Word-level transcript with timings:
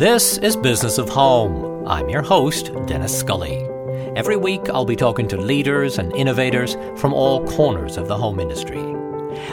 This 0.00 0.38
is 0.38 0.56
Business 0.56 0.96
of 0.96 1.10
Home. 1.10 1.86
I'm 1.86 2.08
your 2.08 2.22
host, 2.22 2.72
Dennis 2.86 3.18
Scully. 3.18 3.68
Every 4.16 4.38
week, 4.38 4.70
I'll 4.70 4.86
be 4.86 4.96
talking 4.96 5.28
to 5.28 5.36
leaders 5.36 5.98
and 5.98 6.10
innovators 6.16 6.74
from 6.98 7.12
all 7.12 7.46
corners 7.46 7.98
of 7.98 8.08
the 8.08 8.16
home 8.16 8.40
industry. 8.40 8.80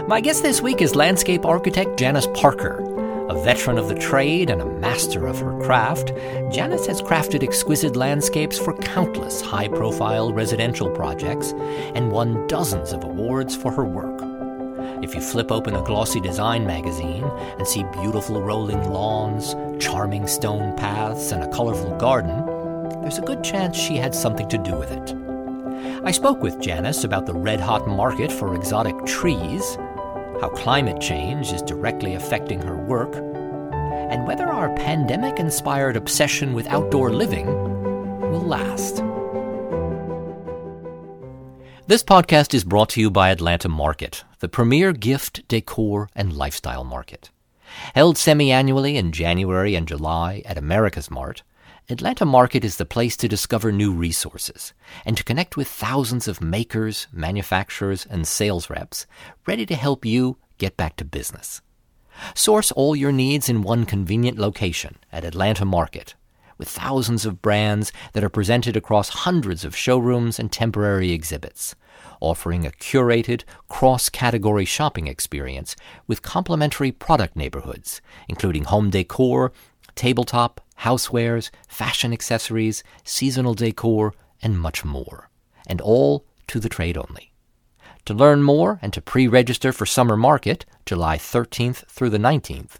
My 0.08 0.22
guest 0.22 0.44
this 0.44 0.62
week 0.62 0.82
is 0.82 0.96
landscape 0.96 1.46
architect 1.46 2.00
Janice 2.00 2.30
Parker. 2.34 2.80
A 3.28 3.44
veteran 3.44 3.78
of 3.78 3.90
the 3.90 4.00
trade 4.00 4.50
and 4.50 4.62
a 4.62 4.66
master 4.66 5.28
of 5.28 5.38
her 5.40 5.60
craft, 5.60 6.14
Janice 6.50 6.88
has 6.88 7.02
crafted 7.02 7.44
exquisite 7.44 7.98
landscapes 7.98 8.58
for 8.58 8.74
countless 8.78 9.42
high 9.42 9.68
profile 9.68 10.32
residential 10.32 10.90
projects 10.90 11.52
and 11.94 12.10
won 12.10 12.48
dozens 12.48 12.94
of 12.94 13.04
awards 13.04 13.54
for 13.54 13.74
her 13.74 13.84
work. 13.84 14.37
If 15.04 15.14
you 15.14 15.22
flip 15.22 15.52
open 15.52 15.76
a 15.76 15.84
glossy 15.84 16.20
design 16.20 16.66
magazine 16.66 17.24
and 17.24 17.68
see 17.68 17.84
beautiful 18.02 18.42
rolling 18.42 18.90
lawns, 18.90 19.56
charming 19.80 20.26
stone 20.26 20.76
paths, 20.76 21.32
and 21.32 21.44
a 21.44 21.50
colorful 21.50 21.96
garden, 21.98 22.46
there's 23.02 23.20
a 23.20 23.22
good 23.22 23.44
chance 23.44 23.78
she 23.78 23.96
had 23.98 24.16
something 24.16 24.50
to 24.50 24.58
do 24.58 24.76
with 24.76 24.92
it. 24.92 25.14
I 26.04 26.12
spoke 26.12 26.42
with 26.42 26.60
Janice 26.60 27.04
about 27.04 27.28
the 27.28 27.34
red 27.34 27.60
hot 27.60 27.88
market 27.88 28.32
for 28.32 28.56
exotic 28.56 28.96
trees, 29.06 29.76
how 30.42 30.50
climate 30.56 31.00
change 31.00 31.52
is 31.52 31.62
directly 31.62 32.16
affecting 32.16 32.60
her 32.64 32.76
work, 32.76 33.16
and 33.16 34.26
whether 34.26 34.48
our 34.48 34.74
pandemic 34.76 35.38
inspired 35.40 35.96
obsession 35.96 36.54
with 36.54 36.66
outdoor 36.68 37.12
living 37.12 37.46
will 37.46 38.42
last. 38.42 39.04
This 41.86 42.04
podcast 42.04 42.54
is 42.54 42.64
brought 42.64 42.90
to 42.90 43.00
you 43.00 43.12
by 43.12 43.30
Atlanta 43.30 43.70
Market, 43.70 44.24
the 44.40 44.50
premier 44.50 44.94
gift, 44.94 45.48
decor, 45.48 46.10
and 46.16 46.34
lifestyle 46.34 46.84
market. 46.84 47.32
Held 47.96 48.18
semi 48.18 48.52
annually 48.52 48.98
in 48.98 49.12
January 49.12 49.76
and 49.76 49.88
July 49.88 50.42
at 50.46 50.58
AmericasMart, 50.58 51.42
Atlanta 51.90 52.26
Market 52.26 52.66
is 52.66 52.78
the 52.78 52.86
place 52.86 53.16
to 53.18 53.28
discover 53.28 53.72
new 53.72 53.94
resources 53.94 54.74
and 55.06 55.16
to 55.16 55.24
connect 55.24 55.56
with 55.56 55.68
thousands 55.68 56.28
of 56.28 56.42
makers, 56.42 57.08
manufacturers, 57.12 58.06
and 58.10 58.28
sales 58.28 58.70
reps 58.70 59.06
ready 59.46 59.66
to 59.66 59.76
help 59.76 60.06
you 60.06 60.38
get 60.58 60.76
back 60.76 60.98
to 60.98 61.06
business. 61.06 61.62
Source 62.36 62.72
all 62.74 62.96
your 62.96 63.12
needs 63.12 63.48
in 63.48 63.62
one 63.62 63.86
convenient 63.86 64.38
location 64.38 64.98
at 65.12 65.24
Atlanta 65.24 65.66
Market 65.66 66.16
with 66.58 66.68
thousands 66.68 67.26
of 67.26 67.42
brands 67.42 67.92
that 68.14 68.24
are 68.24 68.30
presented 68.30 68.76
across 68.76 69.10
hundreds 69.10 69.64
of 69.64 69.76
showrooms 69.76 70.40
and 70.40 70.52
temporary 70.52 71.12
exhibits, 71.12 71.76
offering 72.20 72.66
a 72.66 72.72
curated, 72.72 73.44
cross 73.70 74.10
category 74.10 74.66
shopping 74.66 75.08
experience 75.08 75.76
with 76.08 76.22
complementary 76.22 76.92
product 76.92 77.36
neighborhoods, 77.36 78.02
including 78.28 78.66
home 78.66 78.90
decor, 78.90 79.52
tabletop, 79.96 80.62
housewares, 80.82 81.50
fashion 81.68 82.14
accessories, 82.14 82.84
seasonal 83.04 83.54
decor, 83.54 84.14
and 84.42 84.60
much 84.60 84.86
more. 84.86 85.30
And 85.66 85.82
all 85.82 86.26
to 86.48 86.60
the 86.60 86.70
trade 86.70 86.98
only. 86.98 87.34
To 88.06 88.14
learn 88.14 88.42
more 88.42 88.80
and 88.82 88.94
to 88.94 89.02
pre 89.02 89.28
register 89.28 89.74
for 89.74 89.86
Summer 89.86 90.16
Market, 90.16 90.66
July 90.86 91.18
13th 91.18 91.86
through 91.88 92.12
the 92.12 92.18
19th, 92.18 92.76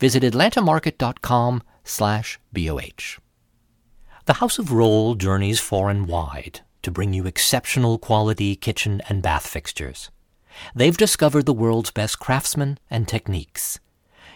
visit 0.00 0.24
atlantamarket.com 0.24 1.62
slash 1.84 2.40
BOH. 2.52 3.20
The 4.24 4.34
House 4.34 4.58
of 4.58 4.66
Rohl 4.66 5.16
journeys 5.16 5.60
far 5.60 5.88
and 5.88 6.08
wide 6.08 6.62
to 6.82 6.90
bring 6.90 7.12
you 7.12 7.26
exceptional 7.26 7.98
quality 7.98 8.56
kitchen 8.56 9.00
and 9.08 9.22
bath 9.22 9.46
fixtures. 9.46 10.10
They've 10.74 10.96
discovered 10.96 11.46
the 11.46 11.52
world's 11.52 11.90
best 11.90 12.18
craftsmen 12.18 12.78
and 12.90 13.08
techniques. 13.08 13.80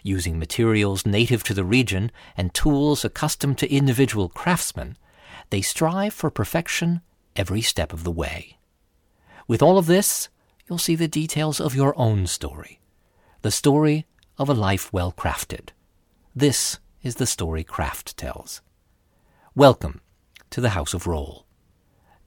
Using 0.03 0.39
materials 0.39 1.05
native 1.05 1.43
to 1.45 1.55
the 1.55 1.65
region 1.65 2.11
and 2.37 2.55
tools 2.55 3.05
accustomed 3.05 3.59
to 3.59 3.73
individual 3.73 4.29
craftsmen, 4.29 4.97
they 5.51 5.61
strive 5.61 6.15
for 6.15 6.31
perfection 6.31 7.01
every 7.35 7.61
step 7.61 7.93
of 7.93 8.05
the 8.05 8.11
way. 8.11 8.59
With 9.49 9.63
all 9.63 9.79
of 9.79 9.87
this, 9.87 10.29
you'll 10.69 10.79
see 10.79 10.97
the 10.97 11.09
details 11.09 11.61
of 11.61 11.75
your 11.75 11.97
own 11.99 12.27
story, 12.27 12.81
the 13.43 13.51
story 13.51 14.07
of 14.39 14.49
a 14.49 14.55
life 14.55 14.93
well 14.93 15.13
crafted. 15.13 15.71
This 16.35 16.79
is 17.03 17.17
the 17.17 17.27
story 17.27 17.65
Craft 17.65 18.17
tells. 18.17 18.61
Welcome 19.55 20.01
to 20.51 20.61
the 20.61 20.71
House 20.71 20.95
of 20.95 21.05
Rohl. 21.05 21.46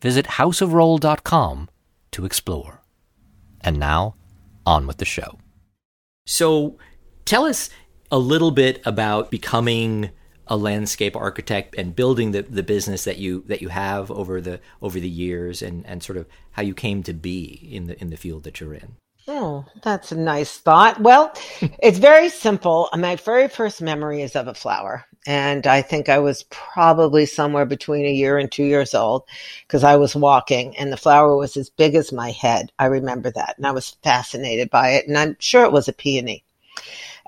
Visit 0.01 0.25
houseofrohl.com 0.25 1.69
to 2.11 2.25
explore. 2.25 2.81
And 3.61 3.79
now, 3.79 4.15
on 4.65 4.87
with 4.87 4.97
the 4.97 5.05
show. 5.05 5.39
So, 6.25 6.77
tell 7.25 7.45
us 7.45 7.69
a 8.11 8.17
little 8.17 8.51
bit 8.51 8.81
about 8.85 9.29
becoming 9.31 10.11
a 10.49 10.57
landscape 10.57 11.15
architect 11.15 11.75
and 11.77 11.95
building 11.95 12.31
the, 12.31 12.41
the 12.41 12.63
business 12.63 13.03
that 13.03 13.17
you 13.17 13.43
that 13.47 13.61
you 13.61 13.69
have 13.69 14.09
over 14.09 14.41
the 14.41 14.59
over 14.81 14.99
the 14.99 15.09
years 15.09 15.61
and, 15.61 15.85
and 15.85 16.01
sort 16.01 16.17
of 16.17 16.27
how 16.51 16.63
you 16.63 16.73
came 16.73 17.03
to 17.03 17.13
be 17.13 17.69
in 17.71 17.87
the 17.87 17.99
in 18.01 18.09
the 18.09 18.17
field 18.17 18.43
that 18.43 18.59
you're 18.59 18.73
in. 18.73 18.95
Oh, 19.27 19.65
that's 19.83 20.11
a 20.11 20.17
nice 20.17 20.57
thought. 20.57 20.99
Well, 20.99 21.31
it's 21.61 21.99
very 21.99 22.29
simple. 22.29 22.89
My 22.97 23.15
very 23.17 23.47
first 23.47 23.81
memory 23.81 24.23
is 24.23 24.35
of 24.35 24.47
a 24.47 24.55
flower. 24.55 25.05
And 25.29 25.67
I 25.67 25.83
think 25.83 26.09
I 26.09 26.17
was 26.17 26.41
probably 26.49 27.27
somewhere 27.27 27.67
between 27.67 28.03
a 28.03 28.11
year 28.11 28.39
and 28.39 28.51
two 28.51 28.63
years 28.63 28.95
old 28.95 29.25
because 29.67 29.83
I 29.83 29.95
was 29.95 30.15
walking 30.15 30.75
and 30.75 30.91
the 30.91 30.97
flower 30.97 31.37
was 31.37 31.55
as 31.55 31.69
big 31.69 31.93
as 31.93 32.11
my 32.11 32.31
head. 32.31 32.71
I 32.79 32.85
remember 32.85 33.29
that. 33.29 33.55
And 33.55 33.67
I 33.67 33.71
was 33.71 33.95
fascinated 34.03 34.71
by 34.71 34.93
it. 34.93 35.07
And 35.07 35.15
I'm 35.15 35.35
sure 35.37 35.65
it 35.65 35.71
was 35.71 35.87
a 35.87 35.93
peony. 35.93 36.43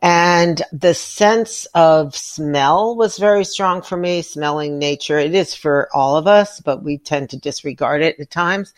And 0.01 0.63
the 0.73 0.95
sense 0.95 1.65
of 1.75 2.15
smell 2.15 2.95
was 2.95 3.19
very 3.19 3.45
strong 3.45 3.83
for 3.83 3.97
me, 3.97 4.23
smelling 4.23 4.79
nature. 4.79 5.19
It 5.19 5.35
is 5.35 5.53
for 5.53 5.87
all 5.93 6.17
of 6.17 6.25
us, 6.25 6.59
but 6.59 6.81
we 6.81 6.97
tend 6.97 7.29
to 7.29 7.37
disregard 7.37 8.01
it 8.01 8.19
at 8.19 8.31
times. 8.31 8.73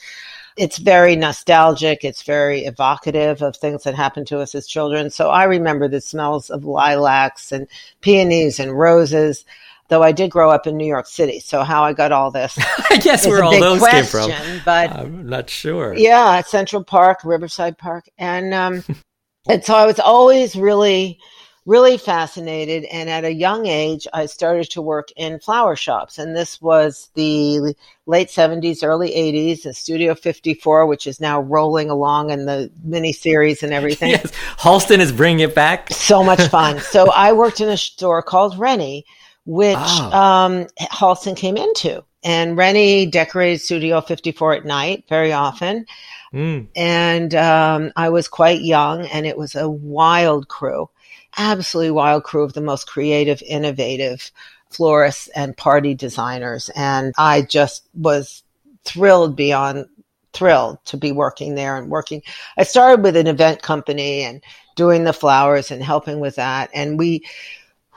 It's 0.57 0.77
very 0.77 1.15
nostalgic. 1.15 2.03
It's 2.03 2.23
very 2.23 2.65
evocative 2.65 3.41
of 3.41 3.55
things 3.55 3.83
that 3.83 3.95
happened 3.95 4.27
to 4.27 4.39
us 4.39 4.53
as 4.53 4.67
children. 4.67 5.09
So 5.09 5.29
I 5.29 5.45
remember 5.45 5.87
the 5.87 6.01
smells 6.01 6.49
of 6.49 6.65
lilacs 6.65 7.51
and 7.51 7.67
peonies 8.01 8.59
and 8.59 8.77
roses 8.77 9.45
though 9.89 10.03
I 10.03 10.11
did 10.11 10.31
grow 10.31 10.49
up 10.49 10.65
in 10.65 10.77
New 10.77 10.87
York 10.87 11.07
City. 11.07 11.39
So 11.39 11.63
how 11.63 11.83
I 11.83 11.93
got 11.93 12.11
all 12.11 12.31
this, 12.31 12.57
I 12.89 12.97
guess 12.97 13.27
where 13.27 13.43
all 13.43 13.59
those 13.59 13.79
question, 13.79 14.31
came 14.31 14.39
from, 14.39 14.61
but 14.65 14.91
I'm 14.91 15.27
not 15.27 15.49
sure. 15.49 15.93
Yeah, 15.93 16.41
Central 16.41 16.83
Park, 16.83 17.23
Riverside 17.23 17.77
Park, 17.77 18.09
and 18.17 18.53
um, 18.53 18.83
and 19.49 19.63
so 19.63 19.75
I 19.75 19.85
was 19.85 19.99
always 19.99 20.55
really 20.55 21.19
really 21.65 21.97
fascinated. 21.97 22.85
And 22.85 23.09
at 23.09 23.23
a 23.23 23.33
young 23.33 23.65
age, 23.65 24.07
I 24.13 24.25
started 24.25 24.69
to 24.71 24.81
work 24.81 25.09
in 25.15 25.39
flower 25.39 25.75
shops. 25.75 26.17
And 26.17 26.35
this 26.35 26.61
was 26.61 27.09
the 27.15 27.75
late 28.05 28.27
70s, 28.27 28.83
early 28.83 29.11
80s, 29.11 29.63
the 29.63 29.73
Studio 29.73 30.15
54, 30.15 30.85
which 30.85 31.07
is 31.07 31.21
now 31.21 31.41
rolling 31.41 31.89
along 31.89 32.31
in 32.31 32.45
the 32.45 32.71
miniseries 32.85 33.63
and 33.63 33.73
everything. 33.73 34.11
yes, 34.11 34.31
Halston 34.57 34.99
is 34.99 35.11
bringing 35.11 35.39
it 35.39 35.55
back. 35.55 35.91
So 35.91 36.23
much 36.23 36.41
fun. 36.47 36.79
so 36.79 37.09
I 37.15 37.33
worked 37.33 37.61
in 37.61 37.69
a 37.69 37.77
store 37.77 38.21
called 38.21 38.57
Renny, 38.57 39.05
which 39.45 39.77
oh. 39.77 40.11
um, 40.11 40.67
Halston 40.79 41.35
came 41.35 41.57
into. 41.57 42.03
And 42.25 42.55
Renny 42.55 43.05
decorated 43.05 43.59
Studio 43.59 43.99
54 43.99 44.53
at 44.53 44.65
night 44.65 45.03
very 45.09 45.33
often. 45.33 45.85
Mm. 46.33 46.67
And 46.75 47.35
um, 47.35 47.91
I 47.97 48.09
was 48.09 48.29
quite 48.29 48.61
young, 48.61 49.05
and 49.07 49.25
it 49.25 49.37
was 49.37 49.55
a 49.55 49.69
wild 49.69 50.47
crew 50.47 50.89
absolutely 51.37 51.91
wild 51.91 52.23
crew 52.23 52.43
of 52.43 52.53
the 52.53 52.61
most 52.61 52.87
creative, 52.87 53.41
innovative 53.43 54.31
florists 54.69 55.27
and 55.29 55.55
party 55.55 55.93
designers. 55.93 56.69
And 56.75 57.13
I 57.17 57.43
just 57.43 57.87
was 57.93 58.43
thrilled 58.83 59.35
beyond 59.35 59.85
thrilled 60.33 60.83
to 60.85 60.97
be 60.97 61.11
working 61.11 61.55
there 61.55 61.77
and 61.77 61.89
working. 61.89 62.21
I 62.57 62.63
started 62.63 63.03
with 63.03 63.15
an 63.15 63.27
event 63.27 63.61
company 63.61 64.23
and 64.23 64.43
doing 64.75 65.03
the 65.03 65.13
flowers 65.13 65.71
and 65.71 65.83
helping 65.83 66.19
with 66.19 66.35
that. 66.35 66.69
And 66.73 66.97
we, 66.97 67.23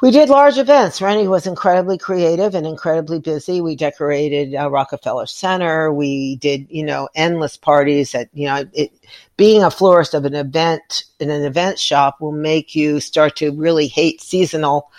we 0.01 0.11
did 0.11 0.29
large 0.29 0.59
events. 0.59 1.01
Renny 1.01 1.27
was 1.27 1.47
incredibly 1.47 1.97
creative 1.97 2.55
and 2.55 2.67
incredibly 2.67 3.19
busy. 3.19 3.61
We 3.61 3.77
decorated 3.77 4.55
uh, 4.55 4.71
Rockefeller 4.71 5.27
Center. 5.27 5.93
We 5.93 6.37
did, 6.37 6.67
you 6.69 6.85
know, 6.85 7.09
endless 7.15 7.57
parties 7.57 8.15
at, 8.15 8.29
you 8.35 8.47
know, 8.47 8.65
it, 8.73 8.93
being 9.37 9.63
a 9.63 9.71
florist 9.71 10.15
of 10.15 10.25
an 10.25 10.35
event 10.35 11.05
in 11.19 11.31
an 11.31 11.43
event 11.43 11.79
shop 11.79 12.21
will 12.21 12.33
make 12.33 12.75
you 12.75 13.01
start 13.01 13.37
to 13.37 13.53
really 13.53 13.87
hate 13.87 14.21
seasonal 14.21 14.91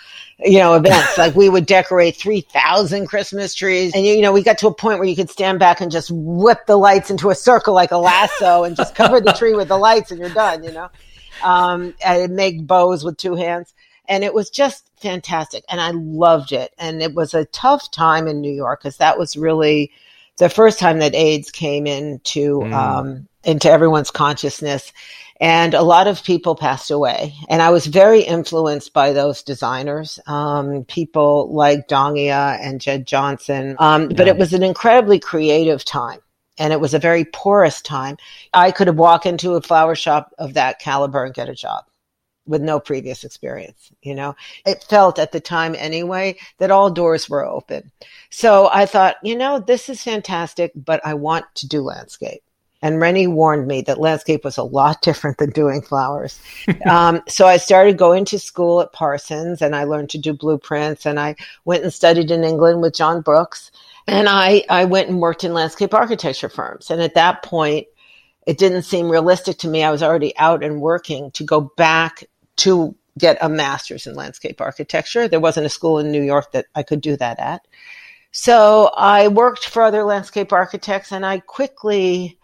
you 0.44 0.58
know, 0.58 0.74
events. 0.74 1.18
like 1.18 1.34
we 1.34 1.48
would 1.48 1.66
decorate 1.66 2.16
3,000 2.16 3.06
Christmas 3.06 3.54
trees. 3.54 3.92
And, 3.94 4.06
you 4.06 4.20
know, 4.20 4.32
we 4.32 4.42
got 4.42 4.58
to 4.58 4.68
a 4.68 4.74
point 4.74 4.98
where 4.98 5.08
you 5.08 5.16
could 5.16 5.30
stand 5.30 5.58
back 5.58 5.80
and 5.80 5.90
just 5.90 6.10
whip 6.12 6.58
the 6.66 6.76
lights 6.76 7.10
into 7.10 7.30
a 7.30 7.34
circle 7.34 7.74
like 7.74 7.90
a 7.90 7.98
lasso 7.98 8.64
and 8.64 8.76
just 8.76 8.94
cover 8.94 9.20
the 9.20 9.32
tree 9.32 9.54
with 9.54 9.68
the 9.68 9.78
lights 9.78 10.10
and 10.10 10.20
you're 10.20 10.30
done, 10.30 10.62
you 10.62 10.72
know? 10.72 10.88
Um, 11.42 11.94
and 12.04 12.34
make 12.34 12.66
bows 12.66 13.04
with 13.04 13.16
two 13.16 13.34
hands. 13.34 13.72
And 14.08 14.24
it 14.24 14.34
was 14.34 14.50
just 14.50 14.90
fantastic. 15.00 15.64
And 15.68 15.80
I 15.80 15.90
loved 15.90 16.52
it. 16.52 16.72
And 16.78 17.02
it 17.02 17.14
was 17.14 17.34
a 17.34 17.44
tough 17.46 17.90
time 17.90 18.26
in 18.26 18.40
New 18.40 18.52
York 18.52 18.80
because 18.80 18.96
that 18.96 19.18
was 19.18 19.36
really 19.36 19.92
the 20.38 20.48
first 20.48 20.78
time 20.78 20.98
that 21.00 21.14
AIDS 21.14 21.50
came 21.50 21.86
into, 21.86 22.60
mm. 22.60 22.72
um, 22.72 23.28
into 23.44 23.70
everyone's 23.70 24.10
consciousness. 24.10 24.92
And 25.40 25.74
a 25.74 25.82
lot 25.82 26.08
of 26.08 26.24
people 26.24 26.56
passed 26.56 26.90
away. 26.90 27.34
And 27.48 27.62
I 27.62 27.70
was 27.70 27.86
very 27.86 28.22
influenced 28.22 28.92
by 28.92 29.12
those 29.12 29.42
designers, 29.42 30.18
um, 30.26 30.84
people 30.84 31.52
like 31.54 31.86
Donghia 31.86 32.58
and 32.60 32.80
Jed 32.80 33.06
Johnson. 33.06 33.76
Um, 33.78 34.10
yeah. 34.10 34.16
But 34.16 34.28
it 34.28 34.36
was 34.36 34.52
an 34.52 34.64
incredibly 34.64 35.20
creative 35.20 35.84
time. 35.84 36.20
And 36.60 36.72
it 36.72 36.80
was 36.80 36.92
a 36.92 36.98
very 36.98 37.24
porous 37.24 37.80
time. 37.80 38.16
I 38.52 38.72
could 38.72 38.88
have 38.88 38.96
walked 38.96 39.26
into 39.26 39.52
a 39.52 39.62
flower 39.62 39.94
shop 39.94 40.34
of 40.38 40.54
that 40.54 40.80
caliber 40.80 41.24
and 41.24 41.32
get 41.32 41.48
a 41.48 41.54
job 41.54 41.84
with 42.48 42.62
no 42.62 42.80
previous 42.80 43.22
experience. 43.22 43.92
You 44.02 44.14
know, 44.14 44.34
it 44.66 44.82
felt 44.82 45.18
at 45.18 45.30
the 45.30 45.40
time 45.40 45.76
anyway 45.78 46.36
that 46.58 46.70
all 46.70 46.90
doors 46.90 47.28
were 47.28 47.46
open. 47.46 47.92
So 48.30 48.68
I 48.72 48.86
thought, 48.86 49.16
you 49.22 49.36
know, 49.36 49.60
this 49.60 49.88
is 49.88 50.02
fantastic, 50.02 50.72
but 50.74 51.00
I 51.04 51.14
want 51.14 51.44
to 51.56 51.68
do 51.68 51.82
landscape. 51.82 52.42
And 52.80 53.00
Renny 53.00 53.26
warned 53.26 53.66
me 53.66 53.82
that 53.82 54.00
landscape 54.00 54.44
was 54.44 54.56
a 54.56 54.62
lot 54.62 55.02
different 55.02 55.38
than 55.38 55.50
doing 55.50 55.82
flowers. 55.82 56.40
um, 56.90 57.22
so 57.28 57.46
I 57.46 57.58
started 57.58 57.98
going 57.98 58.24
to 58.26 58.38
school 58.38 58.80
at 58.80 58.92
Parsons 58.92 59.62
and 59.62 59.76
I 59.76 59.84
learned 59.84 60.10
to 60.10 60.18
do 60.18 60.32
blueprints 60.32 61.06
and 61.06 61.20
I 61.20 61.36
went 61.64 61.82
and 61.82 61.92
studied 61.92 62.30
in 62.30 62.44
England 62.44 62.80
with 62.80 62.94
John 62.94 63.20
Brookes. 63.20 63.70
And 64.06 64.26
I, 64.26 64.64
I 64.70 64.86
went 64.86 65.10
and 65.10 65.20
worked 65.20 65.44
in 65.44 65.52
landscape 65.52 65.92
architecture 65.92 66.48
firms. 66.48 66.90
And 66.90 67.02
at 67.02 67.14
that 67.14 67.42
point, 67.42 67.88
it 68.46 68.56
didn't 68.56 68.82
seem 68.82 69.10
realistic 69.10 69.58
to 69.58 69.68
me. 69.68 69.84
I 69.84 69.90
was 69.90 70.02
already 70.02 70.34
out 70.38 70.64
and 70.64 70.80
working 70.80 71.30
to 71.32 71.44
go 71.44 71.60
back 71.76 72.24
to 72.58 72.94
get 73.18 73.38
a 73.40 73.48
master's 73.48 74.06
in 74.06 74.14
landscape 74.14 74.60
architecture. 74.60 75.28
There 75.28 75.40
wasn't 75.40 75.66
a 75.66 75.70
school 75.70 75.98
in 75.98 76.12
New 76.12 76.22
York 76.22 76.52
that 76.52 76.66
I 76.74 76.82
could 76.82 77.00
do 77.00 77.16
that 77.16 77.38
at. 77.38 77.66
So 78.30 78.92
I 78.96 79.28
worked 79.28 79.66
for 79.66 79.82
other 79.82 80.04
landscape 80.04 80.52
architects 80.52 81.12
and 81.12 81.26
I 81.26 81.40
quickly 81.40 82.38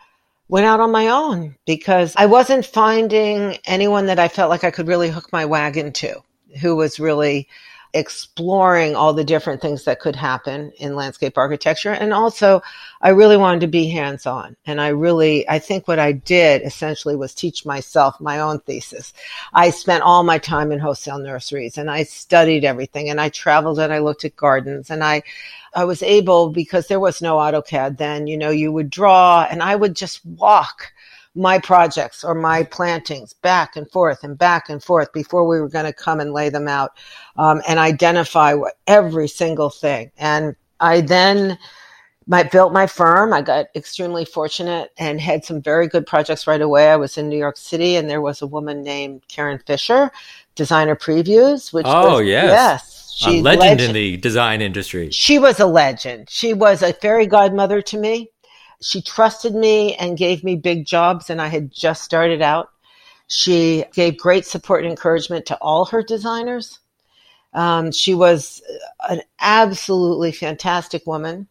went 0.49 0.67
out 0.67 0.81
on 0.81 0.91
my 0.91 1.09
own 1.09 1.57
because 1.67 2.15
I 2.17 2.27
wasn't 2.27 2.67
finding 2.67 3.59
anyone 3.65 4.07
that 4.07 4.19
I 4.19 4.29
felt 4.29 4.51
like 4.51 4.65
I 4.65 4.71
could 4.71 4.89
really 4.89 5.11
hook 5.11 5.33
my 5.33 5.45
wagon 5.45 5.93
to 5.95 6.23
who 6.61 6.77
was 6.77 7.01
really 7.01 7.49
exploring 7.95 8.97
all 8.97 9.15
the 9.15 9.25
different 9.25 9.63
things 9.63 9.85
that 9.85 10.01
could 10.01 10.17
happen 10.17 10.73
in 10.79 10.97
landscape 10.97 11.39
architecture. 11.39 11.93
And 11.93 12.13
also, 12.13 12.61
I 13.01 13.11
really 13.11 13.37
wanted 13.37 13.61
to 13.61 13.69
be 13.69 13.89
hands 13.89 14.27
on. 14.27 14.57
And 14.67 14.81
I 14.81 14.89
really, 14.89 15.49
I 15.49 15.61
think 15.61 15.87
what 15.87 16.01
I 16.01 16.13
did 16.13 16.63
essentially 16.63 17.15
was 17.15 17.35
teach 17.35 17.65
myself 17.65 18.21
my 18.21 18.41
own 18.41 18.59
thesis. 18.61 19.13
I 19.53 19.71
spent 19.71 20.03
all 20.03 20.25
my 20.25 20.39
time 20.39 20.73
in 20.73 20.81
wholesale 20.81 21.21
nurseries 21.21 21.79
and 21.79 21.89
I 21.89 22.03
studied 22.03 22.65
everything 22.65 23.11
and 23.11 23.21
I 23.21 23.29
traveled 23.29 23.79
and 23.79 23.93
I 23.93 24.01
looked 24.01 24.25
at 24.25 24.37
gardens 24.37 24.91
and 24.91 25.05
I, 25.05 25.23
I 25.77 25.85
was 25.85 26.03
able 26.03 26.51
because 26.51 26.89
there 26.89 27.01
was 27.01 27.23
no 27.23 27.37
AutoCAD 27.37 27.97
then, 27.99 28.27
you 28.27 28.37
know, 28.37 28.51
you 28.51 28.73
would 28.73 28.91
draw 28.91 29.47
and 29.49 29.63
I 29.63 29.77
would 29.77 29.95
just 29.95 30.25
walk 30.27 30.93
my 31.35 31.59
projects 31.59 32.23
or 32.23 32.35
my 32.35 32.63
plantings 32.63 33.33
back 33.33 33.77
and 33.77 33.91
forth 33.91 34.23
and 34.23 34.39
back 34.39 34.69
and 34.69 34.83
forth 34.83 35.13
before 35.13 35.47
we 35.47 35.61
were 35.61 35.69
going 35.69 35.85
to 35.85 35.93
come 35.93 36.21
and 36.21 36.33
lay 36.33 36.49
them 36.49 36.69
out 36.69 36.93
um, 37.37 37.61
and 37.67 37.79
identify 37.79 38.55
what, 38.55 38.75
every 38.87 39.27
single 39.27 39.71
thing. 39.71 40.11
And 40.17 40.55
I 40.79 41.01
then 41.01 41.59
my, 42.27 42.45
built 42.45 42.73
my 42.73 42.87
firm. 42.87 43.33
I 43.33 43.43
got 43.43 43.67
extremely 43.75 44.25
fortunate 44.25 44.93
and 44.97 45.21
had 45.21 45.45
some 45.45 45.61
very 45.61 45.89
good 45.89 46.07
projects 46.07 46.47
right 46.47 46.61
away. 46.61 46.91
I 46.91 46.97
was 46.97 47.19
in 47.19 47.29
New 47.29 47.39
York 47.39 47.57
City 47.57 47.97
and 47.97 48.09
there 48.09 48.23
was 48.23 48.41
a 48.41 48.47
woman 48.47 48.83
named 48.83 49.23
Karen 49.29 49.59
Fisher, 49.67 50.11
Designer 50.55 50.95
Previews, 50.95 51.73
which 51.73 51.87
oh, 51.89 52.19
was, 52.19 52.27
yes. 52.27 52.45
yes. 52.45 53.15
She 53.17 53.39
a 53.39 53.43
legend, 53.43 53.61
legend 53.61 53.81
in 53.81 53.93
the 53.93 54.17
design 54.17 54.61
industry. 54.61 55.11
She 55.11 55.39
was 55.39 55.61
a 55.61 55.67
legend. 55.67 56.29
She 56.31 56.53
was 56.53 56.83
a 56.83 56.93
fairy 56.93 57.27
godmother 57.27 57.81
to 57.83 57.99
me 57.99 58.31
she 58.83 59.03
trusted 59.03 59.55
me 59.55 59.95
and 59.97 60.19
gave 60.19 60.45
me 60.45 60.57
big 60.57 60.87
jobs, 60.87 61.31
and 61.31 61.41
I 61.41 61.49
had 61.49 61.71
just 61.71 62.05
started 62.05 62.43
out. 62.43 62.71
She 63.27 63.85
gave 63.95 64.19
great 64.19 64.47
support 64.47 64.83
and 64.83 64.91
encouragement 64.91 65.47
to 65.47 65.57
all 65.57 65.87
her 65.87 66.03
designers. 66.03 66.81
Um, 67.53 67.93
she 67.93 68.15
was 68.15 68.63
an 69.09 69.23
absolutely 69.41 70.33
fantastic 70.33 71.07
woman. 71.07 71.49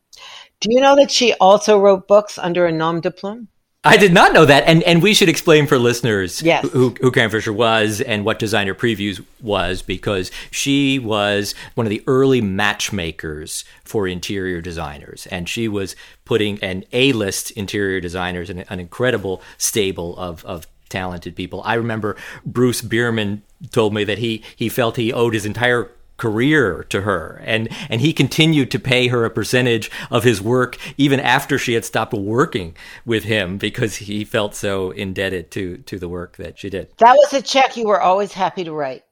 Do 0.60 0.70
you 0.72 0.81
know 0.81 0.96
that 0.96 1.12
she 1.12 1.34
also 1.36 1.80
wrote 1.80 2.08
books 2.08 2.38
under 2.38 2.66
a 2.66 2.72
nom 2.72 3.02
de 3.02 3.12
plume? 3.12 3.48
I 3.85 3.97
did 3.97 4.13
not 4.13 4.31
know 4.31 4.45
that, 4.45 4.63
and 4.65 4.81
and 4.83 5.03
we 5.03 5.13
should 5.13 5.27
explain 5.27 5.68
for 5.68 5.77
listeners 5.77 6.41
yes. 6.41 6.68
who, 6.69 6.95
who 7.01 7.12
Karen 7.12 7.30
Fisher 7.30 7.51
was 7.51 8.00
and 8.00 8.24
what 8.24 8.39
Designer 8.39 8.74
Previews 8.74 9.24
was, 9.41 9.81
because 9.81 10.31
she 10.51 11.00
was 11.00 11.53
one 11.75 11.85
of 11.85 11.89
the 11.89 12.01
early 12.07 12.39
matchmakers 12.39 13.65
for 13.83 14.07
interior 14.07 14.62
designers, 14.62 15.27
and 15.27 15.50
she 15.50 15.68
was 15.68 15.97
putting 16.24 16.63
an 16.63 16.85
A-list 16.94 17.51
interior 17.51 18.00
designers 18.00 18.50
in 18.50 18.59
an 18.59 18.80
incredible 18.80 19.41
stable 19.57 20.18
of 20.18 20.45
of 20.45 20.65
talented 20.88 21.36
people. 21.36 21.62
I 21.65 21.74
remember 21.74 22.15
Bruce 22.45 22.81
Bierman 22.81 23.41
told 23.71 23.94
me 23.94 24.06
that 24.06 24.19
he 24.19 24.44
he 24.56 24.69
felt 24.69 24.95
he 24.95 25.12
owed 25.12 25.33
his 25.33 25.45
entire 25.45 25.89
career 26.24 26.86
to 26.88 27.02
her. 27.02 27.42
And 27.44 27.68
and 27.90 28.00
he 28.00 28.14
continued 28.14 28.72
to 28.72 28.80
pay 28.80 29.08
her 29.08 29.25
a 29.25 29.30
percentage 29.30 29.92
of 30.10 30.24
his 30.24 30.42
work 30.42 30.78
even 30.98 31.20
after 31.20 31.58
she 31.58 31.74
had 31.74 31.84
stopped 31.84 32.14
working 32.14 32.78
with 33.06 33.25
him 33.25 33.58
because 33.58 33.98
he 33.98 34.24
felt 34.24 34.56
so 34.56 34.92
indebted 34.92 35.52
to 35.52 35.78
to 35.80 36.00
the 36.00 36.08
work 36.08 36.38
that 36.38 36.58
she 36.58 36.70
did. 36.70 36.88
That 37.00 37.16
was 37.16 37.34
a 37.34 37.42
check 37.42 37.75
you 37.75 37.88
were 37.88 38.00
always 38.00 38.31
happy 38.31 38.64
to 38.64 38.72
write. 38.72 39.04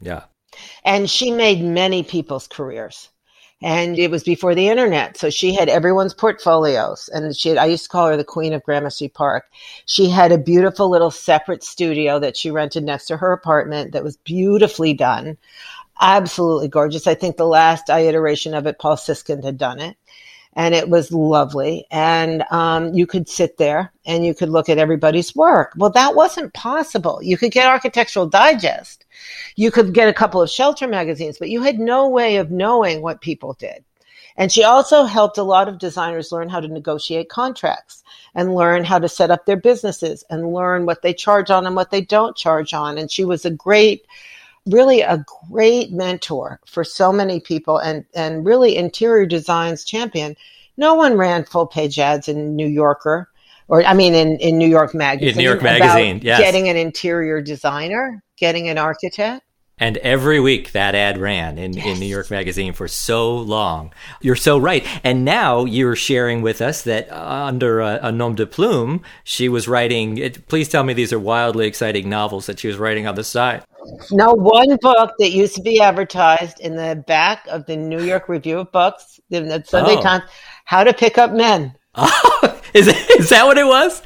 Yeah. 0.00 0.24
And 0.84 1.08
she 1.08 1.30
made 1.30 1.62
many 1.62 2.02
people's 2.02 2.48
careers. 2.48 3.10
And 3.62 3.98
it 3.98 4.10
was 4.10 4.22
before 4.22 4.54
the 4.54 4.68
internet 4.68 5.16
so 5.16 5.30
she 5.30 5.54
had 5.54 5.68
everyone's 5.68 6.12
portfolios. 6.12 7.08
And 7.12 7.34
she 7.34 7.48
had, 7.48 7.58
i 7.58 7.66
used 7.66 7.84
to 7.84 7.90
call 7.90 8.08
her 8.08 8.16
the 8.16 8.24
queen 8.24 8.52
of 8.52 8.64
gramercy 8.64 9.08
park. 9.08 9.44
She 9.86 10.10
had 10.10 10.32
a 10.32 10.38
beautiful 10.52 10.90
little 10.90 11.12
separate 11.12 11.62
studio 11.62 12.18
that 12.18 12.36
she 12.36 12.50
rented 12.50 12.84
next 12.84 13.06
to 13.06 13.16
her 13.16 13.32
apartment 13.32 13.92
that 13.92 14.04
was 14.04 14.16
beautifully 14.18 14.92
done 14.94 15.38
absolutely 16.00 16.68
gorgeous. 16.68 17.06
I 17.06 17.14
think 17.14 17.36
the 17.36 17.46
last 17.46 17.88
iteration 17.88 18.54
of 18.54 18.66
it, 18.66 18.78
Paul 18.78 18.96
Siskind 18.96 19.44
had 19.44 19.58
done 19.58 19.80
it. 19.80 19.96
And 20.58 20.74
it 20.74 20.88
was 20.88 21.12
lovely. 21.12 21.86
And 21.90 22.42
um, 22.50 22.94
you 22.94 23.06
could 23.06 23.28
sit 23.28 23.58
there 23.58 23.92
and 24.06 24.24
you 24.24 24.34
could 24.34 24.48
look 24.48 24.70
at 24.70 24.78
everybody's 24.78 25.36
work. 25.36 25.74
Well, 25.76 25.90
that 25.90 26.14
wasn't 26.14 26.54
possible. 26.54 27.20
You 27.22 27.36
could 27.36 27.52
get 27.52 27.68
Architectural 27.68 28.26
Digest. 28.26 29.04
You 29.56 29.70
could 29.70 29.92
get 29.92 30.08
a 30.08 30.14
couple 30.14 30.40
of 30.40 30.48
shelter 30.48 30.88
magazines, 30.88 31.36
but 31.38 31.50
you 31.50 31.62
had 31.62 31.78
no 31.78 32.08
way 32.08 32.36
of 32.36 32.50
knowing 32.50 33.02
what 33.02 33.20
people 33.20 33.52
did. 33.52 33.84
And 34.38 34.52
she 34.52 34.64
also 34.64 35.04
helped 35.04 35.38
a 35.38 35.42
lot 35.42 35.68
of 35.68 35.78
designers 35.78 36.32
learn 36.32 36.48
how 36.48 36.60
to 36.60 36.68
negotiate 36.68 37.28
contracts 37.28 38.02
and 38.34 38.54
learn 38.54 38.84
how 38.84 38.98
to 38.98 39.08
set 39.08 39.30
up 39.30 39.46
their 39.46 39.56
businesses 39.56 40.24
and 40.28 40.52
learn 40.52 40.86
what 40.86 41.02
they 41.02 41.14
charge 41.14 41.50
on 41.50 41.66
and 41.66 41.74
what 41.74 41.90
they 41.90 42.02
don't 42.02 42.36
charge 42.36 42.74
on. 42.74 42.98
And 42.98 43.10
she 43.10 43.24
was 43.24 43.44
a 43.44 43.50
great 43.50 44.06
really 44.66 45.00
a 45.00 45.24
great 45.50 45.92
mentor 45.92 46.60
for 46.66 46.84
so 46.84 47.12
many 47.12 47.40
people 47.40 47.78
and, 47.78 48.04
and 48.14 48.44
really 48.44 48.76
interior 48.76 49.26
designs 49.26 49.84
champion. 49.84 50.36
No 50.76 50.94
one 50.94 51.16
ran 51.16 51.44
full 51.44 51.66
page 51.66 51.98
ads 51.98 52.28
in 52.28 52.56
New 52.56 52.66
Yorker 52.66 53.28
or 53.68 53.84
I 53.84 53.94
mean 53.94 54.14
in, 54.14 54.38
in 54.38 54.58
New 54.58 54.68
York 54.68 54.94
Magazine. 54.94 55.30
In 55.30 55.36
New 55.38 55.44
York 55.44 55.62
Magazine, 55.62 56.20
yes. 56.22 56.40
Getting 56.40 56.68
an 56.68 56.76
interior 56.76 57.40
designer, 57.40 58.22
getting 58.36 58.68
an 58.68 58.78
architect. 58.78 59.42
And 59.78 59.98
every 59.98 60.40
week 60.40 60.72
that 60.72 60.94
ad 60.94 61.18
ran 61.18 61.58
in, 61.58 61.74
yes. 61.74 61.84
in 61.84 62.00
New 62.00 62.06
York 62.06 62.30
Magazine 62.30 62.72
for 62.72 62.88
so 62.88 63.36
long. 63.36 63.92
You're 64.22 64.34
so 64.34 64.56
right. 64.56 64.86
And 65.04 65.22
now 65.22 65.66
you're 65.66 65.96
sharing 65.96 66.40
with 66.40 66.62
us 66.62 66.80
that 66.82 67.12
uh, 67.12 67.44
under 67.44 67.80
a, 67.80 67.98
a 68.04 68.10
nom 68.10 68.36
de 68.36 68.46
plume, 68.46 69.02
she 69.22 69.50
was 69.50 69.68
writing. 69.68 70.16
It, 70.16 70.48
please 70.48 70.70
tell 70.70 70.82
me 70.82 70.94
these 70.94 71.12
are 71.12 71.18
wildly 71.18 71.66
exciting 71.66 72.08
novels 72.08 72.46
that 72.46 72.58
she 72.58 72.68
was 72.68 72.78
writing 72.78 73.06
on 73.06 73.16
the 73.16 73.24
side. 73.24 73.64
No, 74.10 74.32
one 74.32 74.76
book 74.80 75.14
that 75.18 75.30
used 75.30 75.54
to 75.56 75.62
be 75.62 75.80
advertised 75.80 76.60
in 76.60 76.76
the 76.76 77.02
back 77.06 77.46
of 77.48 77.66
the 77.66 77.76
New 77.76 78.02
York 78.02 78.28
Review 78.28 78.60
of 78.60 78.72
Books, 78.72 79.20
in 79.30 79.48
the 79.48 79.62
Sunday 79.66 79.96
oh. 79.96 80.02
Times, 80.02 80.24
How 80.64 80.84
to 80.84 80.92
Pick 80.92 81.18
Up 81.18 81.32
Men. 81.32 81.74
Oh, 81.98 82.60
is, 82.74 82.88
it, 82.88 82.96
is 83.18 83.30
that 83.30 83.46
what 83.46 83.56
it 83.56 83.66
was? 83.66 84.02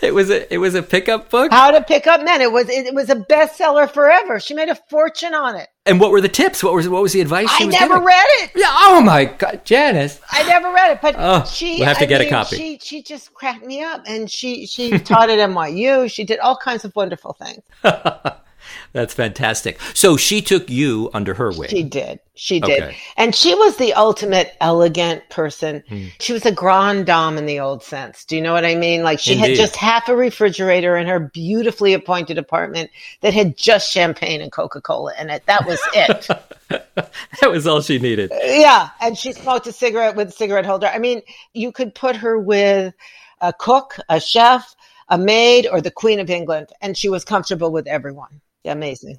It 0.00 0.12
was 0.12 0.28
a 0.30 0.52
it 0.52 0.58
was 0.58 0.74
a 0.74 0.82
pickup 0.82 1.30
book. 1.30 1.52
How 1.52 1.70
to 1.70 1.82
pick 1.82 2.06
up 2.06 2.24
men. 2.24 2.40
It 2.40 2.50
was 2.50 2.68
it, 2.68 2.86
it 2.86 2.94
was 2.94 3.10
a 3.10 3.16
bestseller 3.16 3.90
forever. 3.90 4.40
She 4.40 4.54
made 4.54 4.68
a 4.68 4.74
fortune 4.90 5.34
on 5.34 5.54
it. 5.56 5.68
And 5.86 6.00
what 6.00 6.10
were 6.10 6.20
the 6.20 6.28
tips? 6.28 6.62
What 6.62 6.74
was 6.74 6.88
what 6.88 7.02
was 7.02 7.12
the 7.12 7.20
advice? 7.20 7.48
I 7.48 7.64
never 7.66 7.94
giving? 7.94 8.04
read 8.04 8.26
it. 8.42 8.50
Yeah. 8.56 8.66
Oh 8.70 9.00
my 9.00 9.24
God, 9.24 9.64
Janice. 9.64 10.20
I 10.30 10.42
never 10.44 10.72
read 10.72 10.92
it, 10.92 11.00
but 11.00 11.14
oh, 11.16 11.44
she. 11.44 11.78
We'll 11.78 11.86
have 11.86 11.98
to 11.98 12.04
I 12.04 12.06
get 12.06 12.20
mean, 12.20 12.28
a 12.28 12.30
copy. 12.30 12.56
She 12.56 12.78
she 12.82 13.02
just 13.02 13.32
cracked 13.34 13.64
me 13.64 13.82
up, 13.82 14.02
and 14.06 14.30
she 14.30 14.66
she 14.66 14.98
taught 14.98 15.30
at 15.30 15.38
NYU. 15.38 16.10
She 16.10 16.24
did 16.24 16.40
all 16.40 16.56
kinds 16.56 16.84
of 16.84 16.94
wonderful 16.96 17.34
things. 17.34 17.62
That's 18.92 19.14
fantastic. 19.14 19.80
So 19.94 20.16
she 20.16 20.40
took 20.40 20.68
you 20.70 21.10
under 21.12 21.34
her 21.34 21.50
wing. 21.50 21.68
She 21.68 21.82
did. 21.82 22.20
She 22.34 22.60
did. 22.60 22.82
Okay. 22.84 22.96
And 23.16 23.34
she 23.34 23.54
was 23.54 23.76
the 23.76 23.94
ultimate 23.94 24.56
elegant 24.60 25.28
person. 25.28 25.82
Hmm. 25.88 26.06
She 26.20 26.32
was 26.32 26.46
a 26.46 26.52
grande 26.52 27.04
dame 27.06 27.36
in 27.36 27.46
the 27.46 27.58
old 27.58 27.82
sense. 27.82 28.24
Do 28.24 28.36
you 28.36 28.42
know 28.42 28.52
what 28.52 28.64
I 28.64 28.76
mean? 28.76 29.02
Like 29.02 29.18
she 29.18 29.32
Indeed. 29.32 29.48
had 29.48 29.56
just 29.56 29.74
half 29.74 30.08
a 30.08 30.14
refrigerator 30.14 30.96
in 30.96 31.08
her 31.08 31.18
beautifully 31.18 31.94
appointed 31.94 32.38
apartment 32.38 32.90
that 33.22 33.34
had 33.34 33.56
just 33.56 33.90
champagne 33.90 34.40
and 34.40 34.52
Coca 34.52 34.80
Cola 34.80 35.14
in 35.20 35.30
it. 35.30 35.44
That 35.46 35.66
was 35.66 35.80
it. 35.94 36.28
that 36.68 37.50
was 37.50 37.66
all 37.66 37.80
she 37.80 37.98
needed. 37.98 38.30
Yeah. 38.32 38.90
And 39.00 39.18
she 39.18 39.32
smoked 39.32 39.66
a 39.66 39.72
cigarette 39.72 40.14
with 40.14 40.28
a 40.28 40.32
cigarette 40.32 40.66
holder. 40.66 40.86
I 40.86 40.98
mean, 40.98 41.22
you 41.54 41.72
could 41.72 41.92
put 41.92 42.14
her 42.14 42.38
with 42.38 42.94
a 43.40 43.52
cook, 43.52 43.98
a 44.08 44.20
chef, 44.20 44.76
a 45.08 45.18
maid 45.18 45.66
or 45.66 45.80
the 45.80 45.90
Queen 45.90 46.20
of 46.20 46.30
England, 46.30 46.68
and 46.80 46.96
she 46.96 47.08
was 47.08 47.24
comfortable 47.24 47.72
with 47.72 47.86
everyone. 47.86 48.40
Amazing. 48.68 49.18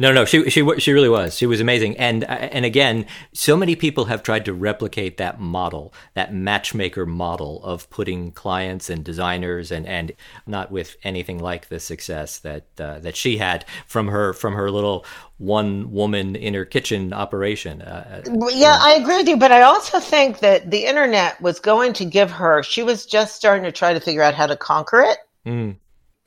No, 0.00 0.12
no, 0.12 0.24
she 0.24 0.48
she 0.48 0.64
she 0.78 0.92
really 0.92 1.08
was. 1.08 1.36
She 1.36 1.46
was 1.46 1.60
amazing, 1.60 1.96
and 1.96 2.22
and 2.22 2.64
again, 2.64 3.04
so 3.32 3.56
many 3.56 3.74
people 3.74 4.04
have 4.04 4.22
tried 4.22 4.44
to 4.44 4.54
replicate 4.54 5.16
that 5.16 5.40
model, 5.40 5.92
that 6.14 6.32
matchmaker 6.32 7.04
model 7.04 7.60
of 7.64 7.90
putting 7.90 8.30
clients 8.30 8.90
and 8.90 9.04
designers, 9.04 9.72
and 9.72 9.86
and 9.86 10.12
not 10.46 10.70
with 10.70 10.96
anything 11.02 11.40
like 11.40 11.68
the 11.68 11.80
success 11.80 12.38
that 12.38 12.66
uh, 12.78 13.00
that 13.00 13.16
she 13.16 13.38
had 13.38 13.64
from 13.88 14.06
her 14.06 14.32
from 14.32 14.54
her 14.54 14.70
little 14.70 15.04
one 15.38 15.90
woman 15.90 16.36
in 16.36 16.54
her 16.54 16.64
kitchen 16.64 17.12
operation. 17.12 17.82
Uh, 17.82 18.22
uh 18.24 18.48
yeah, 18.50 18.78
I 18.80 18.92
agree 18.92 19.16
with 19.16 19.28
you, 19.28 19.36
but 19.36 19.50
I 19.50 19.62
also 19.62 19.98
think 19.98 20.38
that 20.38 20.70
the 20.70 20.84
internet 20.86 21.40
was 21.40 21.58
going 21.58 21.92
to 21.94 22.04
give 22.04 22.30
her. 22.30 22.62
She 22.62 22.84
was 22.84 23.04
just 23.04 23.34
starting 23.34 23.64
to 23.64 23.72
try 23.72 23.94
to 23.94 24.00
figure 24.00 24.22
out 24.22 24.34
how 24.34 24.46
to 24.46 24.56
conquer 24.56 25.00
it. 25.00 25.18
Mm 25.44 25.76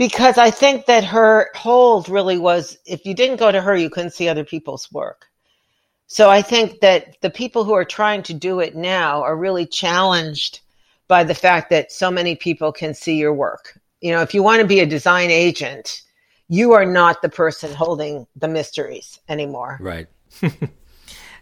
because 0.01 0.39
I 0.39 0.50
think 0.50 0.88
that 0.88 1.03
her 1.03 1.51
hold 1.53 2.10
really 2.10 2.39
was 2.39 2.75
if 2.88 3.05
you 3.05 3.13
didn't 3.13 3.36
go 3.36 3.51
to 3.51 3.62
her, 3.62 3.75
you 3.75 3.88
couldn't 3.88 4.15
see 4.15 4.27
other 4.27 4.43
people's 4.43 4.91
work. 4.91 5.27
So 6.08 6.27
I 6.27 6.41
think 6.41 6.79
that 6.79 7.22
the 7.22 7.29
people 7.29 7.63
who 7.63 7.74
are 7.74 7.86
trying 7.86 8.24
to 8.24 8.34
do 8.34 8.62
it 8.62 8.75
now 8.75 9.22
are 9.22 9.38
really 9.38 9.67
challenged 9.67 10.62
by 11.08 11.24
the 11.24 11.36
fact 11.36 11.70
that 11.70 11.91
so 11.91 12.10
many 12.10 12.36
people 12.36 12.72
can 12.72 12.96
see 12.96 13.15
your 13.15 13.31
work. 13.31 13.79
You 14.00 14.12
know, 14.12 14.24
if 14.24 14.34
you 14.34 14.41
want 14.41 14.60
to 14.60 14.67
be 14.67 14.79
a 14.79 14.88
design 14.88 15.29
agent, 15.29 16.01
you 16.48 16.74
are 16.74 16.84
not 16.84 17.22
the 17.22 17.29
person 17.29 17.72
holding 17.72 18.25
the 18.36 18.48
mysteries 18.48 19.20
anymore. 19.29 19.77
Right. 19.79 20.08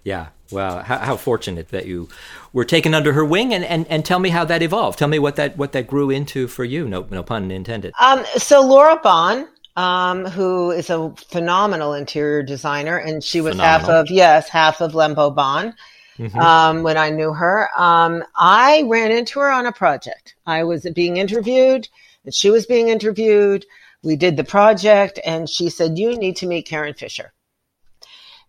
yeah. 0.04 0.28
Well, 0.52 0.82
How, 0.82 0.98
how, 0.98 1.18
fortunate 1.18 1.70
that 1.70 1.86
you 1.86 2.10
were 2.54 2.66
taken 2.66 2.96
under 2.96 3.14
her 3.14 3.24
wing 3.24 3.54
and, 3.54 3.64
and, 3.64 3.86
and 3.88 4.04
tell 4.04 4.18
me 4.18 4.30
how 4.30 4.46
that 4.46 4.64
evolved. 4.64 4.98
Tell 4.98 5.08
me 5.08 5.20
what 5.20 5.36
that 5.36 5.58
what 5.58 5.74
that 5.74 5.86
grew 5.86 6.10
into 6.10 6.48
for 6.48 6.64
you. 6.64 6.88
No 6.88 7.06
no 7.12 7.22
pun 7.22 7.52
intended. 7.52 7.94
Um, 8.00 8.26
so 8.36 8.66
Laura 8.66 9.00
Bohn, 9.04 9.48
um, 9.76 10.26
who 10.26 10.72
is 10.72 10.90
a 10.90 11.14
phenomenal 11.30 11.94
interior 11.94 12.42
designer, 12.42 12.98
and 12.98 13.24
she 13.24 13.42
was 13.42 13.54
phenomenal. 13.54 13.88
half 13.88 13.90
of 13.90 14.10
yes, 14.10 14.50
half 14.50 14.82
of 14.82 14.94
Lembo 14.94 15.34
Bohn. 15.34 15.76
Mm-hmm. 16.18 16.38
Um, 16.38 16.84
when 16.84 16.98
I 16.98 17.12
knew 17.12 17.32
her, 17.32 17.70
um, 17.78 18.24
I 18.36 18.84
ran 18.88 19.12
into 19.12 19.40
her 19.40 19.50
on 19.50 19.66
a 19.66 19.72
project. 19.72 20.36
I 20.46 20.64
was 20.64 20.86
being 20.94 21.16
interviewed, 21.16 21.88
and 22.26 22.34
she 22.34 22.50
was 22.50 22.66
being 22.66 22.90
interviewed. 22.90 23.66
We 24.04 24.16
did 24.16 24.36
the 24.36 24.44
project, 24.44 25.20
and 25.24 25.48
she 25.48 25.70
said, 25.70 26.00
"You 26.00 26.18
need 26.18 26.38
to 26.38 26.48
meet 26.48 26.66
Karen 26.66 26.96
Fisher." 26.96 27.32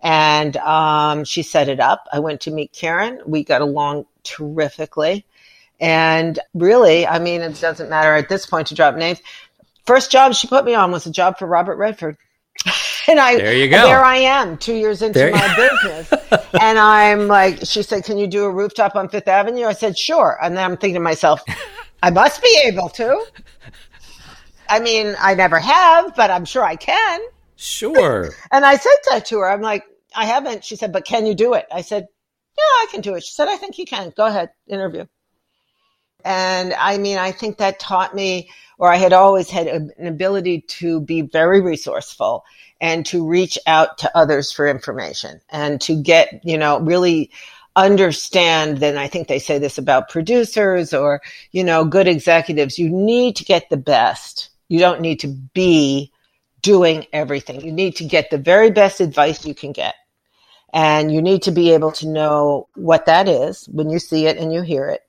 And 0.02 0.56
um, 0.56 1.24
she 1.24 1.42
set 1.42 1.68
it 1.68 1.80
up. 1.80 2.06
I 2.12 2.20
went 2.20 2.42
to 2.42 2.50
meet 2.50 2.72
Karen. 2.72 3.20
We 3.26 3.44
got 3.44 3.60
along 3.60 4.06
terrifically. 4.22 5.26
And 5.78 6.38
really, 6.54 7.06
I 7.06 7.18
mean, 7.18 7.40
it 7.40 7.60
doesn't 7.60 7.90
matter 7.90 8.14
at 8.14 8.28
this 8.28 8.46
point 8.46 8.68
to 8.68 8.74
drop 8.74 8.96
names. 8.96 9.20
First 9.86 10.10
job 10.10 10.34
she 10.34 10.46
put 10.46 10.64
me 10.64 10.74
on 10.74 10.90
was 10.90 11.06
a 11.06 11.10
job 11.10 11.38
for 11.38 11.46
Robert 11.46 11.76
Redford. 11.76 12.16
and 13.08 13.18
I 13.18 13.36
there 13.36 13.54
you 13.54 13.68
go. 13.68 13.86
There 13.86 14.04
I 14.04 14.16
am, 14.16 14.58
two 14.58 14.74
years 14.74 15.02
into 15.02 15.18
there 15.18 15.32
my 15.32 15.56
business, 15.82 16.12
and 16.60 16.78
I'm 16.78 17.28
like, 17.28 17.60
she 17.64 17.82
said, 17.82 18.04
"Can 18.04 18.18
you 18.18 18.26
do 18.26 18.44
a 18.44 18.50
rooftop 18.50 18.96
on 18.96 19.08
Fifth 19.08 19.28
Avenue?" 19.28 19.64
I 19.64 19.72
said, 19.72 19.96
"Sure." 19.96 20.38
And 20.42 20.56
then 20.56 20.64
I'm 20.64 20.76
thinking 20.76 20.94
to 20.94 21.00
myself, 21.00 21.40
I 22.02 22.10
must 22.10 22.42
be 22.42 22.62
able 22.66 22.88
to. 22.90 23.24
I 24.68 24.80
mean, 24.80 25.16
I 25.18 25.34
never 25.34 25.58
have, 25.58 26.14
but 26.14 26.30
I'm 26.30 26.44
sure 26.44 26.64
I 26.64 26.76
can. 26.76 27.20
Sure. 27.56 28.30
and 28.52 28.64
I 28.64 28.76
said 28.76 28.96
that 29.10 29.26
to 29.26 29.38
her. 29.38 29.50
I'm 29.50 29.60
like, 29.60 29.84
I 30.14 30.26
haven't. 30.26 30.64
She 30.64 30.76
said, 30.76 30.92
but 30.92 31.04
can 31.04 31.26
you 31.26 31.34
do 31.34 31.54
it? 31.54 31.66
I 31.72 31.82
said, 31.82 32.08
yeah, 32.58 32.62
I 32.62 32.86
can 32.90 33.00
do 33.00 33.14
it. 33.14 33.24
She 33.24 33.32
said, 33.32 33.48
I 33.48 33.56
think 33.56 33.78
you 33.78 33.84
can. 33.84 34.12
Go 34.16 34.26
ahead, 34.26 34.50
interview. 34.66 35.06
And 36.24 36.74
I 36.74 36.98
mean, 36.98 37.18
I 37.18 37.32
think 37.32 37.58
that 37.58 37.78
taught 37.78 38.14
me, 38.14 38.50
or 38.78 38.92
I 38.92 38.96
had 38.96 39.12
always 39.12 39.48
had 39.48 39.66
an 39.66 40.06
ability 40.06 40.62
to 40.62 41.00
be 41.00 41.22
very 41.22 41.60
resourceful 41.60 42.44
and 42.80 43.06
to 43.06 43.26
reach 43.26 43.58
out 43.66 43.98
to 43.98 44.16
others 44.16 44.52
for 44.52 44.66
information 44.66 45.40
and 45.48 45.80
to 45.82 45.94
get, 45.94 46.40
you 46.44 46.58
know, 46.58 46.80
really 46.80 47.30
understand. 47.76 48.78
Then 48.78 48.98
I 48.98 49.06
think 49.06 49.28
they 49.28 49.38
say 49.38 49.58
this 49.58 49.78
about 49.78 50.08
producers 50.08 50.92
or, 50.92 51.22
you 51.52 51.64
know, 51.64 51.84
good 51.84 52.08
executives. 52.08 52.78
You 52.78 52.90
need 52.90 53.36
to 53.36 53.44
get 53.44 53.70
the 53.70 53.76
best. 53.76 54.50
You 54.68 54.78
don't 54.78 55.00
need 55.00 55.20
to 55.20 55.28
be 55.28 56.12
doing 56.62 57.06
everything. 57.12 57.62
You 57.62 57.72
need 57.72 57.96
to 57.96 58.04
get 58.04 58.30
the 58.30 58.38
very 58.38 58.70
best 58.70 59.00
advice 59.00 59.46
you 59.46 59.54
can 59.54 59.72
get. 59.72 59.94
And 60.72 61.12
you 61.12 61.20
need 61.20 61.42
to 61.42 61.50
be 61.50 61.72
able 61.72 61.92
to 61.92 62.08
know 62.08 62.68
what 62.74 63.06
that 63.06 63.28
is 63.28 63.66
when 63.66 63.90
you 63.90 63.98
see 63.98 64.26
it 64.26 64.36
and 64.36 64.52
you 64.52 64.62
hear 64.62 64.88
it. 64.88 65.02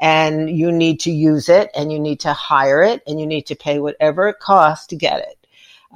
And 0.00 0.50
you 0.50 0.72
need 0.72 1.00
to 1.00 1.10
use 1.10 1.48
it 1.48 1.70
and 1.74 1.92
you 1.92 2.00
need 2.00 2.20
to 2.20 2.32
hire 2.32 2.82
it 2.82 3.02
and 3.06 3.20
you 3.20 3.26
need 3.26 3.46
to 3.46 3.54
pay 3.54 3.78
whatever 3.78 4.28
it 4.28 4.40
costs 4.40 4.88
to 4.88 4.96
get 4.96 5.20
it. 5.20 5.46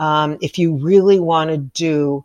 Um, 0.00 0.38
if 0.40 0.58
you 0.58 0.76
really 0.76 1.18
want 1.18 1.50
to 1.50 1.58
do 1.58 2.24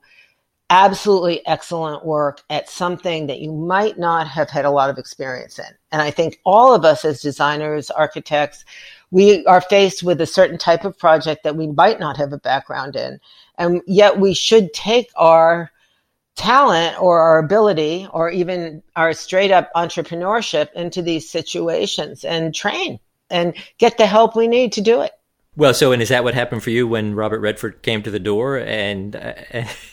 absolutely 0.70 1.46
excellent 1.46 2.06
work 2.06 2.42
at 2.50 2.70
something 2.70 3.28
that 3.28 3.40
you 3.40 3.52
might 3.52 4.00
not 4.00 4.28
have 4.28 4.50
had 4.50 4.66
a 4.66 4.72
lot 4.72 4.90
of 4.90 4.98
experience 4.98 5.60
in. 5.60 5.66
And 5.92 6.02
I 6.02 6.10
think 6.10 6.40
all 6.44 6.74
of 6.74 6.86
us 6.86 7.06
as 7.06 7.22
designers, 7.22 7.92
architects, 7.92 8.66
we 9.12 9.46
are 9.46 9.62
faced 9.62 10.02
with 10.02 10.20
a 10.22 10.26
certain 10.26 10.58
type 10.58 10.84
of 10.86 10.98
project 10.98 11.44
that 11.44 11.56
we 11.56 11.68
might 11.68 12.00
not 12.00 12.18
have 12.18 12.34
a 12.34 12.40
background 12.40 12.96
in. 12.96 13.20
And 13.58 13.82
yet 13.86 14.20
we 14.20 14.34
should 14.34 14.74
take 14.74 15.12
our 15.16 15.72
talent 16.36 17.00
or 17.02 17.20
our 17.20 17.40
ability 17.40 18.08
or 18.12 18.30
even 18.30 18.82
our 18.96 19.14
straight 19.14 19.52
up 19.52 19.70
entrepreneurship 19.76 20.72
into 20.74 21.02
these 21.02 21.30
situations 21.30 22.24
and 22.24 22.54
train 22.56 23.00
and 23.30 23.54
get 23.78 23.98
the 23.98 24.06
help 24.06 24.36
we 24.36 24.48
need 24.48 24.74
to 24.74 24.82
do 24.82 25.02
it. 25.02 25.12
Well, 25.56 25.74
so 25.74 25.92
and 25.92 26.02
is 26.02 26.10
that 26.10 26.24
what 26.24 26.34
happened 26.34 26.64
for 26.64 26.72
you 26.72 26.88
when 26.88 27.14
Robert 27.14 27.40
Redford 27.40 27.84
came 27.84 28.02
to 28.04 28.12
the 28.12 28.20
door 28.20 28.58
and 28.58 29.16
uh, 29.16 29.34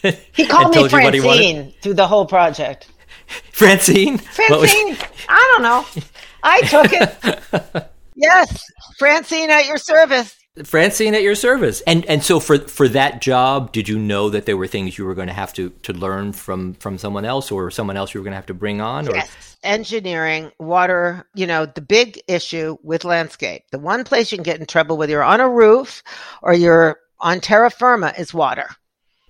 he 0.32 0.46
called 0.46 0.74
me 0.74 0.88
Francine 0.88 1.74
through 1.82 1.94
the 1.94 2.06
whole 2.06 2.24
project? 2.24 2.88
Francine, 3.52 4.18
Francine, 4.18 4.96
I 5.28 5.52
don't 5.52 5.62
know. 5.62 6.02
I 6.42 6.60
took 6.62 6.86
it. 6.92 7.90
yes, 8.16 8.64
Francine 8.98 9.50
at 9.50 9.66
your 9.66 9.76
service. 9.76 10.34
Francine 10.64 11.14
at 11.14 11.22
your 11.22 11.36
service. 11.36 11.80
And 11.82 12.04
and 12.06 12.24
so 12.24 12.40
for 12.40 12.58
for 12.58 12.88
that 12.88 13.20
job, 13.20 13.70
did 13.70 13.88
you 13.88 13.98
know 13.98 14.30
that 14.30 14.46
there 14.46 14.56
were 14.56 14.66
things 14.66 14.98
you 14.98 15.04
were 15.04 15.14
going 15.14 15.28
to 15.28 15.32
have 15.32 15.52
to 15.54 15.70
to 15.82 15.92
learn 15.92 16.32
from 16.32 16.74
from 16.74 16.98
someone 16.98 17.24
else 17.24 17.52
or 17.52 17.70
someone 17.70 17.96
else 17.96 18.12
you 18.12 18.20
were 18.20 18.24
going 18.24 18.32
to 18.32 18.36
have 18.36 18.46
to 18.46 18.54
bring 18.54 18.80
on 18.80 19.08
or 19.08 19.14
yes. 19.14 19.56
engineering, 19.62 20.50
water, 20.58 21.24
you 21.34 21.46
know, 21.46 21.66
the 21.66 21.80
big 21.80 22.20
issue 22.26 22.76
with 22.82 23.04
landscape. 23.04 23.62
The 23.70 23.78
one 23.78 24.02
place 24.02 24.32
you 24.32 24.38
can 24.38 24.42
get 24.42 24.58
in 24.58 24.66
trouble 24.66 24.96
whether 24.96 25.12
you're 25.12 25.22
on 25.22 25.40
a 25.40 25.48
roof 25.48 26.02
or 26.42 26.52
you're 26.52 26.98
on 27.20 27.40
terra 27.40 27.70
firma 27.70 28.12
is 28.18 28.34
water. 28.34 28.68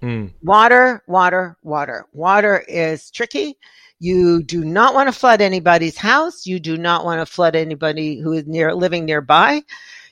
Mm. 0.02 0.32
Water, 0.42 1.02
water, 1.06 1.58
water. 1.62 2.06
Water 2.14 2.64
is 2.66 3.10
tricky. 3.10 3.58
You 3.98 4.42
do 4.42 4.64
not 4.64 4.94
want 4.94 5.08
to 5.08 5.12
flood 5.12 5.42
anybody's 5.42 5.98
house. 5.98 6.46
You 6.46 6.58
do 6.58 6.78
not 6.78 7.04
want 7.04 7.20
to 7.20 7.30
flood 7.30 7.54
anybody 7.54 8.18
who 8.18 8.32
is 8.32 8.46
near 8.46 8.74
living 8.74 9.04
nearby 9.04 9.62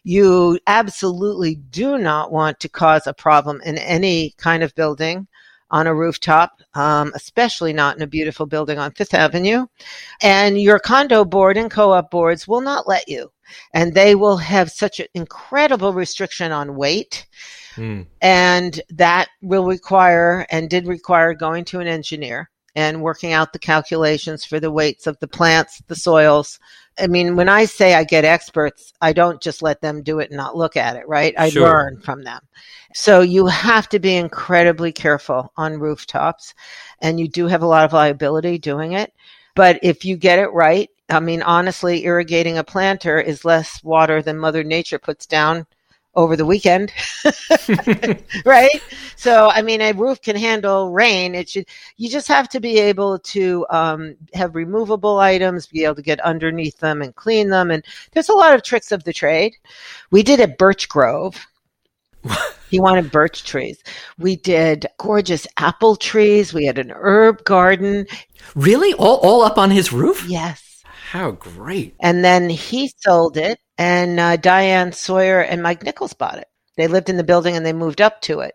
you 0.08 0.58
absolutely 0.66 1.56
do 1.56 1.98
not 1.98 2.32
want 2.32 2.58
to 2.60 2.66
cause 2.66 3.06
a 3.06 3.12
problem 3.12 3.60
in 3.66 3.76
any 3.76 4.30
kind 4.38 4.62
of 4.62 4.74
building 4.74 5.28
on 5.70 5.86
a 5.86 5.94
rooftop, 5.94 6.62
um, 6.72 7.12
especially 7.14 7.74
not 7.74 7.94
in 7.94 8.00
a 8.00 8.06
beautiful 8.06 8.46
building 8.46 8.78
on 8.78 8.90
Fifth 8.92 9.12
Avenue. 9.12 9.66
And 10.22 10.58
your 10.58 10.78
condo 10.78 11.26
board 11.26 11.58
and 11.58 11.70
co 11.70 11.92
op 11.92 12.10
boards 12.10 12.48
will 12.48 12.62
not 12.62 12.88
let 12.88 13.06
you. 13.06 13.30
And 13.74 13.92
they 13.92 14.14
will 14.14 14.38
have 14.38 14.70
such 14.70 14.98
an 14.98 15.08
incredible 15.12 15.92
restriction 15.92 16.52
on 16.52 16.74
weight. 16.74 17.26
Mm. 17.76 18.06
And 18.22 18.80
that 18.88 19.28
will 19.42 19.66
require 19.66 20.46
and 20.50 20.70
did 20.70 20.86
require 20.86 21.34
going 21.34 21.66
to 21.66 21.80
an 21.80 21.86
engineer 21.86 22.48
and 22.74 23.02
working 23.02 23.32
out 23.32 23.52
the 23.52 23.58
calculations 23.58 24.42
for 24.42 24.58
the 24.58 24.70
weights 24.70 25.06
of 25.06 25.18
the 25.20 25.28
plants, 25.28 25.82
the 25.88 25.96
soils, 25.96 26.58
I 27.00 27.06
mean, 27.06 27.36
when 27.36 27.48
I 27.48 27.64
say 27.64 27.94
I 27.94 28.04
get 28.04 28.24
experts, 28.24 28.92
I 29.00 29.12
don't 29.12 29.40
just 29.40 29.62
let 29.62 29.80
them 29.80 30.02
do 30.02 30.18
it 30.18 30.30
and 30.30 30.36
not 30.36 30.56
look 30.56 30.76
at 30.76 30.96
it, 30.96 31.06
right? 31.08 31.34
I 31.38 31.50
sure. 31.50 31.62
learn 31.62 32.00
from 32.00 32.24
them. 32.24 32.40
So 32.94 33.20
you 33.20 33.46
have 33.46 33.88
to 33.90 33.98
be 33.98 34.16
incredibly 34.16 34.92
careful 34.92 35.52
on 35.56 35.78
rooftops 35.78 36.54
and 37.00 37.20
you 37.20 37.28
do 37.28 37.46
have 37.46 37.62
a 37.62 37.66
lot 37.66 37.84
of 37.84 37.92
liability 37.92 38.58
doing 38.58 38.92
it. 38.92 39.12
But 39.54 39.78
if 39.82 40.04
you 40.04 40.16
get 40.16 40.38
it 40.38 40.52
right, 40.52 40.88
I 41.08 41.20
mean, 41.20 41.42
honestly, 41.42 42.04
irrigating 42.04 42.58
a 42.58 42.64
planter 42.64 43.20
is 43.20 43.44
less 43.44 43.82
water 43.82 44.22
than 44.22 44.38
Mother 44.38 44.62
Nature 44.62 44.98
puts 44.98 45.26
down 45.26 45.66
over 46.14 46.36
the 46.36 46.46
weekend, 46.46 46.92
right? 48.44 48.82
So, 49.16 49.50
I 49.50 49.62
mean, 49.62 49.80
a 49.80 49.92
roof 49.92 50.20
can 50.20 50.36
handle 50.36 50.90
rain. 50.90 51.34
It 51.34 51.48
should. 51.48 51.66
You 51.96 52.08
just 52.08 52.28
have 52.28 52.48
to 52.50 52.60
be 52.60 52.78
able 52.78 53.18
to 53.20 53.66
um, 53.70 54.16
have 54.34 54.54
removable 54.54 55.18
items, 55.18 55.66
be 55.66 55.84
able 55.84 55.96
to 55.96 56.02
get 56.02 56.20
underneath 56.20 56.78
them 56.78 57.02
and 57.02 57.14
clean 57.14 57.50
them. 57.50 57.70
And 57.70 57.84
there's 58.12 58.28
a 58.28 58.34
lot 58.34 58.54
of 58.54 58.62
tricks 58.62 58.92
of 58.92 59.04
the 59.04 59.12
trade. 59.12 59.54
We 60.10 60.22
did 60.22 60.40
a 60.40 60.48
birch 60.48 60.88
grove. 60.88 61.46
he 62.70 62.80
wanted 62.80 63.10
birch 63.10 63.44
trees. 63.44 63.82
We 64.18 64.36
did 64.36 64.86
gorgeous 64.98 65.46
apple 65.56 65.96
trees. 65.96 66.52
We 66.52 66.66
had 66.66 66.78
an 66.78 66.92
herb 66.94 67.44
garden. 67.44 68.06
Really? 68.54 68.92
All, 68.94 69.16
all 69.18 69.42
up 69.42 69.58
on 69.58 69.70
his 69.70 69.92
roof? 69.92 70.24
Yes. 70.28 70.82
How 71.10 71.30
great. 71.30 71.94
And 72.00 72.24
then 72.24 72.50
he 72.50 72.92
sold 72.98 73.36
it 73.36 73.58
and 73.78 74.18
uh, 74.18 74.36
Diane 74.36 74.92
Sawyer 74.92 75.40
and 75.40 75.62
Mike 75.62 75.84
Nichols 75.84 76.12
bought 76.12 76.38
it. 76.38 76.48
They 76.76 76.88
lived 76.88 77.08
in 77.08 77.16
the 77.16 77.24
building 77.24 77.56
and 77.56 77.64
they 77.64 77.72
moved 77.72 78.00
up 78.00 78.20
to 78.22 78.40
it. 78.40 78.54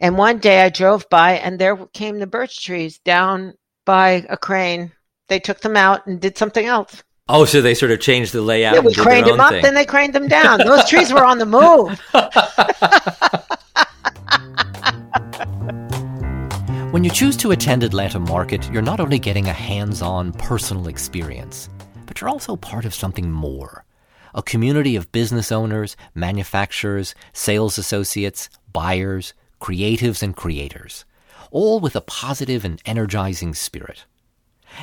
And 0.00 0.16
one 0.16 0.38
day 0.38 0.62
I 0.62 0.70
drove 0.70 1.08
by 1.10 1.32
and 1.32 1.58
there 1.58 1.76
came 1.92 2.18
the 2.18 2.26
birch 2.26 2.64
trees 2.64 2.98
down 2.98 3.54
by 3.84 4.24
a 4.28 4.36
crane. 4.36 4.92
They 5.28 5.40
took 5.40 5.60
them 5.60 5.76
out 5.76 6.06
and 6.06 6.20
did 6.20 6.38
something 6.38 6.64
else. 6.64 7.02
Oh, 7.28 7.46
so 7.46 7.62
they 7.62 7.74
sort 7.74 7.90
of 7.90 8.00
changed 8.00 8.32
the 8.32 8.42
layout. 8.42 8.74
Yeah, 8.74 8.80
we 8.80 8.94
craned 8.94 9.26
them 9.26 9.40
up, 9.40 9.50
thing. 9.50 9.62
then 9.62 9.74
they 9.74 9.86
craned 9.86 10.14
them 10.14 10.28
down. 10.28 10.58
Those 10.64 10.88
trees 10.88 11.12
were 11.12 11.24
on 11.24 11.38
the 11.38 11.46
move. 11.46 11.98
when 16.92 17.02
you 17.02 17.10
choose 17.10 17.36
to 17.38 17.52
attend 17.52 17.82
Atlanta 17.82 18.20
Market, 18.20 18.70
you're 18.70 18.82
not 18.82 19.00
only 19.00 19.18
getting 19.18 19.48
a 19.48 19.54
hands 19.54 20.02
on 20.02 20.32
personal 20.32 20.86
experience, 20.86 21.70
but 22.04 22.20
you're 22.20 22.28
also 22.28 22.56
part 22.56 22.84
of 22.84 22.94
something 22.94 23.30
more 23.30 23.86
a 24.34 24.42
community 24.42 24.96
of 24.96 25.12
business 25.12 25.52
owners, 25.52 25.96
manufacturers, 26.14 27.14
sales 27.32 27.78
associates, 27.78 28.50
buyers, 28.72 29.32
creatives, 29.60 30.22
and 30.22 30.36
creators, 30.36 31.04
all 31.50 31.80
with 31.80 31.96
a 31.96 32.00
positive 32.00 32.64
and 32.64 32.80
energizing 32.84 33.54
spirit. 33.54 34.04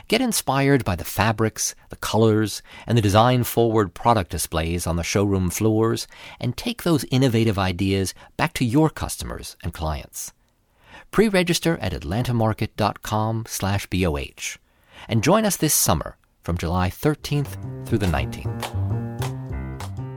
Get 0.08 0.22
inspired 0.22 0.86
by 0.86 0.96
the 0.96 1.04
fabrics, 1.04 1.76
the 1.90 1.98
colors, 1.98 2.62
and 2.88 2.98
the 2.98 3.02
design 3.02 3.44
forward 3.44 3.94
product 3.94 4.32
displays 4.32 4.88
on 4.88 4.96
the 4.96 5.04
showroom 5.04 5.50
floors 5.50 6.08
and 6.40 6.56
take 6.56 6.84
those 6.84 7.04
innovative 7.12 7.60
ideas 7.60 8.14
back 8.38 8.54
to 8.54 8.64
your 8.64 8.90
customers 8.90 9.58
and 9.62 9.74
clients. 9.74 10.32
Pre-register 11.12 11.78
at 11.82 11.92
atlantamarket.com/boh 11.92 14.58
and 15.10 15.24
join 15.24 15.46
us 15.46 15.58
this 15.58 15.74
summer 15.74 16.16
from 16.44 16.58
July 16.58 16.90
13th 16.90 17.58
through 17.86 17.98
the 17.98 18.08
19th. 18.08 19.11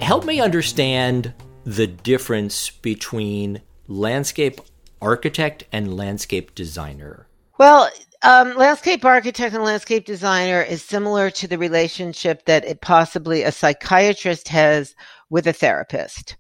Help 0.05 0.27
me 0.27 0.39
understand 0.39 1.33
the 1.65 1.87
difference 1.87 2.69
between 2.69 3.63
landscape 3.89 4.61
architect 5.01 5.65
and 5.73 5.97
landscape 5.97 6.55
designer. 6.55 7.27
Well, 7.57 7.89
um, 8.23 8.55
landscape 8.55 9.03
architect 9.03 9.55
and 9.55 9.65
landscape 9.65 10.05
designer 10.05 10.61
is 10.61 10.83
similar 10.83 11.31
to 11.31 11.49
the 11.49 11.57
relationship 11.57 12.45
that 12.45 12.67
it 12.67 12.83
possibly 12.83 13.45
a 13.45 13.51
psychiatrist 13.51 14.49
has 14.49 14.95
with 15.31 15.47
a 15.47 15.55
therapist. 15.55 16.37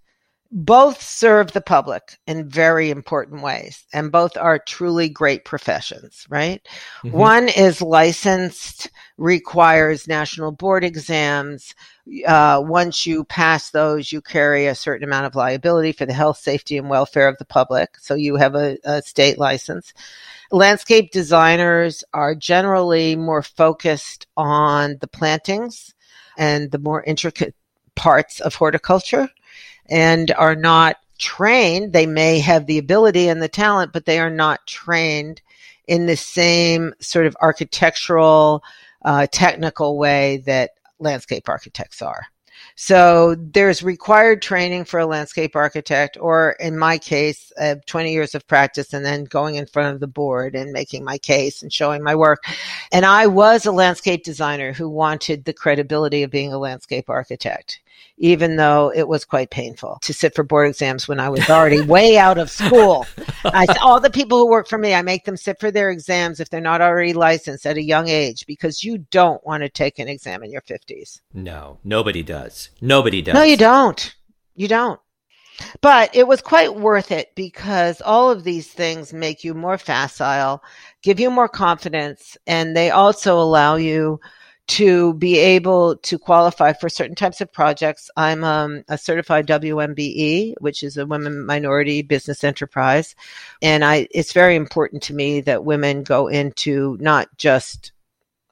Both 0.52 1.02
serve 1.02 1.52
the 1.52 1.62
public 1.62 2.18
in 2.26 2.50
very 2.50 2.90
important 2.90 3.42
ways, 3.42 3.86
and 3.94 4.12
both 4.12 4.36
are 4.36 4.58
truly 4.58 5.08
great 5.08 5.46
professions, 5.46 6.26
right? 6.28 6.60
Mm-hmm. 7.02 7.16
One 7.16 7.48
is 7.48 7.80
licensed, 7.80 8.90
requires 9.16 10.06
national 10.06 10.52
board 10.52 10.84
exams. 10.84 11.74
Uh, 12.26 12.62
once 12.64 13.06
you 13.06 13.24
pass 13.24 13.70
those, 13.70 14.12
you 14.12 14.20
carry 14.20 14.66
a 14.66 14.74
certain 14.74 15.04
amount 15.04 15.26
of 15.26 15.34
liability 15.34 15.92
for 15.92 16.04
the 16.04 16.12
health, 16.12 16.36
safety, 16.36 16.76
and 16.76 16.90
welfare 16.90 17.28
of 17.28 17.38
the 17.38 17.44
public. 17.44 17.96
So 17.98 18.14
you 18.14 18.36
have 18.36 18.54
a, 18.54 18.76
a 18.84 19.02
state 19.02 19.38
license 19.38 19.92
landscape 20.54 21.10
designers 21.10 22.04
are 22.12 22.34
generally 22.34 23.16
more 23.16 23.42
focused 23.42 24.26
on 24.36 24.96
the 25.00 25.08
plantings 25.08 25.94
and 26.38 26.70
the 26.70 26.78
more 26.78 27.02
intricate 27.02 27.54
parts 27.96 28.40
of 28.40 28.54
horticulture 28.54 29.28
and 29.86 30.30
are 30.32 30.54
not 30.54 30.96
trained. 31.18 31.92
They 31.92 32.06
may 32.06 32.38
have 32.38 32.66
the 32.66 32.78
ability 32.78 33.28
and 33.28 33.42
the 33.42 33.48
talent, 33.48 33.92
but 33.92 34.06
they 34.06 34.20
are 34.20 34.30
not 34.30 34.66
trained 34.66 35.42
in 35.86 36.06
the 36.06 36.16
same 36.16 36.94
sort 37.00 37.26
of 37.26 37.36
architectural, 37.40 38.62
uh, 39.04 39.26
technical 39.30 39.98
way 39.98 40.38
that 40.46 40.70
landscape 40.98 41.48
architects 41.48 42.02
are. 42.02 42.26
So 42.76 43.34
there's 43.38 43.82
required 43.82 44.42
training 44.42 44.84
for 44.84 45.00
a 45.00 45.06
landscape 45.06 45.56
architect, 45.56 46.16
or 46.20 46.52
in 46.60 46.78
my 46.78 46.98
case, 46.98 47.52
uh, 47.58 47.76
20 47.86 48.12
years 48.12 48.34
of 48.34 48.46
practice 48.46 48.92
and 48.92 49.04
then 49.04 49.24
going 49.24 49.56
in 49.56 49.66
front 49.66 49.94
of 49.94 50.00
the 50.00 50.06
board 50.06 50.54
and 50.54 50.72
making 50.72 51.04
my 51.04 51.18
case 51.18 51.62
and 51.62 51.72
showing 51.72 52.02
my 52.02 52.14
work. 52.14 52.44
And 52.92 53.04
I 53.04 53.26
was 53.26 53.66
a 53.66 53.72
landscape 53.72 54.24
designer 54.24 54.72
who 54.72 54.88
wanted 54.88 55.44
the 55.44 55.52
credibility 55.52 56.22
of 56.22 56.30
being 56.30 56.52
a 56.52 56.58
landscape 56.58 57.08
architect 57.08 57.80
even 58.16 58.56
though 58.56 58.92
it 58.94 59.08
was 59.08 59.24
quite 59.24 59.50
painful 59.50 59.98
to 60.02 60.14
sit 60.14 60.34
for 60.34 60.44
board 60.44 60.68
exams 60.68 61.08
when 61.08 61.18
I 61.18 61.28
was 61.28 61.48
already 61.50 61.80
way 61.80 62.16
out 62.16 62.38
of 62.38 62.50
school. 62.50 63.06
I, 63.44 63.66
all 63.82 64.00
the 64.00 64.10
people 64.10 64.38
who 64.38 64.48
work 64.48 64.68
for 64.68 64.78
me, 64.78 64.94
I 64.94 65.02
make 65.02 65.24
them 65.24 65.36
sit 65.36 65.58
for 65.58 65.70
their 65.70 65.90
exams 65.90 66.40
if 66.40 66.48
they're 66.48 66.60
not 66.60 66.80
already 66.80 67.12
licensed 67.12 67.66
at 67.66 67.76
a 67.76 67.82
young 67.82 68.08
age 68.08 68.46
because 68.46 68.84
you 68.84 68.98
don't 68.98 69.44
want 69.44 69.62
to 69.62 69.68
take 69.68 69.98
an 69.98 70.08
exam 70.08 70.42
in 70.42 70.50
your 70.50 70.62
50s. 70.62 71.20
No, 71.32 71.78
nobody 71.82 72.22
does. 72.22 72.70
Nobody 72.80 73.20
does. 73.20 73.34
No, 73.34 73.42
you 73.42 73.56
don't. 73.56 74.14
You 74.54 74.68
don't. 74.68 75.00
But 75.80 76.14
it 76.14 76.26
was 76.26 76.40
quite 76.40 76.74
worth 76.74 77.12
it 77.12 77.34
because 77.34 78.00
all 78.00 78.30
of 78.30 78.42
these 78.42 78.68
things 78.68 79.12
make 79.12 79.44
you 79.44 79.54
more 79.54 79.78
facile, 79.78 80.62
give 81.02 81.20
you 81.20 81.30
more 81.30 81.48
confidence, 81.48 82.36
and 82.46 82.76
they 82.76 82.90
also 82.90 83.38
allow 83.38 83.76
you 83.76 84.20
to 84.66 85.14
be 85.14 85.38
able 85.38 85.96
to 85.96 86.18
qualify 86.18 86.72
for 86.72 86.88
certain 86.88 87.14
types 87.14 87.40
of 87.40 87.52
projects. 87.52 88.10
I'm 88.16 88.42
um, 88.44 88.84
a 88.88 88.96
certified 88.96 89.46
WMBE, 89.46 90.54
which 90.58 90.82
is 90.82 90.96
a 90.96 91.06
women 91.06 91.44
minority 91.44 92.02
business 92.02 92.42
enterprise. 92.42 93.14
And 93.60 93.84
I, 93.84 94.08
it's 94.10 94.32
very 94.32 94.56
important 94.56 95.02
to 95.04 95.14
me 95.14 95.42
that 95.42 95.64
women 95.64 96.02
go 96.02 96.28
into 96.28 96.96
not 97.00 97.28
just 97.36 97.92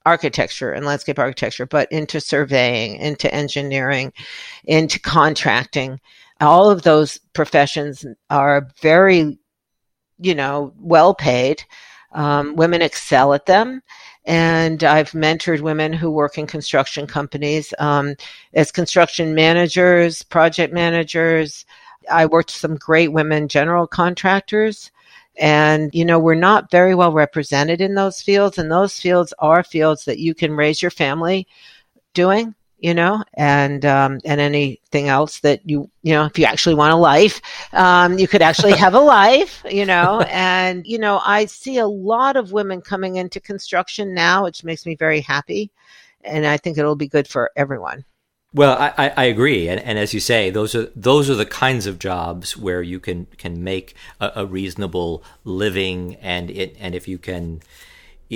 architecture 0.05 0.73
and 0.73 0.85
landscape 0.85 1.19
architecture, 1.19 1.65
but 1.67 1.91
into 1.91 2.21
surveying, 2.21 2.97
into 2.97 3.33
engineering, 3.33 4.13
into 4.65 5.01
contracting. 5.01 5.99
All 6.41 6.71
of 6.71 6.83
those 6.83 7.19
professions 7.33 8.05
are 8.29 8.69
very, 8.83 9.39
you 10.19 10.35
know, 10.35 10.75
well 10.77 11.15
paid. 11.15 11.63
Um, 12.13 12.57
women 12.57 12.83
excel 12.83 13.33
at 13.33 13.47
them 13.47 13.81
and 14.25 14.85
I've 14.85 15.11
mentored 15.13 15.61
women 15.61 15.93
who 15.93 16.11
work 16.11 16.39
in 16.39 16.47
construction 16.47 17.07
companies 17.07 17.75
um, 17.79 18.15
as 18.55 18.71
construction 18.71 19.35
managers, 19.35 20.23
project 20.23 20.73
managers. 20.73 21.67
I 22.11 22.27
worked 22.27 22.51
with 22.51 22.57
some 22.57 22.77
great 22.77 23.13
women 23.13 23.49
general 23.49 23.87
contractors. 23.87 24.91
And, 25.39 25.93
you 25.95 26.05
know, 26.05 26.19
we're 26.19 26.35
not 26.35 26.71
very 26.71 26.95
well 26.95 27.13
represented 27.13 27.81
in 27.81 27.95
those 27.95 28.21
fields. 28.21 28.59
And 28.59 28.71
those 28.71 29.01
fields 29.01 29.33
are 29.39 29.65
fields 29.65 30.05
that 30.05 30.19
you 30.19 30.35
can 30.35 30.53
raise 30.53 30.83
your 30.83 30.91
family 30.91 31.49
doing 32.13 32.55
you 32.83 32.93
know, 32.93 33.23
and 33.35 33.85
um, 33.85 34.19
and 34.25 34.41
anything 34.41 35.09
else 35.09 35.39
that 35.41 35.61
you 35.65 35.89
you 36.03 36.13
know, 36.13 36.25
if 36.25 36.37
you 36.37 36.45
actually 36.45 36.75
want 36.75 36.93
a 36.93 36.97
life, 36.97 37.41
um, 37.73 38.19
you 38.19 38.27
could 38.27 38.43
actually 38.43 38.73
have 38.73 38.95
a 38.95 39.01
life, 39.21 39.65
you 39.71 39.87
know. 39.87 40.21
And 40.23 40.85
you 40.85 40.99
know, 40.99 41.21
I 41.25 41.47
see 41.47 41.79
a 41.79 41.87
lot 41.87 42.37
of 42.37 42.51
women 42.51 42.81
coming 42.81 43.17
into 43.17 43.41
construction 43.41 44.13
now, 44.13 44.43
which 44.43 44.65
makes 44.65 44.85
me 44.85 44.97
very 44.97 45.21
happy, 45.21 45.71
and 46.25 46.45
I 46.45 46.57
think 46.57 46.77
it'll 46.77 46.97
be 46.97 47.07
good 47.07 47.29
for 47.29 47.53
everyone. 47.57 48.05
Well, 48.55 48.77
I, 48.79 49.11
I 49.17 49.25
agree, 49.25 49.69
and, 49.69 49.81
and 49.81 49.99
as 49.99 50.13
you 50.13 50.21
say, 50.21 50.51
those 50.51 50.75
are 50.75 50.91
those 50.97 51.31
are 51.31 51.37
the 51.37 51.47
kinds 51.47 51.87
of 51.87 52.01
jobs 52.01 52.57
where 52.57 52.83
you 52.83 52.99
can 52.99 53.27
can 53.39 53.63
make 53.63 53.95
a, 54.21 54.33
a 54.37 54.47
reasonable 54.47 55.23
living, 55.45 56.17
and 56.17 56.51
it 56.51 56.77
and 56.81 56.97
if 56.97 57.07
you 57.07 57.17
can 57.17 57.63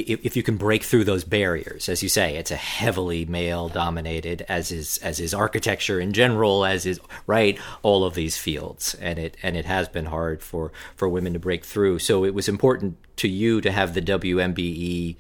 if 0.00 0.36
you 0.36 0.42
can 0.42 0.56
break 0.56 0.82
through 0.82 1.04
those 1.04 1.24
barriers, 1.24 1.88
as 1.88 2.02
you 2.02 2.08
say, 2.08 2.36
it's 2.36 2.50
a 2.50 2.56
heavily 2.56 3.24
male 3.24 3.68
dominated, 3.68 4.44
as 4.48 4.70
is 4.70 4.98
as 4.98 5.20
is 5.20 5.32
architecture 5.32 5.98
in 5.98 6.12
general, 6.12 6.66
as 6.66 6.84
is 6.84 7.00
right 7.26 7.58
all 7.82 8.04
of 8.04 8.14
these 8.14 8.36
fields, 8.36 8.94
and 9.00 9.18
it 9.18 9.36
and 9.42 9.56
it 9.56 9.64
has 9.64 9.88
been 9.88 10.06
hard 10.06 10.42
for 10.42 10.70
for 10.94 11.08
women 11.08 11.32
to 11.32 11.38
break 11.38 11.64
through. 11.64 11.98
So 11.98 12.24
it 12.24 12.34
was 12.34 12.48
important 12.48 12.98
to 13.16 13.28
you 13.28 13.60
to 13.62 13.72
have 13.72 13.94
the 13.94 14.02
WMBE 14.02 15.16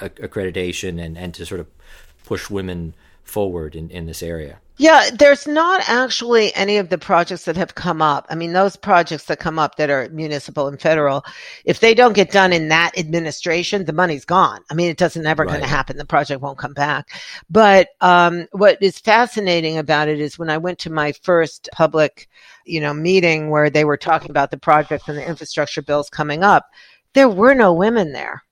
uh, 0.00 0.08
accreditation 0.08 1.02
and 1.02 1.16
and 1.16 1.32
to 1.34 1.46
sort 1.46 1.60
of 1.60 1.66
push 2.24 2.50
women 2.50 2.94
forward 3.24 3.74
in 3.74 3.88
in 3.90 4.04
this 4.04 4.22
area. 4.22 4.58
Yeah, 4.80 5.10
there's 5.12 5.46
not 5.46 5.82
actually 5.90 6.54
any 6.54 6.78
of 6.78 6.88
the 6.88 6.96
projects 6.96 7.44
that 7.44 7.58
have 7.58 7.74
come 7.74 8.00
up. 8.00 8.26
I 8.30 8.34
mean, 8.34 8.54
those 8.54 8.76
projects 8.76 9.26
that 9.26 9.38
come 9.38 9.58
up 9.58 9.76
that 9.76 9.90
are 9.90 10.08
municipal 10.08 10.68
and 10.68 10.80
federal, 10.80 11.22
if 11.66 11.80
they 11.80 11.92
don't 11.92 12.14
get 12.14 12.30
done 12.30 12.50
in 12.50 12.68
that 12.68 12.96
administration, 12.96 13.84
the 13.84 13.92
money's 13.92 14.24
gone. 14.24 14.60
I 14.70 14.74
mean, 14.74 14.88
it 14.88 14.96
doesn't 14.96 15.26
ever 15.26 15.42
right. 15.42 15.50
going 15.50 15.60
to 15.60 15.68
happen. 15.68 15.98
The 15.98 16.06
project 16.06 16.40
won't 16.40 16.56
come 16.56 16.72
back. 16.72 17.10
But 17.50 17.88
um, 18.00 18.46
what 18.52 18.78
is 18.80 18.98
fascinating 18.98 19.76
about 19.76 20.08
it 20.08 20.18
is 20.18 20.38
when 20.38 20.48
I 20.48 20.56
went 20.56 20.78
to 20.78 20.90
my 20.90 21.12
first 21.12 21.68
public, 21.74 22.26
you 22.64 22.80
know, 22.80 22.94
meeting 22.94 23.50
where 23.50 23.68
they 23.68 23.84
were 23.84 23.98
talking 23.98 24.30
about 24.30 24.50
the 24.50 24.56
projects 24.56 25.08
and 25.08 25.18
the 25.18 25.28
infrastructure 25.28 25.82
bills 25.82 26.08
coming 26.08 26.42
up, 26.42 26.64
there 27.12 27.28
were 27.28 27.52
no 27.52 27.74
women 27.74 28.12
there. 28.12 28.44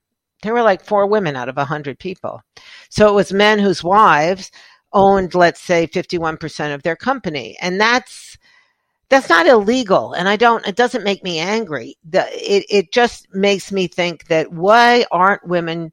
There 0.42 0.52
were 0.52 0.62
like 0.62 0.84
four 0.84 1.06
women 1.06 1.36
out 1.36 1.48
of 1.48 1.56
a 1.56 1.64
hundred 1.64 1.98
people. 1.98 2.42
So 2.90 3.08
it 3.08 3.14
was 3.14 3.32
men 3.32 3.58
whose 3.58 3.82
wives 3.82 4.50
owned, 4.92 5.34
let's 5.34 5.60
say, 5.60 5.86
51% 5.86 6.74
of 6.74 6.82
their 6.82 6.96
company. 6.96 7.56
And 7.60 7.80
that's, 7.80 8.38
that's 9.08 9.28
not 9.28 9.46
illegal. 9.46 10.12
And 10.12 10.28
I 10.28 10.36
don't, 10.36 10.66
it 10.66 10.76
doesn't 10.76 11.04
make 11.04 11.22
me 11.22 11.38
angry. 11.38 11.96
The, 12.08 12.26
it, 12.32 12.66
it 12.68 12.92
just 12.92 13.28
makes 13.34 13.72
me 13.72 13.86
think 13.86 14.26
that 14.28 14.52
why 14.52 15.06
aren't 15.10 15.46
women 15.46 15.92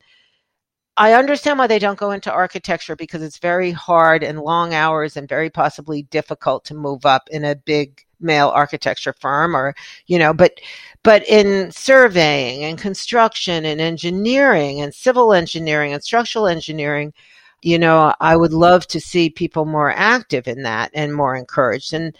I 0.97 1.13
understand 1.13 1.59
why 1.59 1.67
they 1.67 1.79
don't 1.79 1.99
go 1.99 2.11
into 2.11 2.31
architecture 2.31 2.95
because 2.95 3.21
it's 3.21 3.37
very 3.37 3.71
hard 3.71 4.23
and 4.23 4.39
long 4.39 4.73
hours 4.73 5.17
and 5.17 5.27
very 5.27 5.49
possibly 5.49 6.03
difficult 6.03 6.63
to 6.65 6.73
move 6.73 7.05
up 7.05 7.27
in 7.29 7.43
a 7.43 7.55
big 7.55 8.01
male 8.21 8.47
architecture 8.49 9.13
firm 9.19 9.55
or 9.55 9.75
you 10.07 10.17
know 10.17 10.33
but 10.33 10.59
but 11.03 11.27
in 11.27 11.69
surveying 11.69 12.63
and 12.63 12.77
construction 12.79 13.65
and 13.65 13.81
engineering 13.81 14.79
and 14.79 14.93
civil 14.93 15.33
engineering 15.33 15.91
and 15.93 16.01
structural 16.01 16.47
engineering 16.47 17.13
you 17.61 17.77
know 17.77 18.13
i 18.19 18.35
would 18.35 18.53
love 18.53 18.85
to 18.87 18.99
see 18.99 19.29
people 19.29 19.65
more 19.65 19.91
active 19.91 20.47
in 20.47 20.63
that 20.63 20.91
and 20.93 21.13
more 21.13 21.35
encouraged 21.35 21.93
and 21.93 22.17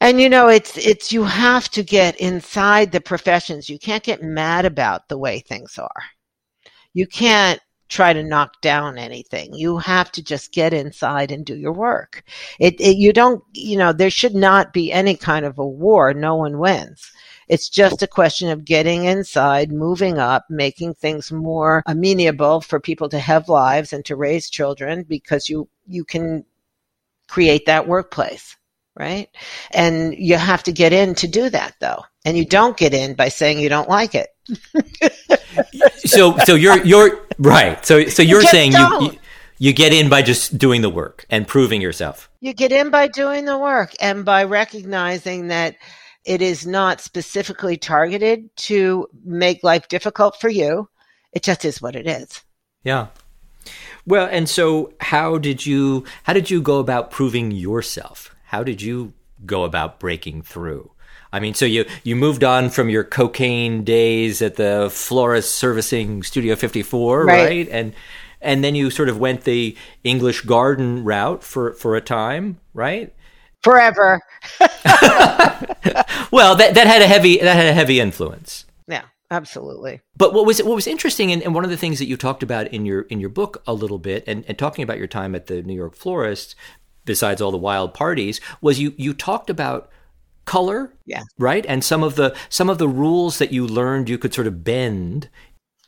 and 0.00 0.20
you 0.20 0.28
know 0.28 0.48
it's 0.48 0.76
it's 0.78 1.12
you 1.12 1.24
have 1.24 1.68
to 1.68 1.82
get 1.82 2.16
inside 2.16 2.92
the 2.92 3.00
professions 3.00 3.68
you 3.68 3.78
can't 3.78 4.04
get 4.04 4.22
mad 4.22 4.64
about 4.64 5.08
the 5.08 5.18
way 5.18 5.40
things 5.40 5.78
are 5.78 6.02
you 6.94 7.06
can't 7.06 7.60
try 7.88 8.12
to 8.12 8.22
knock 8.22 8.60
down 8.60 8.98
anything. 8.98 9.54
You 9.54 9.78
have 9.78 10.12
to 10.12 10.22
just 10.22 10.52
get 10.52 10.74
inside 10.74 11.32
and 11.32 11.44
do 11.44 11.56
your 11.56 11.72
work. 11.72 12.22
It, 12.60 12.78
it, 12.80 12.96
you 12.96 13.12
don't, 13.12 13.42
you 13.52 13.78
know, 13.78 13.92
there 13.92 14.10
should 14.10 14.34
not 14.34 14.72
be 14.72 14.92
any 14.92 15.16
kind 15.16 15.44
of 15.44 15.58
a 15.58 15.66
war. 15.66 16.12
No 16.12 16.36
one 16.36 16.58
wins. 16.58 17.10
It's 17.48 17.68
just 17.68 18.02
a 18.02 18.06
question 18.06 18.50
of 18.50 18.64
getting 18.64 19.04
inside, 19.04 19.72
moving 19.72 20.18
up, 20.18 20.46
making 20.50 20.94
things 20.94 21.32
more 21.32 21.82
amenable 21.86 22.60
for 22.60 22.80
people 22.80 23.08
to 23.10 23.18
have 23.18 23.48
lives 23.48 23.92
and 23.92 24.04
to 24.06 24.16
raise 24.16 24.50
children 24.50 25.04
because 25.04 25.48
you, 25.48 25.68
you 25.86 26.04
can 26.04 26.44
create 27.28 27.66
that 27.66 27.88
workplace. 27.88 28.56
Right. 28.96 29.28
And 29.70 30.12
you 30.18 30.36
have 30.36 30.64
to 30.64 30.72
get 30.72 30.92
in 30.92 31.14
to 31.16 31.28
do 31.28 31.48
that 31.50 31.76
though. 31.78 32.02
And 32.24 32.36
you 32.36 32.44
don't 32.44 32.76
get 32.76 32.92
in 32.92 33.14
by 33.14 33.28
saying 33.28 33.60
you 33.60 33.68
don't 33.68 33.88
like 33.88 34.16
it. 34.16 34.28
so 35.98 36.36
so 36.38 36.56
you're 36.56 36.84
you're 36.84 37.20
right. 37.38 37.84
So 37.86 38.06
so 38.06 38.22
you're 38.22 38.42
you 38.42 38.48
saying 38.48 38.72
you, 38.72 39.02
you 39.02 39.18
you 39.58 39.72
get 39.72 39.92
in 39.92 40.08
by 40.08 40.22
just 40.22 40.56
doing 40.58 40.82
the 40.82 40.90
work 40.90 41.26
and 41.30 41.46
proving 41.46 41.80
yourself. 41.80 42.30
You 42.40 42.52
get 42.52 42.72
in 42.72 42.90
by 42.90 43.08
doing 43.08 43.44
the 43.44 43.58
work 43.58 43.94
and 44.00 44.24
by 44.24 44.44
recognizing 44.44 45.48
that 45.48 45.76
it 46.24 46.42
is 46.42 46.66
not 46.66 47.00
specifically 47.00 47.76
targeted 47.76 48.54
to 48.56 49.08
make 49.24 49.64
life 49.64 49.88
difficult 49.88 50.40
for 50.40 50.48
you. 50.48 50.88
It 51.32 51.42
just 51.42 51.64
is 51.64 51.80
what 51.80 51.96
it 51.96 52.06
is. 52.06 52.42
Yeah. 52.84 53.08
Well, 54.06 54.28
and 54.30 54.48
so 54.48 54.92
how 55.00 55.38
did 55.38 55.66
you 55.66 56.04
how 56.24 56.32
did 56.32 56.50
you 56.50 56.62
go 56.62 56.78
about 56.78 57.10
proving 57.10 57.50
yourself? 57.50 58.34
How 58.44 58.62
did 58.62 58.80
you 58.80 59.12
go 59.44 59.64
about 59.64 60.00
breaking 60.00 60.42
through? 60.42 60.90
I 61.32 61.40
mean, 61.40 61.54
so 61.54 61.66
you 61.66 61.84
you 62.04 62.16
moved 62.16 62.42
on 62.42 62.70
from 62.70 62.88
your 62.88 63.04
cocaine 63.04 63.84
days 63.84 64.40
at 64.40 64.56
the 64.56 64.88
florist 64.90 65.54
servicing 65.54 66.22
Studio 66.22 66.56
54, 66.56 67.24
right? 67.24 67.44
right? 67.44 67.68
And 67.70 67.94
and 68.40 68.64
then 68.64 68.74
you 68.74 68.90
sort 68.90 69.08
of 69.08 69.18
went 69.18 69.44
the 69.44 69.76
English 70.04 70.42
garden 70.42 71.04
route 71.04 71.42
for 71.42 71.74
for 71.74 71.96
a 71.96 72.00
time, 72.00 72.60
right? 72.72 73.12
Forever. 73.62 74.20
well, 76.32 76.56
that 76.56 76.74
that 76.74 76.86
had 76.86 77.02
a 77.02 77.06
heavy 77.06 77.38
that 77.38 77.56
had 77.56 77.66
a 77.66 77.72
heavy 77.72 78.00
influence. 78.00 78.64
Yeah, 78.86 79.04
absolutely. 79.30 80.00
But 80.16 80.32
what 80.32 80.46
was 80.46 80.62
what 80.62 80.74
was 80.74 80.86
interesting, 80.86 81.32
and, 81.32 81.42
and, 81.42 81.54
one 81.54 81.64
of 81.64 81.70
the 81.70 81.76
things 81.76 81.98
that 81.98 82.06
you 82.06 82.16
talked 82.16 82.42
about 82.42 82.68
in 82.68 82.86
your 82.86 83.02
in 83.02 83.20
your 83.20 83.30
book 83.30 83.62
a 83.66 83.74
little 83.74 83.98
bit, 83.98 84.24
and, 84.26 84.44
and 84.48 84.58
talking 84.58 84.82
about 84.82 84.98
your 84.98 85.06
time 85.06 85.34
at 85.34 85.46
the 85.46 85.62
New 85.62 85.74
York 85.74 85.94
Florist, 85.94 86.54
besides 87.04 87.40
all 87.40 87.50
the 87.50 87.56
wild 87.56 87.94
parties, 87.94 88.40
was 88.60 88.80
you 88.80 88.94
you 88.96 89.14
talked 89.14 89.50
about 89.50 89.90
color 90.48 90.94
yeah. 91.04 91.22
right? 91.38 91.66
And 91.66 91.84
some 91.84 92.02
of 92.02 92.14
the 92.14 92.34
some 92.48 92.70
of 92.70 92.78
the 92.78 92.88
rules 92.88 93.38
that 93.38 93.52
you 93.52 93.66
learned 93.66 94.08
you 94.08 94.18
could 94.18 94.32
sort 94.32 94.46
of 94.46 94.64
bend. 94.64 95.28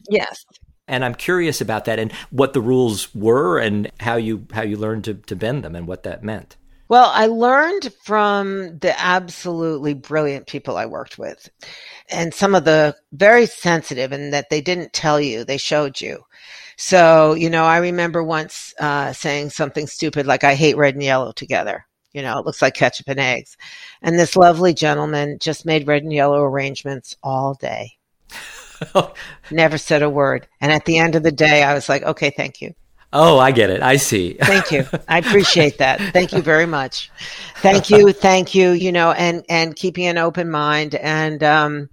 Yes. 0.09 0.45
And 0.87 1.05
i'm 1.05 1.15
curious 1.15 1.61
about 1.61 1.85
that 1.85 2.01
and 2.01 2.11
what 2.31 2.53
the 2.53 2.61
rules 2.61 3.15
were 3.15 3.59
and 3.59 3.91
how 4.01 4.17
you 4.17 4.47
how 4.53 4.63
you 4.63 4.77
learned 4.77 5.05
to, 5.05 5.15
to 5.15 5.37
bend 5.37 5.63
them 5.63 5.77
and 5.77 5.87
what 5.87 6.03
that 6.03 6.25
meant 6.25 6.57
well 6.91 7.11
i 7.15 7.25
learned 7.25 7.91
from 8.03 8.79
the 8.81 8.95
absolutely 9.01 9.95
brilliant 9.95 10.47
people 10.47 10.77
i 10.77 10.85
worked 10.85 11.19
with 11.19 11.49
and 12.11 12.35
some 12.35 12.55
of 12.55 12.67
the 12.67 12.95
very 13.13 13.47
sensitive 13.47 14.13
and 14.13 14.35
that 14.35 14.51
they 14.51 14.61
didn't 14.61 14.93
tell 14.93 15.19
you 15.19 15.43
they 15.43 15.57
showed 15.57 15.99
you 15.99 16.23
so 16.77 17.33
you 17.33 17.49
know 17.49 17.65
i 17.65 17.79
remember 17.79 18.23
once 18.23 18.75
uh, 18.79 19.11
saying 19.15 19.49
something 19.49 19.87
stupid 19.87 20.27
like 20.27 20.45
i 20.45 20.55
hate 20.55 20.77
red 20.77 20.95
and 20.95 21.03
yellow 21.03 21.33
together 21.33 21.87
you 22.13 22.23
know, 22.23 22.39
it 22.39 22.47
looks 22.47 22.63
like 22.63 22.75
ketchup 22.75 23.09
and 23.09 23.21
eggs. 23.21 23.57
And 24.03 24.19
this 24.19 24.37
lovely 24.37 24.75
gentleman 24.75 25.39
just 25.41 25.65
made 25.65 25.87
red 25.87 26.03
and 26.03 26.13
yellow 26.13 26.43
arrangements 26.43 27.17
all 27.23 27.55
day. 27.55 27.93
Never 29.51 29.79
said 29.79 30.03
a 30.03 30.11
word. 30.11 30.49
And 30.61 30.73
at 30.73 30.85
the 30.85 30.99
end 30.99 31.15
of 31.15 31.23
the 31.23 31.33
day, 31.33 31.63
I 31.63 31.75
was 31.75 31.89
like, 31.89 32.03
okay, 32.03 32.31
thank 32.31 32.61
you. 32.61 32.75
Oh, 33.13 33.39
I 33.39 33.51
get 33.51 33.71
it. 33.71 33.83
I 33.83 33.97
see. 33.97 34.35
thank 34.41 34.71
you. 34.71 34.87
I 35.09 35.19
appreciate 35.19 35.79
that. 35.79 36.01
Thank 36.13 36.33
you 36.33 36.43
very 36.43 36.67
much. 36.67 37.11
Thank 37.57 37.91
you. 37.91 38.13
Thank 38.13 38.55
you. 38.55 38.71
You 38.71 38.93
know, 38.93 39.13
and, 39.13 39.45
and 39.49 39.75
keeping 39.75 40.07
an 40.07 40.19
open 40.19 40.51
mind 40.51 40.95
and, 40.95 41.43
um, 41.43 41.89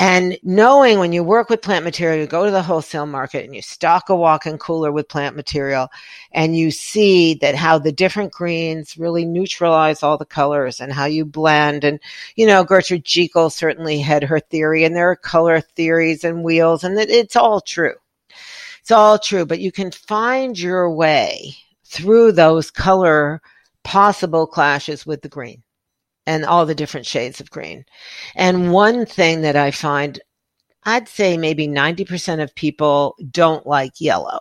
and 0.00 0.38
knowing 0.44 1.00
when 1.00 1.12
you 1.12 1.24
work 1.24 1.50
with 1.50 1.60
plant 1.60 1.84
material, 1.84 2.20
you 2.20 2.28
go 2.28 2.44
to 2.44 2.52
the 2.52 2.62
wholesale 2.62 3.04
market 3.04 3.44
and 3.44 3.52
you 3.52 3.62
stock 3.62 4.08
a 4.08 4.14
walk-in 4.14 4.56
cooler 4.56 4.92
with 4.92 5.08
plant 5.08 5.34
material 5.34 5.88
and 6.30 6.56
you 6.56 6.70
see 6.70 7.34
that 7.34 7.56
how 7.56 7.80
the 7.80 7.90
different 7.90 8.30
greens 8.30 8.96
really 8.96 9.24
neutralize 9.24 10.04
all 10.04 10.16
the 10.16 10.24
colors 10.24 10.80
and 10.80 10.92
how 10.92 11.06
you 11.06 11.24
blend. 11.24 11.82
And, 11.82 11.98
you 12.36 12.46
know, 12.46 12.62
Gertrude 12.62 13.04
Jekyll 13.04 13.50
certainly 13.50 13.98
had 13.98 14.22
her 14.22 14.38
theory 14.38 14.84
and 14.84 14.94
there 14.94 15.10
are 15.10 15.16
color 15.16 15.60
theories 15.60 16.22
and 16.22 16.44
wheels 16.44 16.84
and 16.84 16.96
it, 16.96 17.10
it's 17.10 17.34
all 17.34 17.60
true. 17.60 17.94
It's 18.88 18.92
all 18.94 19.18
true, 19.18 19.44
but 19.44 19.60
you 19.60 19.70
can 19.70 19.90
find 19.90 20.58
your 20.58 20.90
way 20.90 21.54
through 21.84 22.32
those 22.32 22.70
color 22.70 23.42
possible 23.84 24.46
clashes 24.46 25.04
with 25.04 25.20
the 25.20 25.28
green 25.28 25.62
and 26.26 26.42
all 26.42 26.64
the 26.64 26.74
different 26.74 27.04
shades 27.04 27.38
of 27.38 27.50
green. 27.50 27.84
And 28.34 28.72
one 28.72 29.04
thing 29.04 29.42
that 29.42 29.56
I 29.56 29.72
find, 29.72 30.18
I'd 30.84 31.06
say 31.06 31.36
maybe 31.36 31.68
90% 31.68 32.42
of 32.42 32.54
people 32.54 33.14
don't 33.30 33.66
like 33.66 34.00
yellow. 34.00 34.38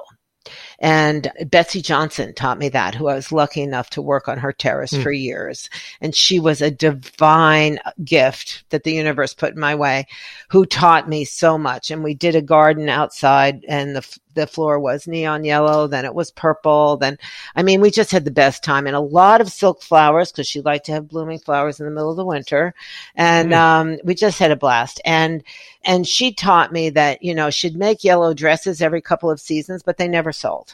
And 0.80 1.32
Betsey 1.48 1.82
Johnson 1.82 2.34
taught 2.34 2.60
me 2.60 2.70
that, 2.70 2.94
who 2.94 3.08
I 3.08 3.16
was 3.16 3.32
lucky 3.32 3.62
enough 3.62 3.90
to 3.92 4.02
work 4.02 4.28
on 4.28 4.38
her 4.38 4.54
terrace 4.54 4.94
mm. 4.94 5.02
for 5.02 5.12
years. 5.12 5.70
And 6.02 6.14
she 6.14 6.40
was 6.40 6.62
a 6.62 6.70
divine 6.70 7.80
gift 8.04 8.64
that 8.70 8.84
the 8.84 8.94
universe 8.94 9.34
put 9.34 9.54
in 9.54 9.60
my 9.60 9.74
way, 9.74 10.06
who 10.50 10.66
taught 10.66 11.10
me 11.10 11.26
so 11.26 11.58
much. 11.58 11.90
And 11.90 12.04
we 12.04 12.14
did 12.14 12.36
a 12.36 12.42
garden 12.42 12.90
outside 12.90 13.66
and 13.68 13.96
the, 13.96 14.20
the 14.36 14.46
floor 14.46 14.80
was 14.80 15.08
neon 15.08 15.44
yellow, 15.44 15.88
then 15.88 16.06
it 16.06 16.14
was 16.14 16.30
purple. 16.30 16.98
Then, 16.98 17.18
I 17.56 17.64
mean, 17.64 17.82
we 17.82 17.90
just 17.90 18.12
had 18.12 18.24
the 18.24 18.32
best 18.32 18.64
time 18.64 18.86
and 18.86 18.96
a 18.96 19.00
lot 19.00 19.42
of 19.42 19.52
silk 19.52 19.82
flowers 19.82 20.32
because 20.32 20.48
she 20.48 20.62
liked 20.62 20.86
to 20.86 20.92
have 20.92 21.08
blooming 21.08 21.40
flowers 21.40 21.80
in 21.80 21.88
the 21.88 21.92
middle 21.92 22.12
of 22.12 22.18
the 22.18 22.26
winter. 22.26 22.76
And, 23.16 23.52
mm. 23.52 23.58
um, 23.58 23.98
we 24.04 24.14
just 24.14 24.38
had 24.38 24.52
a 24.52 24.56
blast. 24.56 25.02
And, 25.04 25.44
and 25.84 26.06
she 26.08 26.34
taught 26.34 26.72
me 26.72 26.92
that, 26.92 27.24
you 27.24 27.34
know, 27.34 27.50
she'd 27.50 27.76
make 27.76 28.04
yellow 28.04 28.36
dresses 28.36 28.80
every 28.80 29.02
couple 29.02 29.32
of 29.32 29.40
seasons, 29.40 29.82
but 29.82 29.98
they 29.98 30.08
never 30.08 30.32
sold 30.32 30.67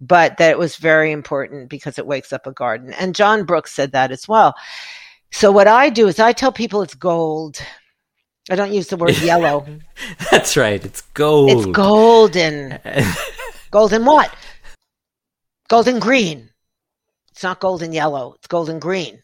but 0.00 0.36
that 0.36 0.50
it 0.50 0.58
was 0.58 0.76
very 0.76 1.12
important 1.12 1.70
because 1.70 1.98
it 1.98 2.06
wakes 2.06 2.32
up 2.32 2.46
a 2.46 2.52
garden. 2.52 2.92
And 2.94 3.14
John 3.14 3.44
Brookes 3.44 3.72
said 3.72 3.92
that 3.92 4.10
as 4.10 4.28
well. 4.28 4.54
So 5.32 5.50
what 5.50 5.68
I 5.68 5.90
do 5.90 6.08
is 6.08 6.18
I 6.18 6.32
tell 6.32 6.52
people 6.52 6.82
it's 6.82 6.94
gold. 6.94 7.58
I 8.50 8.56
don't 8.56 8.72
use 8.72 8.88
the 8.88 8.96
word 8.96 9.18
yellow. 9.18 9.66
That's 10.30 10.56
right. 10.56 10.84
It's 10.84 11.00
gold. 11.00 11.50
It's 11.50 11.66
golden. 11.66 12.78
golden 13.70 14.04
what? 14.04 14.34
Golden 15.68 15.98
green. 15.98 16.50
It's 17.32 17.42
not 17.42 17.60
golden 17.60 17.92
yellow. 17.92 18.34
It's 18.34 18.46
golden 18.46 18.78
green. 18.78 19.22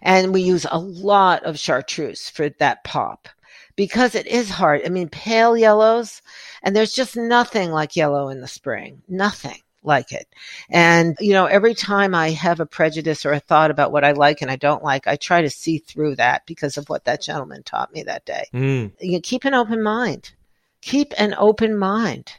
And 0.00 0.32
we 0.32 0.42
use 0.42 0.66
a 0.70 0.78
lot 0.78 1.44
of 1.44 1.58
chartreuse 1.58 2.28
for 2.28 2.50
that 2.50 2.84
pop 2.84 3.28
because 3.74 4.14
it 4.14 4.26
is 4.26 4.50
hard. 4.50 4.82
I 4.84 4.90
mean, 4.90 5.08
pale 5.08 5.56
yellows, 5.56 6.22
and 6.62 6.76
there's 6.76 6.92
just 6.92 7.16
nothing 7.16 7.70
like 7.70 7.96
yellow 7.96 8.28
in 8.28 8.40
the 8.40 8.48
spring. 8.48 9.02
Nothing 9.08 9.61
like 9.84 10.12
it. 10.12 10.28
And, 10.70 11.16
you 11.20 11.32
know, 11.32 11.46
every 11.46 11.74
time 11.74 12.14
I 12.14 12.30
have 12.30 12.60
a 12.60 12.66
prejudice 12.66 13.24
or 13.26 13.32
a 13.32 13.40
thought 13.40 13.70
about 13.70 13.92
what 13.92 14.04
I 14.04 14.12
like 14.12 14.42
and 14.42 14.50
I 14.50 14.56
don't 14.56 14.82
like, 14.82 15.06
I 15.06 15.16
try 15.16 15.42
to 15.42 15.50
see 15.50 15.78
through 15.78 16.16
that 16.16 16.46
because 16.46 16.76
of 16.76 16.88
what 16.88 17.04
that 17.04 17.22
gentleman 17.22 17.62
taught 17.62 17.92
me 17.92 18.02
that 18.04 18.24
day. 18.24 18.46
Mm. 18.52 18.92
You 19.00 19.20
keep 19.20 19.44
an 19.44 19.54
open 19.54 19.82
mind. 19.82 20.32
Keep 20.80 21.14
an 21.18 21.34
open 21.38 21.76
mind 21.76 22.32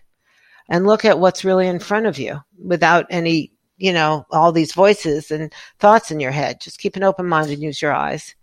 and 0.70 0.86
look 0.86 1.06
at 1.06 1.20
what's 1.20 1.46
really 1.46 1.68
in 1.68 1.80
front 1.80 2.06
of 2.06 2.18
you 2.18 2.42
without 2.62 3.06
any, 3.10 3.52
you 3.78 3.94
know, 3.94 4.26
all 4.32 4.52
these 4.52 4.74
voices 4.74 5.32
and 5.32 5.54
thoughts 5.80 6.12
in 6.12 6.20
your 6.20 6.32
head. 6.32 6.62
Just 6.62 6.80
keep 6.80 6.96
an 6.96 7.04
open 7.04 7.28
mind 7.28 7.52
and 7.52 7.62
use 7.62 7.82
your 7.82 7.94
eyes. 7.94 8.36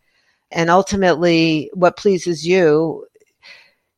And 0.51 0.69
ultimately, 0.71 1.71
what 1.75 1.97
pleases 1.97 2.47
you, 2.47 3.07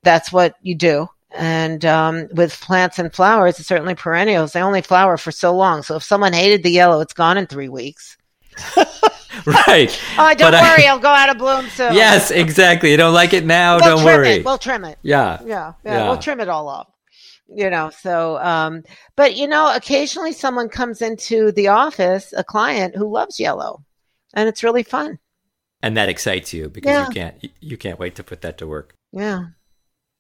that's 0.02 0.32
what 0.32 0.56
you 0.60 0.74
do 0.74 1.08
and 1.34 1.84
um, 1.84 2.28
with 2.32 2.60
plants 2.60 2.98
and 2.98 3.12
flowers, 3.12 3.58
it's 3.58 3.68
certainly 3.68 3.94
perennials. 3.94 4.52
They 4.52 4.62
only 4.62 4.82
flower 4.82 5.16
for 5.16 5.32
so 5.32 5.54
long. 5.54 5.82
So 5.82 5.96
if 5.96 6.02
someone 6.02 6.32
hated 6.32 6.62
the 6.62 6.70
yellow, 6.70 7.00
it's 7.00 7.14
gone 7.14 7.38
in 7.38 7.46
three 7.46 7.68
weeks. 7.68 8.16
right. 9.46 10.00
Oh, 10.18 10.34
don't 10.34 10.52
but 10.52 10.62
worry, 10.62 10.86
I, 10.86 10.92
will 10.92 11.00
go 11.00 11.08
out 11.08 11.30
of 11.30 11.38
bloom 11.38 11.66
soon. 11.68 11.94
Yes, 11.94 12.30
exactly. 12.30 12.90
You 12.90 12.96
don't 12.96 13.14
like 13.14 13.32
it 13.32 13.44
now, 13.44 13.76
we'll 13.76 13.96
don't 13.96 14.04
worry. 14.04 14.28
It. 14.28 14.44
We'll 14.44 14.58
trim 14.58 14.84
it. 14.84 14.98
Yeah. 15.02 15.40
yeah. 15.44 15.72
yeah. 15.84 15.92
Yeah. 15.92 16.08
We'll 16.08 16.18
trim 16.18 16.40
it 16.40 16.48
all 16.48 16.68
off. 16.68 16.88
you 17.54 17.68
know 17.68 17.90
so 17.90 18.38
um 18.38 18.82
but 19.16 19.36
you 19.36 19.46
know 19.46 19.74
occasionally 19.74 20.32
someone 20.32 20.68
comes 20.68 21.02
into 21.02 21.52
the 21.52 21.68
office 21.68 22.32
a 22.36 22.44
client 22.44 22.96
who 22.96 23.10
loves 23.10 23.38
yellow 23.38 23.84
and 24.34 24.48
it's 24.48 24.62
really 24.62 24.82
fun 24.82 25.18
and 25.82 25.96
that 25.96 26.08
excites 26.08 26.52
you 26.52 26.68
because 26.68 26.90
yeah. 26.90 27.06
you 27.06 27.12
can't 27.12 27.52
you 27.60 27.76
can't 27.76 27.98
wait 27.98 28.14
to 28.14 28.22
put 28.22 28.40
that 28.40 28.56
to 28.58 28.66
work 28.66 28.94
yeah 29.12 29.46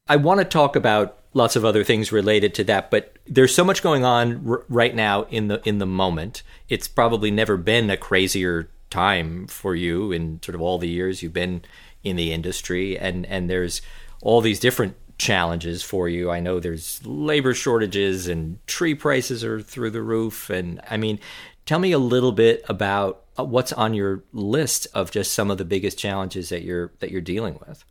i 0.08 0.16
want 0.16 0.38
to 0.38 0.44
talk 0.44 0.76
about 0.76 1.18
lots 1.34 1.56
of 1.56 1.64
other 1.64 1.84
things 1.84 2.12
related 2.12 2.54
to 2.54 2.64
that 2.64 2.90
but 2.90 3.16
there's 3.26 3.54
so 3.54 3.64
much 3.64 3.82
going 3.82 4.04
on 4.04 4.48
r- 4.48 4.64
right 4.68 4.94
now 4.94 5.22
in 5.24 5.48
the 5.48 5.66
in 5.68 5.78
the 5.78 5.86
moment 5.86 6.42
it's 6.68 6.88
probably 6.88 7.30
never 7.30 7.56
been 7.56 7.90
a 7.90 7.96
crazier 7.96 8.68
time 8.90 9.46
for 9.46 9.74
you 9.74 10.12
in 10.12 10.40
sort 10.42 10.54
of 10.54 10.60
all 10.60 10.78
the 10.78 10.88
years 10.88 11.22
you've 11.22 11.32
been 11.32 11.62
in 12.04 12.16
the 12.16 12.32
industry 12.32 12.98
and 12.98 13.24
and 13.26 13.48
there's 13.48 13.80
all 14.20 14.40
these 14.40 14.60
different 14.60 14.94
challenges 15.18 15.82
for 15.82 16.08
you. 16.08 16.30
I 16.30 16.40
know 16.40 16.58
there's 16.58 17.04
labor 17.06 17.54
shortages 17.54 18.28
and 18.28 18.64
tree 18.66 18.94
prices 18.94 19.44
are 19.44 19.60
through 19.60 19.90
the 19.90 20.02
roof 20.02 20.50
and 20.50 20.80
I 20.90 20.96
mean 20.96 21.20
tell 21.64 21.78
me 21.78 21.92
a 21.92 21.98
little 21.98 22.32
bit 22.32 22.64
about 22.68 23.24
uh, 23.38 23.44
what's 23.44 23.72
on 23.72 23.94
your 23.94 24.24
list 24.32 24.88
of 24.94 25.10
just 25.10 25.32
some 25.32 25.50
of 25.50 25.58
the 25.58 25.64
biggest 25.64 25.98
challenges 25.98 26.48
that 26.48 26.62
you're 26.62 26.92
that 26.98 27.10
you're 27.10 27.20
dealing 27.20 27.58
with. 27.66 27.84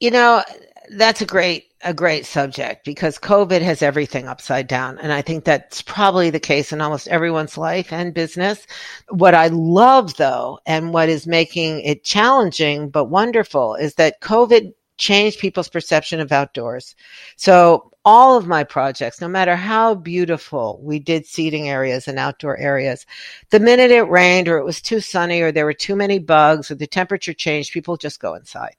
You 0.00 0.12
know, 0.12 0.42
that's 0.92 1.20
a 1.20 1.26
great 1.26 1.64
a 1.82 1.94
great 1.94 2.26
subject 2.26 2.84
because 2.84 3.18
COVID 3.18 3.62
has 3.62 3.82
everything 3.82 4.26
upside 4.26 4.66
down. 4.66 4.98
And 4.98 5.12
I 5.12 5.22
think 5.22 5.44
that's 5.44 5.80
probably 5.80 6.28
the 6.28 6.40
case 6.40 6.72
in 6.72 6.80
almost 6.80 7.06
everyone's 7.06 7.56
life 7.56 7.92
and 7.92 8.12
business. 8.12 8.66
What 9.10 9.34
I 9.34 9.46
love 9.48 10.16
though, 10.16 10.58
and 10.66 10.92
what 10.92 11.08
is 11.08 11.26
making 11.26 11.80
it 11.82 12.02
challenging 12.02 12.90
but 12.90 13.04
wonderful 13.04 13.76
is 13.76 13.94
that 13.94 14.20
COVID 14.20 14.72
changed 14.96 15.38
people's 15.38 15.68
perception 15.68 16.18
of 16.18 16.32
outdoors. 16.32 16.96
So 17.36 17.92
all 18.04 18.36
of 18.36 18.48
my 18.48 18.64
projects, 18.64 19.20
no 19.20 19.28
matter 19.28 19.54
how 19.54 19.94
beautiful 19.94 20.80
we 20.82 20.98
did 20.98 21.26
seating 21.26 21.68
areas 21.68 22.08
and 22.08 22.18
outdoor 22.18 22.56
areas, 22.56 23.06
the 23.50 23.60
minute 23.60 23.92
it 23.92 24.02
rained 24.02 24.48
or 24.48 24.58
it 24.58 24.64
was 24.64 24.80
too 24.82 25.00
sunny 25.00 25.40
or 25.42 25.52
there 25.52 25.66
were 25.66 25.74
too 25.74 25.94
many 25.94 26.18
bugs 26.18 26.72
or 26.72 26.74
the 26.74 26.88
temperature 26.88 27.34
changed, 27.34 27.72
people 27.72 27.96
just 27.96 28.18
go 28.18 28.34
inside 28.34 28.74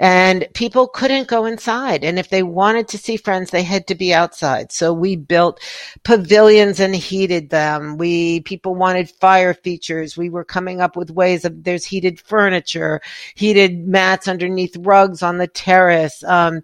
and 0.00 0.48
people 0.54 0.88
couldn't 0.88 1.28
go 1.28 1.44
inside. 1.44 2.04
And 2.04 2.18
if 2.18 2.30
they 2.30 2.42
wanted 2.42 2.88
to 2.88 2.98
see 2.98 3.18
friends, 3.18 3.50
they 3.50 3.62
had 3.62 3.86
to 3.88 3.94
be 3.94 4.14
outside. 4.14 4.72
So 4.72 4.94
we 4.94 5.14
built 5.14 5.60
pavilions 6.04 6.80
and 6.80 6.96
heated 6.96 7.50
them. 7.50 7.98
We, 7.98 8.40
people 8.40 8.74
wanted 8.74 9.10
fire 9.10 9.52
features. 9.52 10.16
We 10.16 10.30
were 10.30 10.42
coming 10.42 10.80
up 10.80 10.96
with 10.96 11.10
ways 11.10 11.44
of, 11.44 11.64
there's 11.64 11.84
heated 11.84 12.18
furniture, 12.18 13.02
heated 13.34 13.86
mats 13.86 14.26
underneath 14.26 14.74
rugs 14.78 15.22
on 15.22 15.36
the 15.36 15.48
terrace. 15.48 16.24
Um, 16.24 16.62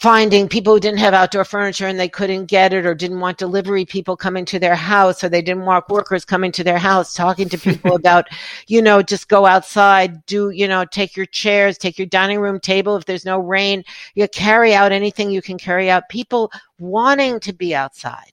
finding 0.00 0.48
people 0.48 0.72
who 0.72 0.80
didn't 0.80 0.98
have 0.98 1.12
outdoor 1.12 1.44
furniture 1.44 1.86
and 1.86 2.00
they 2.00 2.08
couldn't 2.08 2.46
get 2.46 2.72
it 2.72 2.86
or 2.86 2.94
didn't 2.94 3.20
want 3.20 3.36
delivery 3.36 3.84
people 3.84 4.16
coming 4.16 4.46
to 4.46 4.58
their 4.58 4.74
house 4.74 5.22
or 5.22 5.28
they 5.28 5.42
didn't 5.42 5.66
want 5.66 5.88
workers 5.90 6.24
coming 6.24 6.50
to 6.50 6.64
their 6.64 6.78
house 6.78 7.12
talking 7.12 7.48
to 7.50 7.58
people 7.58 7.94
about 7.96 8.26
you 8.66 8.80
know 8.80 9.02
just 9.02 9.28
go 9.28 9.44
outside 9.44 10.24
do 10.24 10.50
you 10.50 10.66
know 10.66 10.84
take 10.86 11.16
your 11.16 11.26
chairs 11.26 11.76
take 11.76 11.98
your 11.98 12.06
dining 12.06 12.40
room 12.40 12.58
table. 12.58 12.96
If 12.96 13.04
there's 13.04 13.26
no 13.26 13.38
rain 13.38 13.84
you 14.14 14.26
carry 14.28 14.74
out 14.74 14.90
anything 14.90 15.30
you 15.30 15.42
can 15.42 15.58
carry 15.58 15.90
out. 15.90 16.08
People 16.08 16.50
wanting 16.78 17.38
to 17.40 17.52
be 17.52 17.74
outside. 17.74 18.32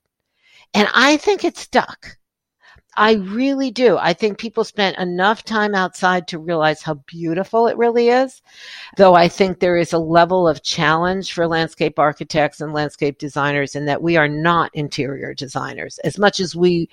And 0.74 0.88
i 0.94 1.16
think 1.18 1.44
it's 1.44 1.60
stuck 1.60 2.17
I 2.98 3.12
really 3.12 3.70
do. 3.70 3.96
I 3.96 4.12
think 4.12 4.38
people 4.38 4.64
spent 4.64 4.98
enough 4.98 5.44
time 5.44 5.72
outside 5.72 6.26
to 6.28 6.38
realize 6.40 6.82
how 6.82 6.94
beautiful 6.94 7.68
it 7.68 7.76
really 7.76 8.08
is. 8.08 8.42
Though 8.96 9.14
I 9.14 9.28
think 9.28 9.60
there 9.60 9.76
is 9.76 9.92
a 9.92 10.00
level 10.00 10.48
of 10.48 10.64
challenge 10.64 11.32
for 11.32 11.46
landscape 11.46 12.00
architects 12.00 12.60
and 12.60 12.72
landscape 12.72 13.18
designers 13.18 13.76
in 13.76 13.84
that 13.84 14.02
we 14.02 14.16
are 14.16 14.26
not 14.26 14.72
interior 14.74 15.32
designers. 15.32 16.00
As 16.00 16.18
much 16.18 16.40
as 16.40 16.56
we 16.56 16.88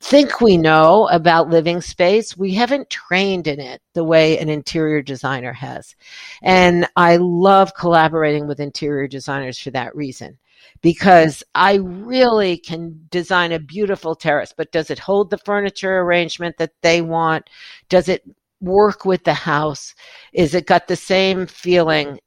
think 0.00 0.40
we 0.40 0.56
know 0.56 1.06
about 1.08 1.50
living 1.50 1.82
space, 1.82 2.34
we 2.34 2.54
haven't 2.54 2.88
trained 2.88 3.46
in 3.46 3.60
it 3.60 3.82
the 3.92 4.04
way 4.04 4.38
an 4.38 4.48
interior 4.48 5.02
designer 5.02 5.52
has. 5.52 5.94
And 6.42 6.88
I 6.96 7.16
love 7.16 7.74
collaborating 7.74 8.46
with 8.48 8.58
interior 8.58 9.06
designers 9.06 9.58
for 9.58 9.70
that 9.72 9.94
reason 9.94 10.38
because 10.82 11.42
I 11.54 11.74
really 11.74 12.58
can 12.58 13.06
design 13.10 13.52
a 13.52 13.58
beautiful 13.58 14.14
terrace, 14.14 14.52
but 14.56 14.72
does 14.72 14.90
it 14.90 14.98
hold 14.98 15.30
the 15.30 15.38
furniture 15.38 16.00
arrangement 16.00 16.56
that 16.58 16.72
they 16.82 17.00
want? 17.00 17.48
Does 17.88 18.08
it 18.08 18.22
work 18.60 19.04
with 19.04 19.24
the 19.24 19.34
house? 19.34 19.94
Is 20.32 20.54
it 20.54 20.66
got 20.66 20.88
the 20.88 20.96
same 20.96 21.46
feeling? 21.46 22.18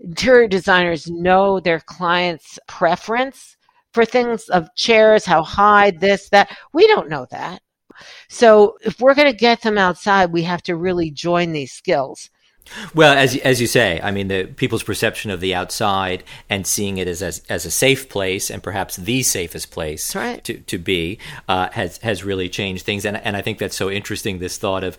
Interior 0.00 0.48
designers 0.48 1.08
know 1.08 1.60
their 1.60 1.80
clients' 1.80 2.58
preference 2.66 3.56
for 3.92 4.04
things 4.04 4.48
of 4.48 4.74
chairs, 4.74 5.24
how 5.24 5.42
high, 5.42 5.90
this, 5.90 6.28
that. 6.30 6.56
We 6.72 6.86
don't 6.86 7.10
know 7.10 7.26
that. 7.30 7.62
So 8.28 8.76
if 8.82 9.00
we're 9.00 9.14
going 9.14 9.30
to 9.30 9.36
get 9.36 9.62
them 9.62 9.78
outside, 9.78 10.32
we 10.32 10.42
have 10.42 10.62
to 10.64 10.76
really 10.76 11.10
join 11.10 11.52
these 11.52 11.72
skills. 11.72 12.30
Well, 12.94 13.16
as 13.16 13.36
as 13.38 13.60
you 13.60 13.66
say, 13.66 14.00
I 14.02 14.10
mean, 14.10 14.28
the 14.28 14.44
people's 14.44 14.82
perception 14.82 15.30
of 15.30 15.40
the 15.40 15.54
outside 15.54 16.24
and 16.48 16.66
seeing 16.66 16.98
it 16.98 17.08
as 17.08 17.22
as, 17.22 17.42
as 17.48 17.66
a 17.66 17.70
safe 17.70 18.08
place 18.08 18.50
and 18.50 18.62
perhaps 18.62 18.96
the 18.96 19.22
safest 19.22 19.70
place 19.70 20.14
right. 20.14 20.42
to, 20.44 20.58
to 20.58 20.78
be 20.78 21.18
uh, 21.48 21.68
has 21.72 21.98
has 21.98 22.24
really 22.24 22.48
changed 22.48 22.84
things. 22.84 23.04
And 23.04 23.16
and 23.16 23.36
I 23.36 23.42
think 23.42 23.58
that's 23.58 23.76
so 23.76 23.90
interesting. 23.90 24.38
This 24.38 24.58
thought 24.58 24.84
of 24.84 24.96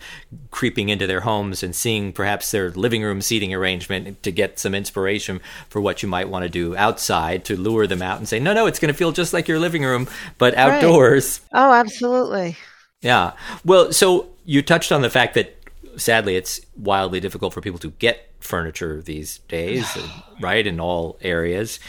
creeping 0.50 0.88
into 0.88 1.06
their 1.06 1.20
homes 1.20 1.62
and 1.62 1.74
seeing 1.74 2.12
perhaps 2.12 2.50
their 2.50 2.70
living 2.70 3.02
room 3.02 3.20
seating 3.20 3.52
arrangement 3.52 4.22
to 4.22 4.30
get 4.30 4.58
some 4.58 4.74
inspiration 4.74 5.40
for 5.68 5.80
what 5.80 6.02
you 6.02 6.08
might 6.08 6.28
want 6.28 6.44
to 6.44 6.48
do 6.48 6.76
outside 6.76 7.44
to 7.46 7.56
lure 7.56 7.86
them 7.86 8.02
out 8.02 8.18
and 8.18 8.28
say, 8.28 8.38
no, 8.38 8.52
no, 8.52 8.66
it's 8.66 8.78
going 8.78 8.92
to 8.92 8.96
feel 8.96 9.12
just 9.12 9.32
like 9.32 9.48
your 9.48 9.58
living 9.58 9.84
room, 9.84 10.08
but 10.38 10.54
outdoors. 10.54 11.40
Right. 11.52 11.60
Oh, 11.60 11.72
absolutely. 11.72 12.56
Yeah. 13.00 13.32
Well, 13.64 13.92
so 13.92 14.28
you 14.44 14.62
touched 14.62 14.92
on 14.92 15.02
the 15.02 15.10
fact 15.10 15.34
that 15.34 15.56
sadly, 15.96 16.36
it's 16.36 16.60
wildly 16.76 17.20
difficult 17.20 17.52
for 17.52 17.60
people 17.60 17.78
to 17.80 17.90
get 17.92 18.30
furniture 18.40 19.00
these 19.02 19.38
days, 19.48 19.86
right, 20.40 20.66
in 20.66 20.80
all 20.80 21.18
areas. 21.22 21.80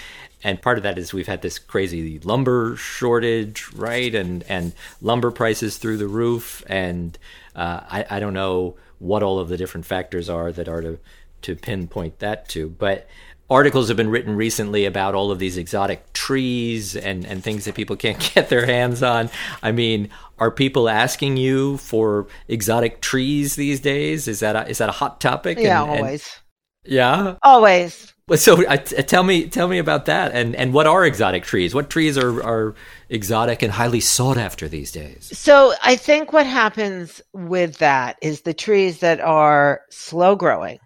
And 0.44 0.62
part 0.62 0.78
of 0.78 0.84
that 0.84 0.98
is 0.98 1.14
we've 1.14 1.28
had 1.28 1.42
this 1.42 1.58
crazy 1.58 2.20
lumber 2.20 2.76
shortage, 2.76 3.68
right, 3.74 4.14
and 4.14 4.44
and 4.44 4.74
lumber 5.02 5.32
prices 5.32 5.78
through 5.78 5.98
the 5.98 6.08
roof, 6.08 6.64
and 6.68 7.18
uh, 7.56 7.82
I, 7.90 8.06
I 8.10 8.20
don't 8.20 8.34
know 8.34 8.76
what 9.00 9.24
all 9.24 9.40
of 9.40 9.50
the 9.50 9.58
different 9.58 9.86
factors 9.86 10.30
are 10.30 10.52
that 10.52 10.68
are 10.68 10.82
to 10.82 11.00
to 11.42 11.56
pinpoint 11.56 12.20
that 12.20 12.48
to, 12.50 12.70
but 12.70 13.08
articles 13.50 13.88
have 13.90 13.98
been 13.98 14.10
written 14.10 14.36
recently 14.36 14.86
about 14.86 15.16
all 15.16 15.32
of 15.32 15.40
these 15.40 15.58
exotic 15.58 16.14
trees 16.14 16.96
and, 16.96 17.26
and 17.26 17.44
things 17.44 17.66
that 17.66 17.76
people 17.76 17.96
can't 17.96 18.32
get 18.36 18.50
their 18.50 18.66
hands 18.66 19.04
on. 19.04 19.30
I 19.62 19.72
mean, 19.72 20.10
are 20.40 20.52
people 20.52 20.90
asking 20.90 21.38
you 21.38 21.78
for 21.78 22.28
exotic 22.48 23.02
trees 23.02 23.56
these 23.56 23.80
days? 23.80 24.28
Is 24.28 24.40
that 24.40 24.56
a, 24.56 24.68
is 24.68 24.80
that 24.80 24.90
a 24.90 24.94
hot 24.94 25.22
topic? 25.22 25.58
Yeah, 25.60 25.84
and, 25.84 25.92
always. 25.92 26.42
And, 26.86 26.94
yeah, 26.94 27.36
always. 27.42 28.14
So 28.36 28.66
uh, 28.66 28.78
tell 28.78 29.22
me 29.22 29.48
tell 29.48 29.68
me 29.68 29.78
about 29.78 30.06
that 30.08 30.32
and, 30.32 30.56
and 30.56 30.74
what 30.74 30.88
are 30.88 31.06
exotic 31.06 31.44
trees? 31.44 31.76
What 31.76 31.92
trees 31.92 32.18
are, 32.18 32.42
are 32.44 32.76
exotic 33.08 33.62
and 33.62 33.72
highly 33.72 34.00
sought 34.00 34.38
after 34.38 34.68
these 34.68 34.92
days? 34.92 35.30
So 35.38 35.74
I 35.84 35.96
think 35.96 36.34
what 36.34 36.48
happens 36.48 37.22
with 37.34 37.78
that 37.78 38.18
is 38.24 38.42
the 38.42 38.54
trees 38.54 39.00
that 39.00 39.20
are 39.20 39.82
slow 39.92 40.36
growing 40.36 40.80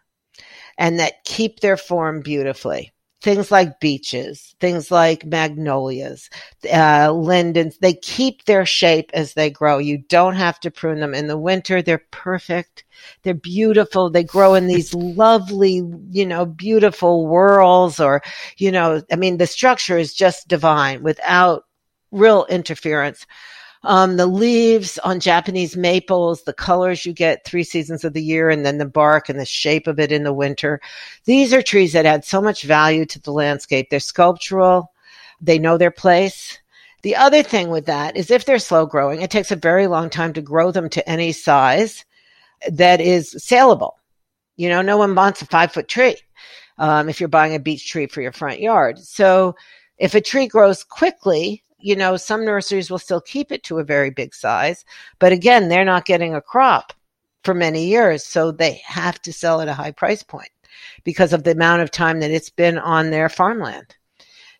and 0.79 0.99
that 0.99 1.23
keep 1.25 1.59
their 1.59 1.77
form 1.77 2.21
beautifully. 2.21 2.91
Things 3.21 3.51
like 3.51 3.81
beeches, 3.81 4.55
things 4.61 4.89
like 4.89 5.25
magnolias, 5.25 6.29
uh, 6.73 7.11
lindens, 7.11 7.77
they 7.79 7.93
keep 7.93 8.45
their 8.45 8.65
shape 8.65 9.11
as 9.13 9.33
they 9.33 9.49
grow. 9.49 9.77
You 9.77 9.97
don't 9.97 10.35
have 10.35 10.57
to 10.61 10.71
prune 10.71 11.01
them. 11.01 11.13
In 11.13 11.27
the 11.27 11.37
winter, 11.37 11.81
they're 11.81 12.05
perfect. 12.11 12.85
They're 13.23 13.33
beautiful. 13.33 14.09
They 14.09 14.23
grow 14.23 14.53
in 14.55 14.67
these 14.67 14.93
lovely, 14.93 15.83
you 16.11 16.25
know, 16.25 16.45
beautiful 16.45 17.27
whorls 17.27 17.99
or, 17.99 18.21
you 18.55 18.71
know, 18.71 19.03
I 19.11 19.17
mean, 19.17 19.37
the 19.37 19.47
structure 19.47 19.97
is 19.97 20.13
just 20.13 20.47
divine 20.47 21.03
without 21.03 21.65
real 22.11 22.45
interference 22.45 23.25
um, 23.83 24.17
the 24.17 24.27
leaves 24.27 24.99
on 24.99 25.19
Japanese 25.19 25.77
maples, 25.77 26.43
the 26.43 26.53
colors 26.53 27.05
you 27.05 27.13
get 27.13 27.45
three 27.45 27.63
seasons 27.63 28.03
of 28.03 28.13
the 28.13 28.23
year, 28.23 28.49
and 28.49 28.65
then 28.65 28.77
the 28.77 28.85
bark 28.85 29.29
and 29.29 29.39
the 29.39 29.45
shape 29.45 29.87
of 29.87 29.99
it 29.99 30.11
in 30.11 30.23
the 30.23 30.33
winter. 30.33 30.81
These 31.25 31.53
are 31.53 31.61
trees 31.61 31.93
that 31.93 32.05
add 32.05 32.25
so 32.25 32.41
much 32.41 32.63
value 32.63 33.05
to 33.05 33.21
the 33.21 33.31
landscape. 33.31 33.89
They're 33.89 33.99
sculptural. 33.99 34.91
They 35.41 35.59
know 35.59 35.77
their 35.77 35.91
place. 35.91 36.59
The 37.01 37.15
other 37.15 37.43
thing 37.43 37.69
with 37.69 37.85
that 37.85 38.17
is 38.17 38.29
if 38.29 38.43
they're 38.43 38.59
slow 38.59 38.85
growing, 38.85 39.21
it 39.21 39.31
takes 39.31 39.51
a 39.51 39.55
very 39.55 39.87
long 39.87 40.09
time 40.09 40.33
to 40.33 40.41
grow 40.41 40.71
them 40.71 40.89
to 40.89 41.09
any 41.09 41.31
size 41.31 42.03
that 42.69 42.99
is 42.99 43.33
saleable. 43.37 43.97
You 44.57 44.67
know, 44.67 44.81
no 44.81 44.97
one 44.97 45.15
wants 45.15 45.41
a 45.41 45.45
five 45.45 45.71
foot 45.71 45.87
tree 45.87 46.17
um, 46.77 47.07
if 47.07 47.21
you're 47.21 47.29
buying 47.29 47.55
a 47.55 47.59
beech 47.59 47.89
tree 47.89 48.07
for 48.07 48.21
your 48.21 48.33
front 48.33 48.59
yard. 48.59 48.99
So 48.99 49.55
if 49.97 50.15
a 50.15 50.21
tree 50.21 50.47
grows 50.47 50.83
quickly, 50.83 51.63
you 51.79 51.95
know, 51.95 52.17
some 52.17 52.45
nurseries 52.45 52.91
will 52.91 52.99
still 52.99 53.21
keep 53.21 53.51
it 53.51 53.63
to 53.63 53.79
a 53.79 53.83
very 53.83 54.09
big 54.09 54.33
size, 54.33 54.85
but 55.19 55.31
again, 55.31 55.69
they're 55.69 55.85
not 55.85 56.05
getting 56.05 56.35
a 56.35 56.41
crop 56.41 56.93
for 57.43 57.53
many 57.53 57.85
years, 57.85 58.23
so 58.23 58.51
they 58.51 58.81
have 58.85 59.21
to 59.21 59.33
sell 59.33 59.61
at 59.61 59.67
a 59.67 59.73
high 59.73 59.91
price 59.91 60.23
point 60.23 60.49
because 61.03 61.33
of 61.33 61.43
the 61.43 61.51
amount 61.51 61.81
of 61.81 61.91
time 61.91 62.19
that 62.19 62.31
it's 62.31 62.49
been 62.49 62.77
on 62.77 63.09
their 63.09 63.29
farmland. 63.29 63.95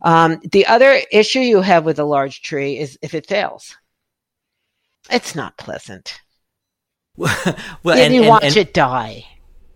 Um, 0.01 0.39
the 0.51 0.65
other 0.65 1.01
issue 1.12 1.39
you 1.39 1.62
have 1.62 1.86
with 1.86 1.99
a 1.99 2.05
large 2.05 2.41
tree 2.41 2.77
is 2.77 2.97
if 3.01 3.13
it 3.13 3.27
fails. 3.27 3.75
It's 5.12 5.36
not 5.36 5.58
pleasant. 5.58 6.21
well, 7.17 7.58
and, 7.88 8.13
you 8.13 8.21
and, 8.21 8.29
watch 8.29 8.43
and, 8.43 8.58
it 8.58 8.73
die. 8.73 9.25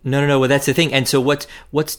No, 0.03 0.21
no, 0.21 0.27
no. 0.27 0.39
Well, 0.39 0.49
that's 0.49 0.65
the 0.65 0.73
thing. 0.73 0.93
And 0.93 1.07
so, 1.07 1.19
what's 1.19 1.47
what's 1.71 1.97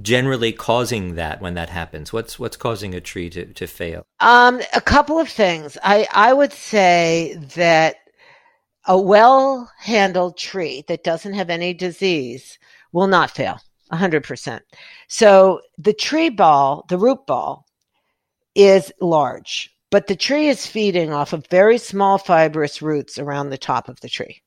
generally 0.00 0.52
causing 0.52 1.14
that 1.16 1.40
when 1.40 1.54
that 1.54 1.68
happens? 1.68 2.12
What's 2.12 2.38
what's 2.38 2.56
causing 2.56 2.94
a 2.94 3.00
tree 3.00 3.28
to, 3.30 3.46
to 3.46 3.66
fail? 3.66 4.06
Um, 4.20 4.60
a 4.74 4.80
couple 4.80 5.18
of 5.18 5.28
things. 5.28 5.76
I 5.82 6.06
I 6.12 6.32
would 6.32 6.52
say 6.52 7.36
that 7.56 7.96
a 8.86 8.98
well 8.98 9.70
handled 9.78 10.36
tree 10.36 10.84
that 10.88 11.04
doesn't 11.04 11.34
have 11.34 11.50
any 11.50 11.74
disease 11.74 12.58
will 12.92 13.06
not 13.06 13.30
fail. 13.30 13.58
100%. 13.92 14.60
So 15.08 15.60
the 15.76 15.92
tree 15.92 16.30
ball, 16.30 16.86
the 16.88 16.96
root 16.96 17.26
ball, 17.26 17.66
is 18.54 18.90
large, 19.00 19.70
but 19.90 20.06
the 20.06 20.16
tree 20.16 20.48
is 20.48 20.66
feeding 20.66 21.12
off 21.12 21.34
of 21.34 21.46
very 21.48 21.76
small 21.76 22.16
fibrous 22.16 22.80
roots 22.80 23.18
around 23.18 23.50
the 23.50 23.58
top 23.58 23.88
of 23.88 24.00
the 24.00 24.08
tree 24.08 24.42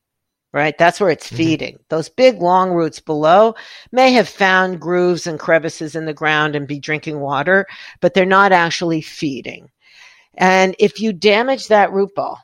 right? 0.56 0.78
That's 0.78 1.02
where 1.02 1.10
it's 1.10 1.28
mm-hmm. 1.28 1.36
feeding. 1.36 1.80
Those 1.90 2.08
big 2.08 2.42
long 2.42 2.72
roots 2.72 3.02
below 3.02 3.56
may 3.92 4.14
have 4.14 4.30
found 4.30 4.80
grooves 4.80 5.28
and 5.28 5.38
crevices 5.38 5.98
in 5.98 6.06
the 6.06 6.14
ground 6.14 6.56
and 6.56 6.66
be 6.66 6.80
drinking 6.80 7.20
water, 7.20 7.68
but 8.00 8.14
they're 8.14 8.26
not 8.26 8.54
actually 8.54 9.02
feeding. 9.02 9.70
And 10.36 10.74
if 10.80 11.02
you 11.02 11.12
damage 11.12 11.68
that 11.68 11.92
root 11.92 12.16
ball, 12.16 12.40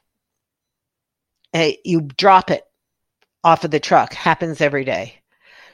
eh, 1.54 1.76
you 1.86 2.02
drop 2.02 2.52
it 2.52 2.64
off 3.46 3.64
of 3.64 3.72
the 3.72 3.80
truck, 3.80 4.14
happens 4.14 4.60
every 4.60 4.84
day. 4.84 5.16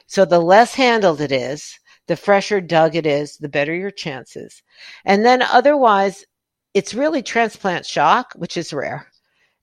So 0.06 0.24
the 0.24 0.38
less 0.38 0.74
handled 0.74 1.20
it 1.20 1.32
is, 1.32 1.76
the 2.06 2.16
fresher 2.16 2.60
dug 2.60 2.94
it 2.94 3.04
is, 3.04 3.36
the 3.36 3.48
better 3.48 3.74
your 3.74 3.90
chances. 3.90 4.62
And 5.04 5.26
then 5.26 5.42
otherwise, 5.42 6.24
it's 6.72 6.94
really 6.94 7.22
transplant 7.22 7.84
shock, 7.84 8.32
which 8.36 8.56
is 8.56 8.72
rare. 8.72 9.08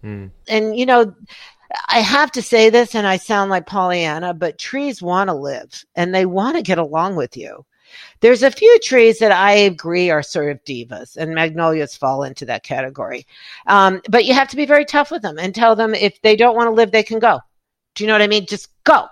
Mm. 0.03 0.29
And, 0.47 0.77
you 0.77 0.85
know, 0.85 1.15
I 1.87 1.99
have 1.99 2.31
to 2.33 2.41
say 2.41 2.69
this, 2.69 2.95
and 2.95 3.07
I 3.07 3.17
sound 3.17 3.49
like 3.49 3.65
Pollyanna, 3.65 4.33
but 4.33 4.59
trees 4.59 5.01
want 5.01 5.29
to 5.29 5.33
live 5.33 5.83
and 5.95 6.13
they 6.13 6.25
want 6.25 6.57
to 6.57 6.61
get 6.61 6.77
along 6.77 7.15
with 7.15 7.35
you. 7.35 7.65
There's 8.19 8.43
a 8.43 8.51
few 8.51 8.79
trees 8.79 9.19
that 9.19 9.31
I 9.31 9.53
agree 9.53 10.09
are 10.09 10.23
sort 10.23 10.51
of 10.51 10.63
divas, 10.63 11.15
and 11.17 11.33
magnolias 11.33 11.95
fall 11.95 12.23
into 12.23 12.45
that 12.45 12.63
category. 12.63 13.25
Um, 13.67 14.01
but 14.09 14.25
you 14.25 14.33
have 14.33 14.49
to 14.49 14.55
be 14.55 14.65
very 14.65 14.85
tough 14.85 15.11
with 15.11 15.21
them 15.21 15.37
and 15.37 15.53
tell 15.53 15.75
them 15.75 15.93
if 15.93 16.21
they 16.21 16.35
don't 16.35 16.55
want 16.55 16.67
to 16.67 16.73
live, 16.73 16.91
they 16.91 17.03
can 17.03 17.19
go. 17.19 17.39
Do 17.93 18.03
you 18.03 18.07
know 18.07 18.13
what 18.13 18.21
I 18.21 18.27
mean? 18.27 18.45
Just 18.45 18.69
go. 18.83 19.07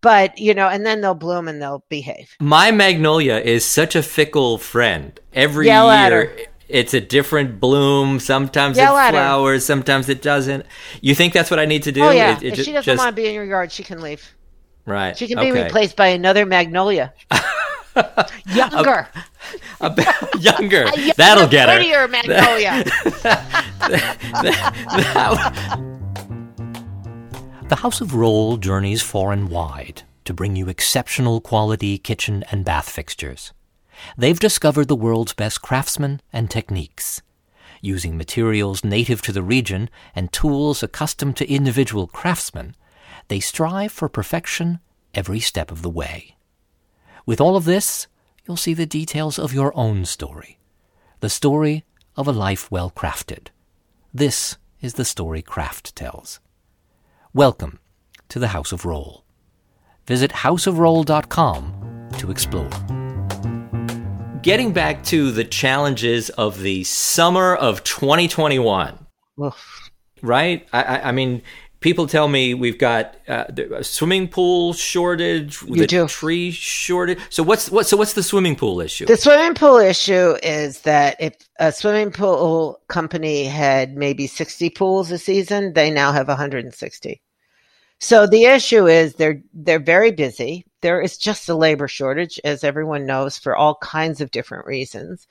But, 0.00 0.38
you 0.38 0.54
know, 0.54 0.68
and 0.68 0.86
then 0.86 1.00
they'll 1.00 1.14
bloom 1.14 1.48
and 1.48 1.60
they'll 1.60 1.84
behave. 1.88 2.36
My 2.40 2.70
magnolia 2.70 3.36
is 3.36 3.64
such 3.64 3.96
a 3.96 4.02
fickle 4.02 4.58
friend. 4.58 5.18
Every 5.32 5.66
Yell 5.66 5.86
year 5.86 6.46
it's 6.68 6.94
a 6.94 7.00
different 7.00 7.60
bloom. 7.60 8.20
Sometimes 8.20 8.76
Yell 8.76 8.96
it 8.96 9.10
flowers, 9.10 9.64
sometimes 9.64 10.08
it 10.08 10.22
doesn't. 10.22 10.66
You 11.00 11.14
think 11.14 11.32
that's 11.32 11.50
what 11.50 11.58
I 11.58 11.64
need 11.64 11.82
to 11.84 11.92
do? 11.92 12.02
Oh 12.02 12.10
yeah. 12.10 12.36
It, 12.36 12.42
it 12.42 12.58
if 12.58 12.64
she 12.64 12.72
doesn't 12.72 12.84
just... 12.84 12.98
want 12.98 13.14
to 13.14 13.20
be 13.20 13.26
in 13.26 13.34
your 13.34 13.44
yard, 13.44 13.72
she 13.72 13.82
can 13.82 14.00
leave. 14.00 14.34
Right. 14.84 15.16
She 15.16 15.28
can 15.28 15.38
be 15.38 15.50
okay. 15.50 15.64
replaced 15.64 15.96
by 15.96 16.08
another 16.08 16.46
magnolia. 16.46 17.12
younger. 18.46 19.08
A, 19.80 19.86
a, 19.86 19.94
younger. 19.94 20.08
a 20.34 20.38
younger. 20.38 20.86
That'll 21.16 21.48
get 21.48 21.68
prettier 21.68 22.00
her. 22.00 22.08
Prettier 22.08 22.24
magnolia. 22.28 22.84
the 27.68 27.76
House 27.76 28.00
of 28.00 28.08
Rohl 28.10 28.60
journeys 28.60 29.02
far 29.02 29.32
and 29.32 29.48
wide 29.48 30.02
to 30.24 30.34
bring 30.34 30.54
you 30.54 30.68
exceptional 30.68 31.40
quality 31.40 31.98
kitchen 31.98 32.44
and 32.50 32.64
bath 32.64 32.88
fixtures. 32.88 33.52
They've 34.16 34.38
discovered 34.38 34.88
the 34.88 34.96
world's 34.96 35.32
best 35.32 35.62
craftsmen 35.62 36.20
and 36.32 36.50
techniques. 36.50 37.22
Using 37.80 38.16
materials 38.16 38.84
native 38.84 39.22
to 39.22 39.32
the 39.32 39.42
region 39.42 39.88
and 40.14 40.32
tools 40.32 40.82
accustomed 40.82 41.36
to 41.36 41.50
individual 41.50 42.06
craftsmen, 42.06 42.74
they 43.28 43.40
strive 43.40 43.92
for 43.92 44.08
perfection 44.08 44.80
every 45.14 45.40
step 45.40 45.70
of 45.70 45.82
the 45.82 45.90
way. 45.90 46.36
With 47.26 47.40
all 47.40 47.56
of 47.56 47.64
this, 47.64 48.06
you'll 48.46 48.56
see 48.56 48.74
the 48.74 48.86
details 48.86 49.38
of 49.38 49.52
your 49.52 49.76
own 49.76 50.04
story, 50.04 50.58
the 51.20 51.30
story 51.30 51.84
of 52.16 52.26
a 52.26 52.32
life 52.32 52.70
well 52.70 52.90
crafted. 52.90 53.48
This 54.12 54.56
is 54.80 54.94
the 54.94 55.04
story 55.04 55.42
Craft 55.42 55.94
tells. 55.94 56.40
Welcome 57.34 57.78
to 58.28 58.38
the 58.38 58.48
House 58.48 58.72
of 58.72 58.82
Rohl. 58.82 59.22
Visit 60.06 60.30
houseofrohl.com 60.30 62.08
to 62.18 62.30
explore 62.30 62.70
getting 64.42 64.72
back 64.72 65.04
to 65.04 65.30
the 65.30 65.44
challenges 65.44 66.30
of 66.30 66.60
the 66.60 66.84
summer 66.84 67.54
of 67.54 67.84
2021, 67.84 69.06
Oof. 69.42 69.90
right? 70.22 70.66
I, 70.72 71.00
I, 71.00 71.12
mean, 71.12 71.42
people 71.80 72.06
tell 72.06 72.28
me 72.28 72.54
we've 72.54 72.78
got 72.78 73.16
uh, 73.28 73.44
a 73.74 73.84
swimming 73.84 74.28
pool 74.28 74.72
shortage, 74.72 75.62
you 75.62 75.76
the 75.76 75.86
do. 75.86 76.06
tree 76.06 76.50
shortage. 76.50 77.18
So 77.30 77.42
what's 77.42 77.70
what? 77.70 77.86
So 77.86 77.96
what's 77.96 78.14
the 78.14 78.22
swimming 78.22 78.56
pool 78.56 78.80
issue? 78.80 79.06
The 79.06 79.16
swimming 79.16 79.54
pool 79.54 79.78
issue 79.78 80.36
is 80.42 80.80
that 80.82 81.16
if 81.20 81.34
a 81.58 81.72
swimming 81.72 82.10
pool 82.10 82.80
company 82.88 83.44
had 83.44 83.96
maybe 83.96 84.26
60 84.26 84.70
pools 84.70 85.10
a 85.10 85.18
season, 85.18 85.72
they 85.72 85.90
now 85.90 86.12
have 86.12 86.28
160. 86.28 87.22
So 88.00 88.26
the 88.26 88.44
issue 88.44 88.86
is 88.86 89.14
they're 89.14 89.42
they're 89.52 89.80
very 89.80 90.12
busy. 90.12 90.64
There 90.80 91.00
is 91.00 91.18
just 91.18 91.48
a 91.48 91.54
labor 91.54 91.88
shortage, 91.88 92.38
as 92.44 92.62
everyone 92.62 93.06
knows, 93.06 93.36
for 93.38 93.56
all 93.56 93.76
kinds 93.76 94.20
of 94.20 94.30
different 94.30 94.66
reasons. 94.66 95.26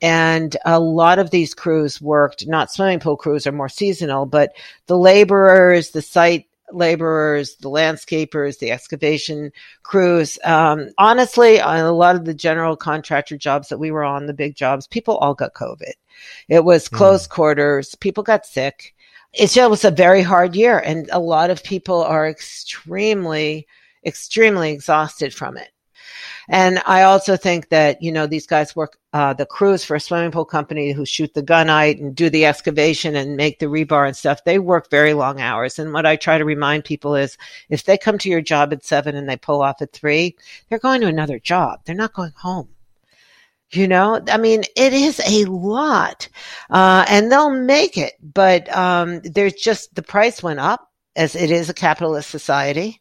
And 0.00 0.56
a 0.64 0.78
lot 0.78 1.18
of 1.18 1.30
these 1.30 1.54
crews 1.54 2.00
worked, 2.00 2.46
not 2.46 2.70
swimming 2.70 3.00
pool 3.00 3.16
crews 3.16 3.46
are 3.46 3.52
more 3.52 3.68
seasonal, 3.68 4.26
but 4.26 4.52
the 4.86 4.98
laborers, 4.98 5.90
the 5.90 6.02
site 6.02 6.46
laborers, 6.72 7.56
the 7.56 7.70
landscapers, 7.70 8.58
the 8.58 8.70
excavation 8.70 9.52
crews. 9.82 10.38
Um, 10.44 10.90
honestly, 10.98 11.60
on 11.60 11.80
a 11.80 11.92
lot 11.92 12.16
of 12.16 12.24
the 12.24 12.34
general 12.34 12.76
contractor 12.76 13.36
jobs 13.36 13.68
that 13.68 13.78
we 13.78 13.90
were 13.90 14.04
on, 14.04 14.26
the 14.26 14.34
big 14.34 14.54
jobs, 14.54 14.86
people 14.86 15.16
all 15.18 15.34
got 15.34 15.54
COVID. 15.54 15.92
It 16.48 16.64
was 16.64 16.88
hmm. 16.88 16.96
close 16.96 17.26
mm. 17.26 17.30
quarters. 17.30 17.94
People 17.96 18.22
got 18.22 18.46
sick 18.46 18.93
it 19.36 19.70
was 19.70 19.84
a 19.84 19.90
very 19.90 20.22
hard 20.22 20.54
year 20.54 20.78
and 20.78 21.08
a 21.12 21.18
lot 21.18 21.50
of 21.50 21.62
people 21.62 22.02
are 22.02 22.28
extremely 22.28 23.66
extremely 24.06 24.70
exhausted 24.70 25.32
from 25.34 25.56
it. 25.56 25.70
And 26.48 26.82
i 26.86 27.02
also 27.02 27.36
think 27.36 27.70
that 27.70 28.02
you 28.02 28.12
know 28.12 28.26
these 28.26 28.46
guys 28.46 28.76
work 28.76 28.98
uh, 29.12 29.32
the 29.32 29.46
crews 29.46 29.84
for 29.84 29.94
a 29.94 30.00
swimming 30.00 30.30
pool 30.32 30.44
company 30.44 30.92
who 30.92 31.06
shoot 31.06 31.32
the 31.34 31.42
gunite 31.42 32.00
and 32.00 32.14
do 32.14 32.28
the 32.28 32.44
excavation 32.44 33.16
and 33.16 33.36
make 33.36 33.60
the 33.60 33.66
rebar 33.66 34.06
and 34.06 34.16
stuff. 34.16 34.44
They 34.44 34.58
work 34.58 34.90
very 34.90 35.14
long 35.14 35.40
hours. 35.40 35.78
And 35.78 35.92
what 35.92 36.06
i 36.06 36.16
try 36.16 36.38
to 36.38 36.44
remind 36.44 36.84
people 36.84 37.14
is 37.16 37.38
if 37.70 37.84
they 37.84 37.96
come 37.98 38.18
to 38.18 38.28
your 38.28 38.42
job 38.42 38.72
at 38.72 38.84
seven 38.84 39.16
and 39.16 39.28
they 39.28 39.36
pull 39.36 39.62
off 39.62 39.82
at 39.82 39.92
three 39.92 40.36
they're 40.68 40.78
going 40.78 41.00
to 41.02 41.06
another 41.08 41.38
job. 41.38 41.80
They're 41.84 41.94
not 41.94 42.14
going 42.14 42.32
home 42.36 42.73
you 43.70 43.88
know, 43.88 44.20
I 44.28 44.36
mean, 44.36 44.62
it 44.76 44.92
is 44.92 45.20
a 45.26 45.44
lot, 45.46 46.28
uh, 46.70 47.04
and 47.08 47.30
they'll 47.30 47.50
make 47.50 47.96
it, 47.96 48.14
but 48.22 48.74
um, 48.74 49.20
there's 49.20 49.54
just 49.54 49.94
the 49.94 50.02
price 50.02 50.42
went 50.42 50.60
up 50.60 50.90
as 51.16 51.34
it 51.34 51.50
is 51.50 51.68
a 51.68 51.74
capitalist 51.74 52.30
society. 52.30 53.00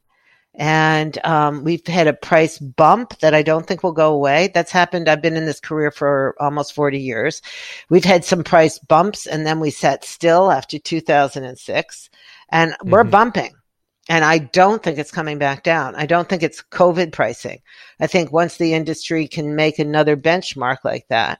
And 0.55 1.17
um, 1.25 1.63
we've 1.63 1.85
had 1.87 2.05
a 2.05 2.13
price 2.13 2.59
bump 2.59 3.17
that 3.19 3.33
I 3.33 3.41
don't 3.41 3.65
think 3.65 3.81
will 3.81 3.91
go 3.91 4.13
away. 4.13 4.51
That's 4.53 4.71
happened. 4.71 5.09
I've 5.09 5.21
been 5.21 5.35
in 5.35 5.47
this 5.47 5.59
career 5.59 5.89
for 5.89 6.35
almost 6.39 6.73
40 6.73 6.99
years. 6.99 7.41
We've 7.89 8.03
had 8.03 8.23
some 8.23 8.43
price 8.43 8.77
bumps 8.77 9.25
and 9.25 9.47
then 9.47 9.59
we 9.59 9.71
sat 9.71 10.05
still 10.05 10.51
after 10.51 10.77
2006 10.77 12.09
and 12.49 12.71
mm-hmm. 12.71 12.89
we're 12.89 13.03
bumping. 13.03 13.55
And 14.09 14.25
I 14.25 14.37
don't 14.37 14.83
think 14.83 14.97
it's 14.97 15.11
coming 15.11 15.37
back 15.37 15.63
down. 15.63 15.95
I 15.95 16.05
don't 16.05 16.27
think 16.27 16.43
it's 16.43 16.61
COVID 16.61 17.13
pricing. 17.13 17.61
I 17.99 18.07
think 18.07 18.31
once 18.31 18.57
the 18.57 18.73
industry 18.73 19.27
can 19.27 19.55
make 19.55 19.79
another 19.79 20.17
benchmark 20.17 20.79
like 20.83 21.07
that, 21.07 21.39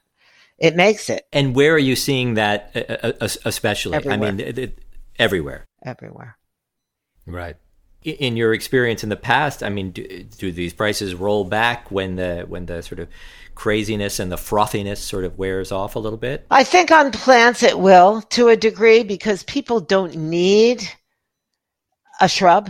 it 0.58 0.76
makes 0.76 1.10
it. 1.10 1.28
And 1.34 1.56
where 1.56 1.74
are 1.74 1.80
you 1.80 1.96
seeing 1.96 2.36
that, 2.36 2.72
uh, 2.76 3.12
uh, 3.22 3.28
especially? 3.44 3.96
Everywhere. 3.96 4.30
I 4.30 4.32
mean, 4.32 4.40
it, 4.40 4.58
it, 4.58 4.80
everywhere. 5.20 5.66
Everywhere. 5.84 6.38
Right. 7.26 7.58
In 8.04 8.36
your 8.38 8.54
experience 8.54 9.04
in 9.04 9.10
the 9.10 9.16
past, 9.16 9.64
I 9.64 9.70
mean, 9.70 9.92
do, 9.92 10.24
do 10.24 10.52
these 10.52 10.74
prices 10.74 11.16
roll 11.16 11.46
back 11.46 11.90
when 11.90 12.18
the 12.18 12.46
when 12.48 12.66
the 12.66 12.82
sort 12.84 13.00
of 13.00 13.08
craziness 13.56 14.20
and 14.20 14.32
the 14.32 14.38
frothiness 14.38 14.98
sort 14.98 15.24
of 15.24 15.38
wears 15.38 15.72
off 15.72 15.96
a 15.96 16.00
little 16.00 16.18
bit? 16.18 16.46
I 16.52 16.64
think 16.64 16.92
on 16.92 17.12
plants 17.12 17.64
it 17.64 17.80
will 17.80 18.22
to 18.32 18.50
a 18.50 18.58
degree 18.58 19.04
because 19.04 19.44
people 19.44 19.80
don't 19.80 20.16
need 20.16 20.90
a 22.22 22.28
shrub, 22.28 22.70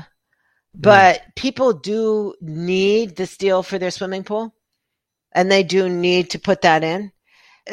but 0.76 1.18
mm. 1.18 1.36
people 1.36 1.74
do 1.74 2.34
need 2.42 3.16
the 3.16 3.28
steel 3.28 3.64
for 3.64 3.78
their 3.78 3.92
swimming 3.92 4.24
pool 4.24 4.56
and 5.34 5.52
they 5.52 5.64
do 5.64 5.90
need 5.90 6.30
to 6.32 6.40
put 6.40 6.62
that 6.62 6.84
in. 6.84 7.12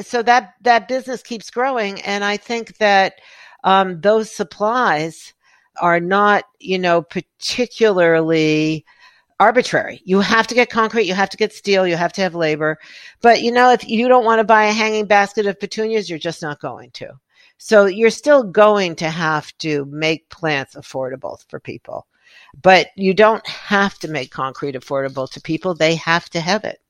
So 0.03 0.23
that, 0.23 0.55
that 0.63 0.89
business 0.89 1.23
keeps 1.23 1.51
growing. 1.51 2.01
And 2.03 2.25
I 2.25 2.37
think 2.37 2.77
that, 2.79 3.15
um, 3.65 4.01
those 4.01 4.35
supplies 4.35 5.35
are 5.81 6.01
not, 6.01 6.45
you 6.59 6.79
know, 6.79 7.03
particularly 7.03 8.85
arbitrary. 9.41 10.03
You 10.05 10.21
have 10.21 10.47
to 10.49 10.55
get 10.55 10.71
concrete, 10.71 11.07
you 11.07 11.15
have 11.15 11.31
to 11.31 11.37
get 11.37 11.53
steel, 11.53 11.87
you 11.87 11.97
have 11.97 12.13
to 12.13 12.21
have 12.21 12.35
labor. 12.35 12.79
But 13.23 13.43
you 13.43 13.51
know, 13.51 13.73
if 13.73 13.89
you 13.89 14.07
don't 14.07 14.25
want 14.25 14.39
to 14.39 14.45
buy 14.45 14.67
a 14.67 14.73
hanging 14.73 15.07
basket 15.07 15.47
of 15.47 15.59
petunias, 15.59 16.09
you're 16.09 16.19
just 16.19 16.43
not 16.43 16.61
going 16.61 16.91
to. 16.93 17.13
So 17.63 17.85
you're 17.85 18.09
still 18.09 18.43
going 18.43 18.97
to 18.97 19.11
have 19.11 19.57
to 19.59 19.85
make 19.85 20.31
plants 20.31 20.77
affordable 20.77 21.45
for 21.51 21.61
people. 21.61 22.07
But 22.61 22.87
you 22.97 23.13
don't 23.13 23.47
have 23.47 23.99
to 23.99 24.09
make 24.09 24.31
concrete 24.31 24.77
affordable 24.77 25.31
to 25.31 25.43
people. 25.43 25.75
They 25.75 25.97
have 25.97 26.31
to 26.31 26.41
have 26.41 26.65
it. 26.65 26.81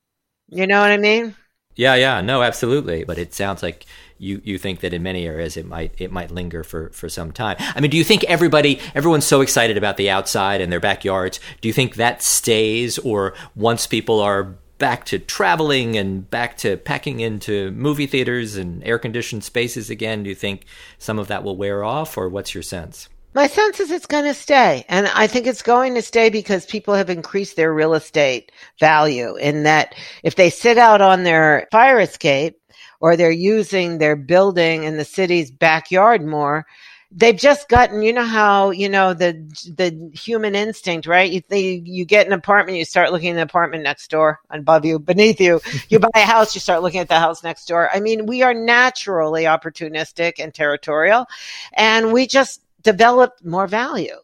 You 0.48 0.68
know 0.68 0.80
what 0.80 0.92
I 0.92 0.96
mean? 0.96 1.34
Yeah, 1.74 1.96
yeah, 1.96 2.20
no, 2.20 2.42
absolutely. 2.42 3.02
But 3.02 3.18
it 3.18 3.34
sounds 3.34 3.64
like 3.64 3.84
you 4.18 4.40
you 4.44 4.58
think 4.58 4.78
that 4.80 4.94
in 4.94 5.02
many 5.02 5.26
areas 5.26 5.56
it 5.56 5.66
might 5.66 5.92
it 5.98 6.12
might 6.12 6.30
linger 6.30 6.62
for 6.62 6.90
for 6.90 7.08
some 7.08 7.32
time. 7.32 7.56
I 7.58 7.80
mean, 7.80 7.90
do 7.90 7.96
you 7.96 8.04
think 8.04 8.22
everybody 8.24 8.80
everyone's 8.94 9.26
so 9.26 9.40
excited 9.40 9.76
about 9.76 9.96
the 9.96 10.08
outside 10.08 10.60
and 10.60 10.70
their 10.70 10.78
backyards? 10.78 11.40
Do 11.60 11.66
you 11.68 11.74
think 11.74 11.96
that 11.96 12.22
stays, 12.22 12.96
or 12.98 13.34
once 13.56 13.88
people 13.88 14.20
are 14.20 14.54
back 14.80 15.04
to 15.04 15.20
traveling 15.20 15.96
and 15.96 16.28
back 16.28 16.56
to 16.56 16.76
packing 16.76 17.20
into 17.20 17.70
movie 17.70 18.08
theaters 18.08 18.56
and 18.56 18.82
air 18.84 18.98
conditioned 18.98 19.44
spaces 19.44 19.90
again, 19.90 20.24
do 20.24 20.30
you 20.30 20.34
think 20.34 20.64
some 20.98 21.20
of 21.20 21.28
that 21.28 21.44
will 21.44 21.56
wear 21.56 21.84
off, 21.84 22.18
or 22.18 22.28
what's 22.28 22.52
your 22.52 22.64
sense? 22.64 23.08
My 23.32 23.46
sense 23.46 23.78
is 23.78 23.92
it's 23.92 24.06
going 24.06 24.24
to 24.24 24.34
stay. 24.34 24.84
And 24.88 25.06
I 25.14 25.28
think 25.28 25.46
it's 25.46 25.62
going 25.62 25.94
to 25.94 26.02
stay 26.02 26.30
because 26.30 26.66
people 26.66 26.94
have 26.94 27.08
increased 27.10 27.54
their 27.54 27.72
real 27.72 27.94
estate 27.94 28.50
value 28.80 29.36
in 29.36 29.62
that 29.62 29.94
if 30.24 30.34
they 30.34 30.50
sit 30.50 30.78
out 30.78 31.00
on 31.00 31.22
their 31.22 31.68
fire 31.70 32.00
escape, 32.00 32.56
or 33.00 33.16
they're 33.16 33.30
using 33.30 33.98
their 33.98 34.16
building 34.16 34.84
in 34.84 34.96
the 34.96 35.04
city's 35.04 35.50
backyard 35.50 36.24
more 36.24 36.66
they've 37.12 37.36
just 37.36 37.68
gotten 37.68 38.02
you 38.02 38.12
know 38.12 38.24
how 38.24 38.70
you 38.70 38.88
know 38.88 39.14
the 39.14 39.32
the 39.76 40.10
human 40.16 40.54
instinct 40.54 41.06
right? 41.06 41.30
You 41.30 41.42
they, 41.48 41.82
you 41.84 42.04
get 42.04 42.26
an 42.26 42.32
apartment 42.32 42.78
you 42.78 42.84
start 42.84 43.12
looking 43.12 43.30
at 43.30 43.34
the 43.34 43.42
apartment 43.42 43.82
next 43.82 44.10
door 44.10 44.40
above 44.50 44.84
you 44.84 44.98
beneath 44.98 45.40
you. 45.40 45.60
You 45.88 45.98
buy 45.98 46.10
a 46.14 46.24
house 46.24 46.54
you 46.54 46.60
start 46.60 46.82
looking 46.82 47.00
at 47.00 47.08
the 47.08 47.18
house 47.18 47.42
next 47.42 47.66
door. 47.66 47.90
I 47.92 48.00
mean 48.00 48.26
we 48.26 48.42
are 48.42 48.54
naturally 48.54 49.44
opportunistic 49.44 50.34
and 50.38 50.54
territorial 50.54 51.26
and 51.72 52.12
we 52.12 52.26
just 52.26 52.62
developed 52.82 53.44
more 53.44 53.66
value 53.66 54.16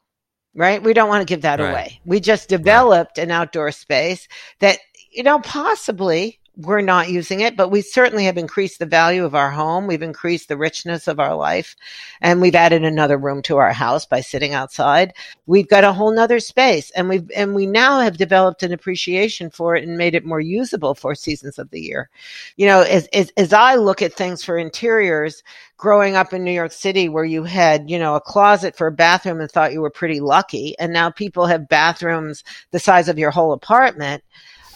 right? 0.57 0.82
We 0.82 0.95
don't 0.95 1.11
want 1.11 1.20
to 1.20 1.30
give 1.30 1.43
that 1.43 1.61
right. 1.61 1.70
away. 1.70 2.01
We 2.07 2.18
just 2.18 2.49
developed 2.49 3.18
right. 3.18 3.24
an 3.24 3.30
outdoor 3.30 3.70
space 3.72 4.26
that 4.61 4.78
you 5.12 5.22
know 5.22 5.39
possibly 5.39 6.41
we're 6.57 6.80
not 6.80 7.11
using 7.11 7.40
it, 7.40 7.54
but 7.54 7.68
we 7.68 7.82
certainly 7.82 8.24
have 8.24 8.38
increased 8.38 8.78
the 8.78 8.86
value 8.86 9.24
of 9.24 9.34
our 9.34 9.50
home. 9.50 9.86
We've 9.86 10.02
increased 10.02 10.48
the 10.48 10.57
richness 10.57 11.07
of 11.07 11.20
our 11.20 11.34
life 11.34 11.76
and 12.22 12.40
we've 12.40 12.54
added 12.54 12.82
another 12.82 13.18
room 13.18 13.42
to 13.42 13.59
our 13.59 13.72
house 13.72 14.07
by 14.07 14.22
sitting 14.22 14.54
outside. 14.54 15.12
We've 15.44 15.68
got 15.68 15.84
a 15.84 15.92
whole 15.92 16.12
nother 16.12 16.40
space 16.40 16.90
and 16.92 17.11
we've, 17.11 17.30
and 17.36 17.54
we 17.54 17.66
now 17.66 18.00
have 18.00 18.16
developed 18.16 18.62
an 18.62 18.72
appreciation 18.72 19.50
for 19.50 19.76
it 19.76 19.86
and 19.86 19.98
made 19.98 20.14
it 20.14 20.24
more 20.24 20.40
usable 20.40 20.94
for 20.94 21.14
seasons 21.14 21.59
of 21.59 21.70
the 21.70 21.80
year. 21.80 22.09
You 22.57 22.66
know, 22.66 22.80
as, 22.80 23.07
as, 23.12 23.30
as 23.36 23.52
I 23.52 23.74
look 23.74 24.00
at 24.00 24.14
things 24.14 24.42
for 24.42 24.57
interiors, 24.57 25.42
growing 25.76 26.16
up 26.16 26.32
in 26.32 26.42
New 26.42 26.52
York 26.52 26.72
City 26.72 27.11
where 27.11 27.24
you 27.24 27.44
had, 27.44 27.90
you 27.90 27.98
know, 27.98 28.14
a 28.14 28.20
closet 28.20 28.74
for 28.74 28.86
a 28.86 28.92
bathroom 28.92 29.42
and 29.42 29.50
thought 29.50 29.74
you 29.74 29.82
were 29.82 29.90
pretty 29.90 30.20
lucky. 30.20 30.74
And 30.78 30.90
now 30.90 31.11
people 31.11 31.44
have 31.44 31.68
bathrooms 31.68 32.44
the 32.70 32.78
size 32.78 33.11
of 33.11 33.18
your 33.18 33.30
whole 33.30 33.52
apartment 33.52 34.22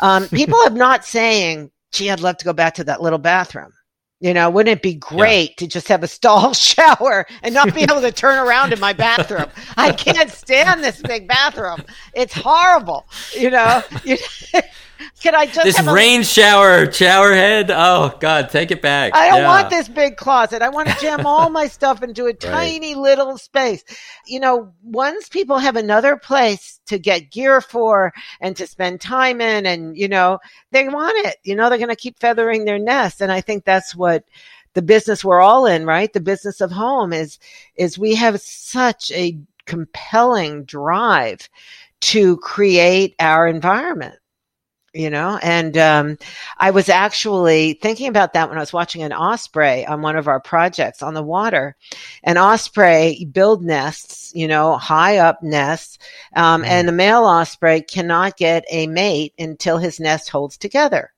um, 0.01 0.29
people 0.31 0.59
are 0.59 0.71
not 0.71 1.05
saying, 1.05 1.71
gee, 1.93 2.11
I'd 2.11 2.21
love 2.21 2.37
to 2.39 2.45
go 2.45 2.53
back 2.53 2.75
to 2.75 2.85
that 2.85 3.03
little 3.03 3.19
bathroom. 3.19 3.73
You 4.21 4.35
know, 4.35 4.51
wouldn't 4.51 4.77
it 4.77 4.83
be 4.83 4.95
great 4.95 5.51
yeah. 5.51 5.57
to 5.57 5.67
just 5.67 5.89
have 5.89 6.03
a 6.03 6.09
stall 6.09 6.53
shower 6.55 7.27
and 7.43 7.55
not 7.55 7.75
be 7.75 7.83
able 7.91 8.03
to 8.03 8.13
turn 8.13 8.39
around 8.39 8.73
in 8.73 8.79
my 8.79 8.93
bathroom? 8.93 9.47
I 9.77 9.93
can't 9.93 10.31
stand 10.31 10.85
this 10.85 11.01
big 11.01 11.27
bathroom. 11.27 11.83
It's 12.13 12.35
horrible. 12.35 13.07
You 13.35 13.51
know, 13.51 13.83
Can 15.21 15.35
I 15.35 15.47
just 15.47 15.65
this 15.65 15.83
rain 15.83 16.21
a, 16.21 16.25
shower 16.25 16.91
shower 16.91 17.33
head? 17.33 17.71
Oh 17.71 18.17
God, 18.21 18.51
take 18.51 18.71
it 18.71 18.83
back. 18.83 19.15
I 19.15 19.29
don't 19.29 19.41
yeah. 19.41 19.49
want 19.49 19.71
this 19.71 19.89
big 19.89 20.17
closet. 20.17 20.63
I 20.63 20.69
want 20.69 20.89
to 20.89 20.97
jam 21.01 21.27
all 21.27 21.51
my 21.51 21.67
stuff 21.69 22.03
into 22.03 22.23
a 22.23 22.27
right. 22.27 22.41
tiny 22.41 22.95
little 22.95 23.39
space. 23.39 23.85
You 24.27 24.41
know, 24.41 24.73
once 24.83 25.29
people 25.29 25.59
have 25.59 25.77
another 25.77 26.17
place 26.17 26.81
to 26.87 26.99
get 26.99 27.31
gear 27.31 27.61
for 27.61 28.13
and 28.41 28.57
to 28.57 28.67
spend 28.67 29.01
time 29.01 29.41
in, 29.41 29.67
and 29.67 29.97
you 29.97 30.09
know, 30.09 30.39
they 30.71 30.89
want 30.89 31.27
it. 31.27 31.37
You 31.43 31.55
know, 31.55 31.69
they're 31.69 31.79
going 31.79 31.89
to 31.89 31.97
keep 31.97 32.19
feathering 32.19 32.65
their 32.65 32.79
nest, 32.79 33.21
and 33.21 33.33
I 33.33 33.41
think 33.41 33.65
that's 33.65 33.95
what 33.95 34.25
the 34.75 34.83
business 34.83 35.25
we're 35.25 35.41
all 35.41 35.67
in, 35.67 35.85
right? 35.85 36.13
The 36.13 36.21
business 36.21 36.61
of 36.61 36.71
home 36.71 37.13
is 37.13 37.39
is 37.77 37.99
we 37.99 38.15
have 38.15 38.41
such 38.41 39.11
a 39.13 39.39
compelling 39.67 40.65
drive 40.65 41.49
to 42.01 42.37
create 42.39 43.15
our 43.19 43.47
environment 43.47 44.20
you 44.93 45.09
know 45.09 45.39
and 45.43 45.77
um, 45.79 46.19
i 46.59 46.71
was 46.71 46.89
actually 46.89 47.75
thinking 47.75 48.09
about 48.09 48.33
that 48.33 48.49
when 48.49 48.59
i 48.59 48.61
was 48.61 48.73
watching 48.73 49.03
an 49.03 49.13
osprey 49.13 49.87
on 49.87 50.03
one 50.03 50.17
of 50.17 50.29
our 50.29 50.41
projects 50.41 51.03
on 51.03 51.15
the 51.15 51.23
water 51.23 51.77
an 52.25 52.37
osprey 52.37 53.25
build 53.33 53.63
nests 53.63 54.33
you 54.35 54.49
know 54.49 54.77
high 54.77 55.19
up 55.19 55.43
nests 55.43 55.99
um, 56.35 56.63
mm-hmm. 56.63 56.71
and 56.71 56.89
the 56.89 56.93
male 56.93 57.25
osprey 57.25 57.83
cannot 57.83 58.37
get 58.37 58.65
a 58.71 58.87
mate 58.87 59.33
until 59.39 59.79
his 59.79 60.01
nest 60.01 60.29
holds 60.29 60.57
together 60.57 61.13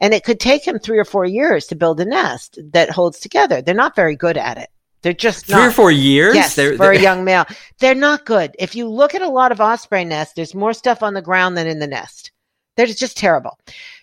and 0.00 0.12
it 0.12 0.24
could 0.24 0.40
take 0.40 0.66
him 0.66 0.78
three 0.78 0.98
or 0.98 1.04
four 1.04 1.24
years 1.24 1.66
to 1.66 1.76
build 1.76 2.00
a 2.00 2.04
nest 2.04 2.58
that 2.72 2.90
holds 2.90 3.18
together 3.18 3.62
they're 3.62 3.74
not 3.74 3.96
very 3.96 4.16
good 4.16 4.36
at 4.36 4.58
it 4.58 4.68
they're 5.00 5.12
just 5.12 5.44
three 5.44 5.56
not. 5.56 5.68
or 5.68 5.70
four 5.70 5.90
years. 5.90 6.34
Yes, 6.34 6.56
they're, 6.56 6.78
for 6.78 6.86
they're... 6.86 6.92
a 6.92 6.98
young 6.98 7.24
male, 7.24 7.44
they're 7.78 7.94
not 7.94 8.24
good. 8.24 8.56
If 8.58 8.74
you 8.74 8.88
look 8.88 9.14
at 9.14 9.20
a 9.20 9.28
lot 9.28 9.52
of 9.52 9.60
osprey 9.60 10.02
nests, 10.02 10.32
there's 10.32 10.54
more 10.54 10.72
stuff 10.72 11.02
on 11.02 11.12
the 11.12 11.20
ground 11.20 11.58
than 11.58 11.66
in 11.66 11.78
the 11.78 11.86
nest. 11.86 12.32
They're 12.76 12.86
just 12.86 13.16
terrible. 13.16 13.58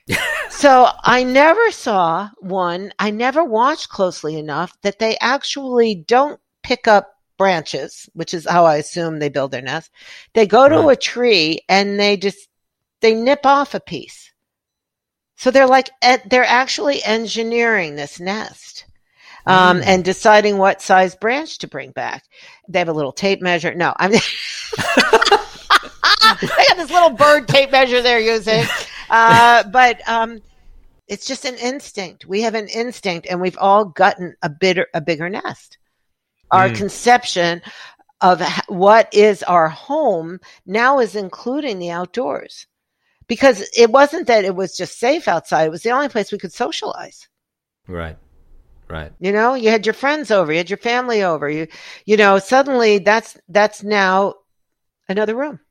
so 0.50 0.88
I 1.04 1.24
never 1.24 1.72
saw 1.72 2.30
one, 2.40 2.94
I 3.00 3.12
never 3.12 3.44
watched 3.44 3.90
closely 3.90 4.38
enough 4.38 4.74
that 4.82 5.00
they 5.00 5.18
actually 5.20 5.96
don't 5.96 6.40
pick 6.64 6.88
up 6.88 7.16
branches, 7.38 8.10
which 8.14 8.34
is 8.34 8.48
how 8.48 8.66
I 8.66 8.78
assume 8.78 9.20
they 9.20 9.30
build 9.30 9.52
their 9.52 9.62
nest. 9.62 9.92
They 10.34 10.46
go 10.46 10.70
to 10.70 10.90
a 10.90 10.96
tree 10.96 11.62
and 11.68 12.00
they 12.00 12.18
just, 12.18 12.48
they 13.02 13.16
nip 13.16 13.46
off 13.46 13.74
a 13.74 13.80
piece. 13.80 14.32
So 15.38 15.50
they're 15.50 15.68
like, 15.68 15.90
they're 16.26 16.44
actually 16.44 17.04
engineering 17.04 17.96
this 17.96 18.20
nest. 18.20 18.86
Um, 19.48 19.80
mm. 19.80 19.84
and 19.88 20.06
deciding 20.06 20.60
what 20.60 20.84
size 20.84 21.16
branch 21.16 21.58
to 21.60 21.68
bring 21.68 21.90
back. 21.90 22.24
They 22.70 22.78
have 22.78 22.90
a 22.90 22.94
little 22.94 23.12
tape 23.12 23.42
measure. 23.42 23.74
No, 23.74 23.92
I'm 23.98 24.12
they 26.42 26.66
got 26.68 26.78
this 26.78 26.92
little 26.92 27.12
bird 27.12 27.48
tape 27.48 27.72
measure 27.72 28.02
they're 28.02 28.20
using. 28.20 28.64
Uh, 29.10 29.64
but 29.70 30.08
um, 30.08 30.42
it's 31.08 31.26
just 31.26 31.46
an 31.46 31.56
instinct. 31.56 32.26
We 32.26 32.42
have 32.44 32.56
an 32.56 32.68
instinct, 32.68 33.28
and 33.30 33.42
we've 33.42 33.58
all 33.58 33.86
gotten 33.86 34.36
a 34.42 34.50
bigger, 34.50 34.88
a 34.94 35.02
bigger 35.02 35.30
nest. 35.30 35.78
Our 36.50 36.70
mm. 36.70 36.76
conception 36.76 37.62
of 38.22 38.42
what 38.68 39.14
is 39.14 39.44
our 39.44 39.68
home 39.68 40.40
now 40.66 41.00
is 41.00 41.16
including 41.16 41.80
the 41.80 41.90
outdoors 41.90 42.68
because 43.28 43.68
it 43.76 43.90
wasn't 43.90 44.28
that 44.28 44.46
it 44.46 44.56
was 44.56 44.78
just 44.78 45.00
safe 45.00 45.28
outside. 45.28 45.66
It 45.66 45.72
was 45.72 45.84
the 45.84 45.92
only 45.92 46.10
place 46.10 46.32
we 46.32 46.38
could 46.38 46.54
socialize. 46.54 47.28
Right. 47.88 48.18
Right. 48.90 49.12
You 49.20 49.32
know, 49.32 49.54
you 49.54 49.70
had 49.70 49.86
your 49.86 49.94
friends 49.94 50.32
over, 50.32 50.52
you 50.52 50.58
had 50.58 50.70
your 50.70 50.78
family 50.78 51.24
over, 51.24 51.50
you, 51.50 51.68
you 52.06 52.18
know, 52.18 52.40
suddenly 52.40 53.00
that's, 53.00 53.38
that's 53.48 53.84
now 53.84 54.36
another 55.08 55.36
room. 55.36 55.62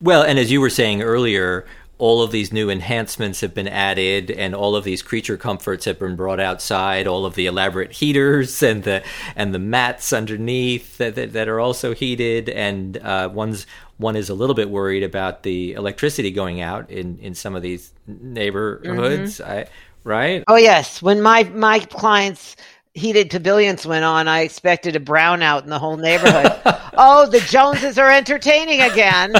Well, 0.00 0.22
and 0.22 0.38
as 0.38 0.50
you 0.50 0.60
were 0.60 0.70
saying 0.70 1.02
earlier, 1.02 1.66
all 1.98 2.22
of 2.22 2.32
these 2.32 2.52
new 2.52 2.68
enhancements 2.68 3.40
have 3.40 3.54
been 3.54 3.68
added 3.68 4.30
and 4.30 4.54
all 4.54 4.74
of 4.74 4.84
these 4.84 5.02
creature 5.02 5.36
comforts 5.36 5.84
have 5.84 5.98
been 5.98 6.16
brought 6.16 6.40
outside 6.40 7.06
all 7.06 7.24
of 7.24 7.34
the 7.36 7.46
elaborate 7.46 7.92
heaters 7.92 8.62
and 8.62 8.82
the 8.82 9.02
and 9.36 9.54
the 9.54 9.58
mats 9.58 10.12
underneath 10.12 10.98
that, 10.98 11.14
that, 11.14 11.32
that 11.32 11.48
are 11.48 11.60
also 11.60 11.94
heated. 11.94 12.48
And 12.48 12.96
uh, 12.98 13.30
one's 13.32 13.66
one 13.98 14.16
is 14.16 14.28
a 14.28 14.34
little 14.34 14.54
bit 14.54 14.70
worried 14.70 15.04
about 15.04 15.44
the 15.44 15.72
electricity 15.74 16.32
going 16.32 16.60
out 16.60 16.90
in 16.90 17.18
in 17.20 17.34
some 17.34 17.54
of 17.54 17.62
these 17.62 17.92
neighborhoods 18.06 19.38
mm-hmm. 19.38 19.50
I, 19.50 19.66
right? 20.02 20.42
Oh 20.48 20.56
yes. 20.56 21.00
When 21.00 21.22
my 21.22 21.44
my 21.44 21.78
clients 21.78 22.56
heated 22.94 23.28
pavilions 23.30 23.84
went 23.84 24.04
on, 24.04 24.28
I 24.28 24.40
expected 24.40 24.96
a 24.96 25.00
brownout 25.00 25.64
in 25.64 25.70
the 25.70 25.78
whole 25.78 25.96
neighborhood. 25.96 26.52
oh, 26.94 27.26
the 27.26 27.40
Joneses 27.40 27.98
are 27.98 28.10
entertaining 28.10 28.80
again. 28.80 29.32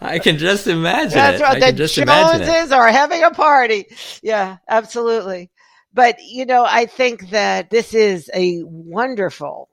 I 0.00 0.18
can 0.18 0.38
just 0.38 0.66
imagine 0.66 1.10
That's 1.10 1.40
it. 1.40 1.44
right. 1.44 1.62
I 1.62 1.70
the 1.70 1.86
Joneses 1.86 2.72
are 2.72 2.88
having 2.88 3.22
a 3.22 3.30
party. 3.30 3.86
Yeah, 4.22 4.56
absolutely. 4.68 5.50
But, 5.92 6.16
you 6.22 6.44
know, 6.44 6.64
I 6.66 6.86
think 6.86 7.30
that 7.30 7.70
this 7.70 7.94
is 7.94 8.30
a 8.34 8.62
wonderful 8.64 9.68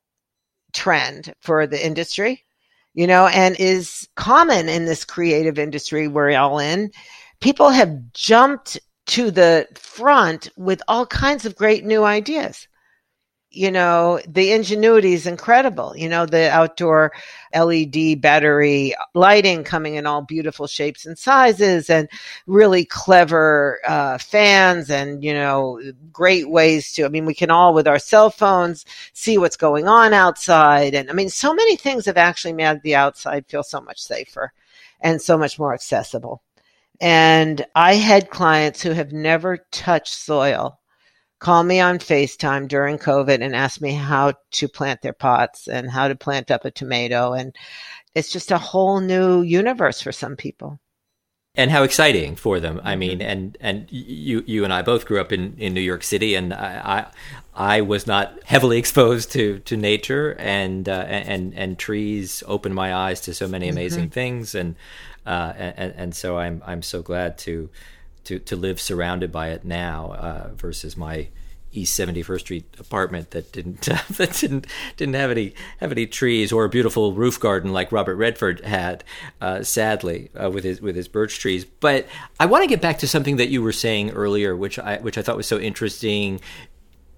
trend 0.73 1.33
for 1.41 1.65
the 1.65 1.83
industry, 1.83 2.43
you 2.93 3.07
know, 3.07 3.27
and 3.27 3.55
is 3.59 4.07
common 4.15 4.69
in 4.69 4.85
this 4.85 5.05
creative 5.05 5.57
industry 5.57 6.07
we're 6.07 6.37
all 6.37 6.59
in. 6.59 6.91
People 7.41 7.69
have 7.69 8.13
jumped 8.13 8.79
to 9.07 9.31
the 9.31 9.67
front 9.75 10.49
with 10.57 10.81
all 10.87 11.05
kinds 11.05 11.45
of 11.45 11.55
great 11.55 11.83
new 11.85 12.03
ideas. 12.03 12.67
you 13.55 13.69
know, 13.69 14.19
the 14.27 14.51
ingenuity 14.51 15.13
is 15.13 15.27
incredible. 15.27 15.95
You 15.95 16.09
know, 16.09 16.25
the 16.25 16.49
outdoor 16.49 17.11
LED 17.53 18.19
battery 18.19 18.95
lighting 19.13 19.63
coming 19.63 19.93
in 19.93 20.07
all 20.07 20.23
beautiful 20.23 20.65
shapes 20.65 21.05
and 21.05 21.17
sizes 21.19 21.87
and 21.87 22.09
really 22.47 22.83
clever 22.83 23.79
uh, 23.85 24.17
fans 24.17 24.89
and, 24.89 25.23
you 25.23 25.33
know, 25.35 25.79
great 26.11 26.49
ways 26.49 26.93
to, 26.93 27.05
I 27.05 27.09
mean, 27.09 27.25
we 27.27 27.35
can 27.35 27.51
all 27.51 27.75
with 27.75 27.87
our 27.87 27.99
cell 27.99 28.31
phones 28.31 28.85
see 29.13 29.37
what's 29.37 29.57
going 29.57 29.87
on 29.87 30.13
outside. 30.13 30.95
And 30.95 31.11
I 31.11 31.13
mean, 31.13 31.29
so 31.29 31.53
many 31.53 31.75
things 31.75 32.05
have 32.07 32.17
actually 32.17 32.53
made 32.53 32.81
the 32.81 32.95
outside 32.95 33.45
feel 33.47 33.63
so 33.63 33.79
much 33.81 34.01
safer 34.01 34.51
and 34.99 35.21
so 35.21 35.37
much 35.37 35.59
more 35.59 35.75
accessible. 35.75 36.41
And 37.03 37.65
I 37.75 37.95
had 37.95 38.29
clients 38.29 38.81
who 38.81 38.91
have 38.91 39.11
never 39.11 39.57
touched 39.71 40.13
soil 40.13 40.79
call 41.37 41.61
me 41.61 41.81
on 41.81 41.99
FaceTime 41.99 42.69
during 42.69 42.97
COVID 42.97 43.41
and 43.41 43.53
ask 43.53 43.81
me 43.81 43.91
how 43.91 44.31
to 44.51 44.67
plant 44.69 45.01
their 45.01 45.11
pots 45.11 45.67
and 45.67 45.91
how 45.91 46.07
to 46.07 46.15
plant 46.15 46.49
up 46.49 46.63
a 46.63 46.71
tomato. 46.71 47.33
And 47.33 47.53
it's 48.15 48.31
just 48.31 48.51
a 48.51 48.57
whole 48.57 49.01
new 49.01 49.41
universe 49.41 50.01
for 50.01 50.13
some 50.13 50.37
people. 50.37 50.79
And 51.55 51.69
how 51.69 51.83
exciting 51.83 52.37
for 52.37 52.59
them! 52.59 52.81
I 52.83 52.95
mean, 52.95 53.19
mm-hmm. 53.19 53.29
and 53.29 53.57
and 53.59 53.91
you 53.91 54.43
you 54.47 54.63
and 54.63 54.73
I 54.73 54.81
both 54.81 55.05
grew 55.05 55.21
up 55.21 55.31
in, 55.31 55.55
in 55.59 55.75
New 55.75 55.81
York 55.81 56.01
City, 56.01 56.33
and 56.33 56.51
I, 56.51 57.11
I, 57.53 57.75
I 57.75 57.81
was 57.81 58.07
not 58.07 58.33
heavily 58.43 58.77
exposed 58.79 59.31
to, 59.33 59.59
to 59.59 59.77
nature, 59.77 60.35
and 60.39 60.89
uh, 60.89 61.05
and 61.07 61.53
and 61.53 61.77
trees 61.77 62.41
opened 62.47 62.73
my 62.73 62.95
eyes 62.95 63.21
to 63.21 63.35
so 63.35 63.47
many 63.47 63.69
amazing 63.69 64.05
mm-hmm. 64.05 64.13
things, 64.13 64.55
and, 64.55 64.75
uh, 65.25 65.53
and 65.55 65.93
and 65.95 66.15
so 66.15 66.37
I'm 66.37 66.61
I'm 66.65 66.81
so 66.81 67.01
glad 67.01 67.37
to 67.39 67.69
to 68.25 68.39
to 68.39 68.55
live 68.55 68.79
surrounded 68.79 69.31
by 69.31 69.49
it 69.49 69.65
now 69.65 70.13
uh, 70.13 70.49
versus 70.55 70.95
my 70.95 71.27
East 71.73 71.99
71st 71.99 72.39
Street 72.39 72.65
apartment 72.79 73.31
that 73.31 73.51
didn't 73.51 73.89
uh, 73.89 73.97
that 74.11 74.33
didn't 74.33 74.67
didn't 74.95 75.15
have 75.15 75.31
any 75.31 75.53
have 75.79 75.91
any 75.91 76.05
trees 76.05 76.51
or 76.51 76.65
a 76.65 76.69
beautiful 76.69 77.13
roof 77.13 77.39
garden 77.39 77.73
like 77.73 77.91
Robert 77.91 78.15
Redford 78.15 78.61
had, 78.61 79.03
uh, 79.41 79.63
sadly 79.63 80.29
uh, 80.41 80.49
with 80.51 80.63
his 80.63 80.81
with 80.81 80.95
his 80.95 81.07
birch 81.07 81.39
trees. 81.39 81.65
But 81.65 82.07
I 82.39 82.45
want 82.45 82.63
to 82.63 82.67
get 82.67 82.81
back 82.81 82.99
to 82.99 83.07
something 83.07 83.37
that 83.37 83.49
you 83.49 83.61
were 83.61 83.71
saying 83.71 84.11
earlier, 84.11 84.55
which 84.55 84.77
I 84.77 84.97
which 84.97 85.17
I 85.17 85.21
thought 85.21 85.37
was 85.37 85.47
so 85.47 85.59
interesting. 85.59 86.39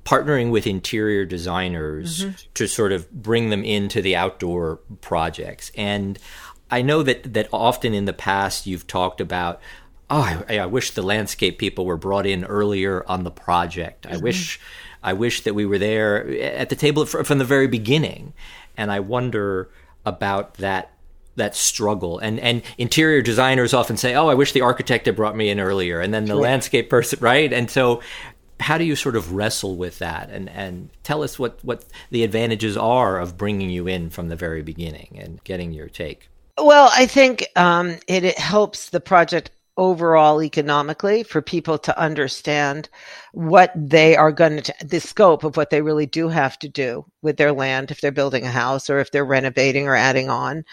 Partnering 0.05 0.51
with 0.51 0.67
interior 0.67 1.25
designers 1.25 2.25
mm-hmm. 2.25 2.35
to 2.53 2.67
sort 2.67 2.91
of 2.91 3.11
bring 3.11 3.49
them 3.49 3.63
into 3.63 4.03
the 4.03 4.15
outdoor 4.15 4.75
projects, 5.01 5.71
and 5.75 6.19
I 6.71 6.81
know 6.81 7.03
that 7.03 7.33
that 7.33 7.47
often 7.53 7.93
in 7.93 8.05
the 8.05 8.13
past 8.13 8.65
you've 8.65 8.87
talked 8.87 9.21
about 9.21 9.61
oh, 10.09 10.43
I, 10.47 10.59
I, 10.59 10.65
wish 10.65 10.91
the 10.91 11.01
landscape 11.01 11.57
people 11.57 11.85
were 11.85 11.97
brought 11.97 12.25
in 12.25 12.45
earlier 12.45 13.03
on 13.07 13.23
the 13.23 13.31
project. 13.31 14.05
I 14.05 14.11
mm-hmm. 14.11 14.23
wish, 14.23 14.59
I 15.03 15.13
wish 15.13 15.41
that 15.41 15.55
we 15.55 15.65
were 15.65 15.79
there 15.79 16.27
at 16.41 16.69
the 16.69 16.75
table 16.75 17.05
from 17.05 17.37
the 17.37 17.45
very 17.45 17.67
beginning. 17.67 18.33
And 18.77 18.91
I 18.91 18.99
wonder 18.99 19.69
about 20.05 20.55
that 20.55 20.91
that 21.37 21.55
struggle. 21.55 22.19
And 22.19 22.39
and 22.39 22.61
interior 22.77 23.21
designers 23.21 23.73
often 23.73 23.97
say, 23.97 24.15
"Oh, 24.15 24.27
I 24.27 24.35
wish 24.35 24.51
the 24.51 24.61
architect 24.61 25.05
had 25.05 25.15
brought 25.15 25.35
me 25.35 25.49
in 25.49 25.59
earlier," 25.59 25.99
and 25.99 26.13
then 26.13 26.25
the 26.25 26.35
landscape 26.35 26.89
person, 26.89 27.19
right? 27.21 27.51
And 27.51 27.69
so. 27.69 28.01
How 28.57 28.77
do 28.77 28.85
you 28.85 28.95
sort 28.95 29.17
of 29.17 29.33
wrestle 29.33 29.75
with 29.75 29.99
that, 29.99 30.29
and, 30.29 30.47
and 30.47 30.89
tell 31.03 31.23
us 31.23 31.37
what, 31.37 31.59
what 31.61 31.83
the 32.09 32.23
advantages 32.23 32.77
are 32.77 33.19
of 33.19 33.37
bringing 33.37 33.69
you 33.69 33.85
in 33.85 34.09
from 34.09 34.29
the 34.29 34.37
very 34.37 34.61
beginning 34.61 35.19
and 35.19 35.43
getting 35.43 35.73
your 35.73 35.89
take? 35.89 36.29
Well, 36.57 36.89
I 36.93 37.05
think 37.05 37.47
um, 37.55 37.97
it, 38.07 38.23
it, 38.23 38.39
helps 38.39 38.89
the 38.89 39.01
project 39.01 39.51
overall 39.77 40.41
economically 40.41 41.21
for 41.23 41.41
people 41.41 41.77
to 41.77 41.99
understand 41.99 42.87
what 43.33 43.73
they 43.75 44.15
are 44.15 44.31
going 44.31 44.61
to 44.61 44.73
the 44.85 45.01
scope 45.01 45.43
of 45.43 45.57
what 45.57 45.69
they 45.69 45.81
really 45.81 46.05
do 46.05 46.29
have 46.29 46.57
to 46.59 46.69
do 46.69 47.05
with 47.21 47.35
their 47.35 47.51
land 47.51 47.91
if 47.91 47.99
they're 47.99 48.11
building 48.11 48.45
a 48.45 48.51
house 48.51 48.89
or 48.89 48.99
if 48.99 49.11
they're 49.11 49.25
renovating 49.25 49.85
or 49.85 49.95
adding 49.95 50.29
on. 50.29 50.63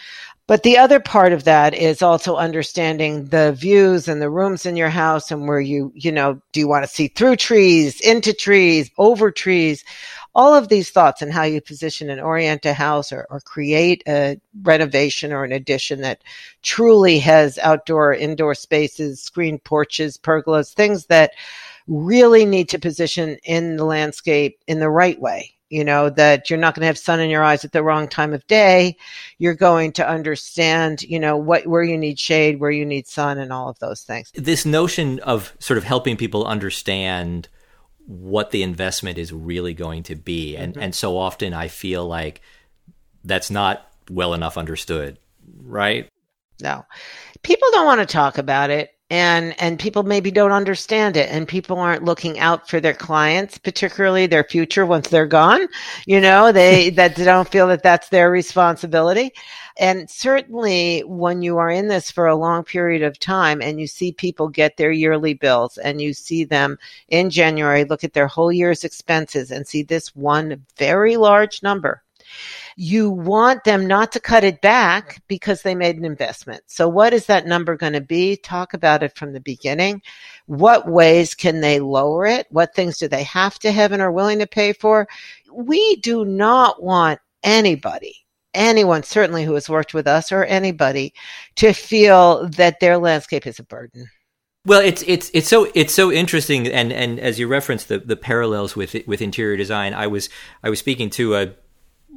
But 0.47 0.63
the 0.63 0.77
other 0.77 1.01
part 1.01 1.33
of 1.33 1.43
that 1.43 1.73
is 1.73 2.01
also 2.01 2.37
understanding 2.37 3.25
the 3.25 3.51
views 3.51 4.07
and 4.07 4.21
the 4.21 4.29
rooms 4.29 4.65
in 4.65 4.77
your 4.77 4.89
house 4.89 5.31
and 5.31 5.47
where 5.49 5.59
you 5.59 5.91
you 5.95 6.11
know 6.11 6.39
do 6.53 6.61
you 6.61 6.67
want 6.67 6.85
to 6.85 6.89
see 6.89 7.09
through 7.09 7.35
trees 7.35 7.99
into 7.99 8.33
trees 8.33 8.89
over 8.97 9.31
trees 9.31 9.83
all 10.35 10.53
of 10.53 10.69
these 10.69 10.89
thoughts 10.89 11.21
and 11.21 11.31
how 11.31 11.43
you 11.43 11.61
position 11.61 12.09
and 12.09 12.19
orient 12.19 12.65
a 12.65 12.73
house 12.73 13.11
or, 13.11 13.27
or 13.29 13.39
create 13.39 14.03
a 14.07 14.39
renovation 14.63 15.31
or 15.31 15.43
an 15.43 15.51
addition 15.51 16.01
that 16.01 16.23
truly 16.61 17.19
has 17.19 17.57
outdoor, 17.59 18.13
indoor 18.13 18.55
spaces, 18.55 19.21
screen 19.21 19.59
porches, 19.59 20.17
pergolas, 20.17 20.73
things 20.73 21.05
that 21.07 21.31
really 21.87 22.45
need 22.45 22.69
to 22.69 22.79
position 22.79 23.37
in 23.43 23.75
the 23.75 23.85
landscape 23.85 24.59
in 24.67 24.79
the 24.79 24.89
right 24.89 25.19
way. 25.19 25.53
You 25.69 25.83
know 25.83 26.11
that 26.11 26.51
you're 26.51 26.59
not 26.59 26.75
going 26.75 26.81
to 26.81 26.87
have 26.87 26.99
sun 26.99 27.19
in 27.19 27.31
your 27.31 27.43
eyes 27.43 27.65
at 27.65 27.71
the 27.71 27.81
wrong 27.81 28.07
time 28.07 28.31
of 28.31 28.45
day. 28.45 28.95
You're 29.39 29.55
going 29.55 29.91
to 29.93 30.07
understand 30.07 31.01
you 31.01 31.19
know 31.19 31.35
what 31.35 31.65
where 31.65 31.81
you 31.81 31.97
need 31.97 32.19
shade 32.19 32.59
where 32.59 32.69
you 32.69 32.85
need 32.85 33.07
sun 33.07 33.39
and 33.39 33.51
all 33.51 33.69
of 33.69 33.79
those 33.79 34.03
things. 34.03 34.31
This 34.35 34.67
notion 34.67 35.19
of 35.21 35.55
sort 35.57 35.79
of 35.79 35.83
helping 35.83 36.15
people 36.15 36.45
understand 36.45 37.49
what 38.05 38.51
the 38.51 38.63
investment 38.63 39.17
is 39.17 39.31
really 39.31 39.73
going 39.73 40.03
to 40.03 40.15
be. 40.15 40.55
And 40.55 40.73
mm-hmm. 40.73 40.83
and 40.83 40.95
so 40.95 41.17
often 41.17 41.53
I 41.53 41.67
feel 41.67 42.05
like 42.05 42.41
that's 43.23 43.49
not 43.49 43.87
well 44.09 44.33
enough 44.33 44.57
understood, 44.57 45.19
right? 45.61 46.09
No. 46.61 46.85
People 47.41 47.67
don't 47.71 47.85
want 47.85 48.01
to 48.01 48.05
talk 48.05 48.37
about 48.37 48.69
it 48.69 48.91
and 49.13 49.53
and 49.61 49.77
people 49.77 50.01
maybe 50.01 50.31
don't 50.31 50.51
understand 50.51 51.15
it 51.15 51.29
and 51.29 51.47
people 51.47 51.77
aren't 51.77 52.03
looking 52.03 52.39
out 52.39 52.67
for 52.67 52.79
their 52.79 52.95
clients 52.95 53.59
particularly 53.59 54.25
their 54.25 54.43
future 54.43 54.85
once 54.87 55.07
they're 55.09 55.27
gone 55.27 55.67
you 56.07 56.19
know 56.19 56.51
they 56.51 56.89
that 56.97 57.15
don't 57.15 57.49
feel 57.49 57.67
that 57.67 57.83
that's 57.83 58.09
their 58.09 58.29
responsibility. 58.31 59.33
And 59.79 60.07
certainly 60.09 61.01
when 61.01 61.41
you 61.41 61.57
are 61.57 61.69
in 61.69 61.87
this 61.87 62.11
for 62.11 62.27
a 62.27 62.35
long 62.35 62.63
period 62.63 63.01
of 63.01 63.19
time 63.19 63.61
and 63.61 63.79
you 63.79 63.87
see 63.87 64.11
people 64.11 64.47
get 64.47 64.77
their 64.77 64.91
yearly 64.91 65.33
bills 65.33 65.77
and 65.79 65.99
you 65.99 66.13
see 66.13 66.43
them 66.43 66.77
in 67.09 67.31
January 67.31 67.83
look 67.83 68.03
at 68.03 68.13
their 68.13 68.27
whole 68.27 68.51
year's 68.51 68.83
expenses 68.83 69.49
and 69.49 69.67
see 69.67 69.81
this 69.81 70.15
one 70.15 70.63
very 70.77 71.17
large 71.17 71.63
number 71.63 72.02
you 72.75 73.09
want 73.09 73.63
them 73.63 73.87
not 73.87 74.11
to 74.13 74.19
cut 74.19 74.43
it 74.43 74.61
back 74.61 75.21
because 75.27 75.61
they 75.61 75.75
made 75.75 75.97
an 75.97 76.05
investment. 76.05 76.63
So 76.67 76.87
what 76.87 77.13
is 77.13 77.25
that 77.27 77.47
number 77.47 77.75
going 77.75 77.93
to 77.93 78.01
be? 78.01 78.35
Talk 78.37 78.73
about 78.73 79.03
it 79.03 79.15
from 79.15 79.33
the 79.33 79.39
beginning. 79.39 80.01
What 80.45 80.87
ways 80.87 81.35
can 81.35 81.61
they 81.61 81.79
lower 81.79 82.25
it? 82.25 82.47
What 82.49 82.75
things 82.75 82.97
do 82.97 83.07
they 83.07 83.23
have 83.23 83.59
to 83.59 83.71
have 83.71 83.91
and 83.91 84.01
are 84.01 84.11
willing 84.11 84.39
to 84.39 84.47
pay 84.47 84.73
for? 84.73 85.07
We 85.51 85.97
do 85.97 86.25
not 86.25 86.81
want 86.81 87.19
anybody 87.43 88.23
anyone, 88.53 89.03
certainly 89.03 89.43
who 89.43 89.53
has 89.53 89.69
worked 89.69 89.93
with 89.93 90.07
us 90.07 90.31
or 90.31 90.45
anybody, 90.45 91.13
to 91.55 91.73
feel 91.73 92.47
that 92.49 92.79
their 92.79 92.97
landscape 92.97 93.47
is 93.47 93.59
a 93.59 93.63
burden. 93.63 94.09
Well, 94.65 94.79
it's 94.79 95.03
it's 95.05 95.29
it's 95.33 95.49
so 95.49 95.69
it's 95.75 95.93
so 95.93 96.09
interesting, 96.09 96.67
and 96.67 96.93
and 96.93 97.19
as 97.19 97.37
you 97.37 97.47
referenced 97.47 97.89
the 97.89 97.99
the 97.99 98.15
parallels 98.15 98.77
with 98.77 98.95
with 99.05 99.21
interior 99.21 99.57
design, 99.57 99.93
I 99.93 100.07
was 100.07 100.29
I 100.63 100.69
was 100.69 100.79
speaking 100.79 101.09
to 101.11 101.35
a 101.35 101.53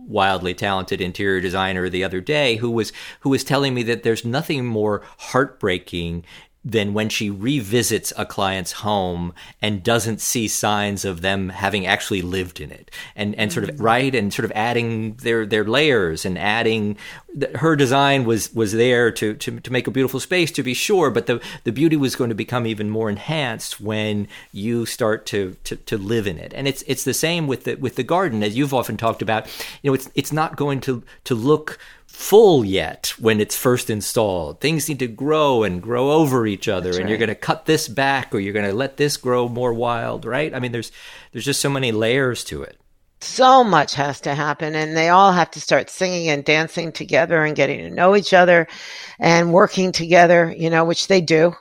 wildly 0.06 0.54
talented 0.54 1.00
interior 1.00 1.40
designer 1.40 1.88
the 1.88 2.04
other 2.04 2.20
day 2.20 2.56
who 2.56 2.70
was 2.70 2.92
who 3.20 3.30
was 3.30 3.44
telling 3.44 3.74
me 3.74 3.82
that 3.82 4.02
there's 4.02 4.24
nothing 4.24 4.64
more 4.64 5.02
heartbreaking 5.18 6.24
than 6.66 6.92
when 6.94 7.08
she 7.08 7.30
revisits 7.30 8.12
a 8.16 8.26
client's 8.26 8.72
home 8.72 9.32
and 9.62 9.84
doesn't 9.84 10.20
see 10.20 10.48
signs 10.48 11.04
of 11.04 11.20
them 11.20 11.50
having 11.50 11.86
actually 11.86 12.22
lived 12.22 12.60
in 12.60 12.72
it. 12.72 12.90
And 13.14 13.36
and 13.36 13.52
sort 13.52 13.68
of 13.68 13.76
mm. 13.76 13.82
right 13.82 14.14
and 14.14 14.34
sort 14.34 14.44
of 14.44 14.52
adding 14.56 15.14
their 15.14 15.46
their 15.46 15.64
layers 15.64 16.24
and 16.24 16.36
adding 16.36 16.96
her 17.54 17.76
design 17.76 18.24
was 18.24 18.52
was 18.52 18.72
there 18.72 19.12
to, 19.12 19.34
to 19.34 19.60
to 19.60 19.72
make 19.72 19.86
a 19.86 19.90
beautiful 19.92 20.18
space 20.18 20.50
to 20.50 20.62
be 20.62 20.72
sure 20.74 21.10
but 21.10 21.26
the 21.26 21.40
the 21.64 21.72
beauty 21.72 21.96
was 21.96 22.16
going 22.16 22.30
to 22.30 22.34
become 22.34 22.66
even 22.66 22.90
more 22.90 23.08
enhanced 23.08 23.80
when 23.80 24.26
you 24.50 24.86
start 24.86 25.24
to 25.26 25.56
to, 25.62 25.76
to 25.76 25.96
live 25.96 26.26
in 26.26 26.38
it. 26.38 26.52
And 26.52 26.66
it's 26.66 26.82
it's 26.86 27.04
the 27.04 27.14
same 27.14 27.46
with 27.46 27.64
the 27.64 27.76
with 27.76 27.94
the 27.94 28.02
garden 28.02 28.42
as 28.42 28.56
you've 28.56 28.74
often 28.74 28.96
talked 28.96 29.22
about. 29.22 29.46
You 29.82 29.90
know 29.90 29.94
it's 29.94 30.10
it's 30.16 30.32
not 30.32 30.56
going 30.56 30.80
to 30.82 31.04
to 31.24 31.34
look 31.34 31.78
full 32.16 32.64
yet 32.64 33.12
when 33.18 33.42
it's 33.42 33.54
first 33.54 33.90
installed. 33.90 34.58
Things 34.58 34.88
need 34.88 35.00
to 35.00 35.06
grow 35.06 35.62
and 35.62 35.82
grow 35.82 36.12
over 36.12 36.46
each 36.46 36.66
other, 36.66 36.86
That's 36.86 36.96
and 36.96 37.04
right. 37.04 37.10
you're 37.10 37.18
going 37.18 37.28
to 37.28 37.34
cut 37.34 37.66
this 37.66 37.88
back 37.88 38.34
or 38.34 38.40
you're 38.40 38.54
going 38.54 38.64
to 38.66 38.74
let 38.74 38.96
this 38.96 39.18
grow 39.18 39.50
more 39.50 39.74
wild, 39.74 40.24
right? 40.24 40.52
I 40.54 40.58
mean, 40.58 40.72
there's 40.72 40.90
there's 41.32 41.44
just 41.44 41.60
so 41.60 41.68
many 41.68 41.92
layers 41.92 42.42
to 42.44 42.62
it. 42.62 42.80
So 43.20 43.62
much 43.62 43.94
has 43.96 44.22
to 44.22 44.34
happen, 44.34 44.74
and 44.74 44.96
they 44.96 45.10
all 45.10 45.30
have 45.30 45.50
to 45.52 45.60
start 45.60 45.90
singing 45.90 46.30
and 46.30 46.42
dancing 46.42 46.90
together 46.90 47.44
and 47.44 47.54
getting 47.54 47.80
to 47.80 47.90
know 47.90 48.16
each 48.16 48.32
other 48.32 48.66
and 49.18 49.52
working 49.52 49.92
together. 49.92 50.54
You 50.56 50.70
know, 50.70 50.86
which 50.86 51.08
they 51.08 51.20
do. 51.20 51.54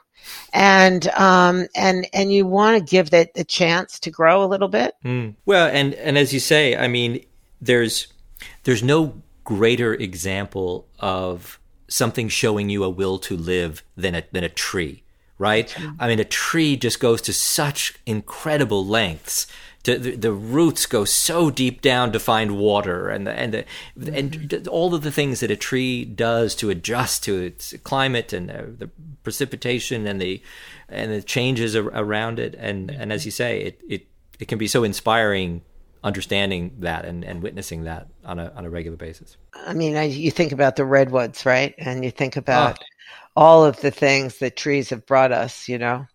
And 0.54 1.06
um 1.10 1.68
and 1.76 2.08
and 2.14 2.32
you 2.32 2.48
want 2.48 2.78
to 2.78 2.92
give 2.92 3.10
that 3.10 3.32
a 3.36 3.44
chance 3.44 4.00
to 4.00 4.10
grow 4.10 4.42
a 4.42 4.48
little 4.48 4.70
bit. 4.70 4.96
Mm. 5.04 5.36
Well, 5.46 5.68
and 5.68 5.94
and 5.96 6.18
as 6.18 6.34
you 6.34 6.40
say, 6.40 6.78
I 6.78 6.88
mean, 6.88 7.26
there's 7.60 8.08
there's 8.64 8.84
no 8.84 9.22
greater 9.46 9.94
example 9.94 10.88
of 11.00 11.60
something 11.88 12.28
showing 12.28 12.70
you 12.70 12.84
a 12.84 12.90
will 12.90 13.18
to 13.20 13.38
live 13.38 13.84
than 13.96 14.16
a 14.16 14.24
than 14.32 14.44
a 14.44 14.50
tree, 14.50 15.04
right? 15.38 15.74
I 16.00 16.08
mean, 16.08 16.20
a 16.20 16.26
tree 16.26 16.76
just 16.76 17.00
goes 17.00 17.22
to 17.24 17.34
such 17.34 17.98
incredible 18.06 18.86
lengths. 18.86 19.48
The, 19.84 19.98
the, 19.98 20.32
roots 20.32 20.88
go 20.88 21.06
so 21.06 21.52
deep 21.52 21.80
down 21.80 22.12
to 22.14 22.20
find 22.20 22.58
water 22.58 23.08
and 23.08 23.28
the, 23.28 23.34
and 23.34 23.54
the, 23.96 24.18
and 24.18 24.68
all 24.68 24.96
of 24.96 25.04
the 25.04 25.12
things 25.12 25.42
that 25.42 25.52
a 25.52 25.56
tree 25.56 26.06
does 26.06 26.56
to 26.56 26.72
adjust 26.72 27.24
to 27.26 27.40
its 27.40 27.76
climate 27.84 28.34
and 28.34 28.50
the, 28.50 28.64
the 28.86 28.90
precipitation 29.22 30.08
and 30.08 30.20
the 30.20 30.42
and 30.90 31.12
the 31.12 31.22
changes 31.22 31.76
around 31.76 32.40
it. 32.40 32.56
And 32.58 32.90
and 32.90 33.14
as 33.14 33.26
you 33.26 33.32
say 33.32 33.62
it 33.62 33.82
it 33.88 34.08
it 34.40 34.48
can 34.48 34.58
be 34.58 34.68
so 34.68 34.84
inspiring 34.84 35.62
understanding 36.06 36.72
that 36.80 37.04
and, 37.04 37.26
and 37.26 37.42
witnessing 37.42 37.84
that 37.84 38.08
on 38.24 38.38
a 38.38 38.54
on 38.56 38.64
a 38.64 38.70
regular 38.70 38.96
basis. 38.96 39.36
I 39.54 39.74
mean, 39.74 39.98
I, 39.98 40.04
you 40.04 40.30
think 40.30 40.52
about 40.52 40.76
the 40.76 40.86
redwoods, 40.86 41.46
right? 41.46 41.74
And 41.80 42.06
you 42.06 42.12
think 42.12 42.38
about 42.38 42.78
oh. 42.80 42.86
all 43.36 43.66
of 43.66 43.82
the 43.82 43.92
things 43.92 44.38
that 44.38 44.56
trees 44.56 44.92
have 44.92 45.06
brought 45.08 45.32
us. 45.32 45.68
You 45.68 45.80
know, 45.80 46.06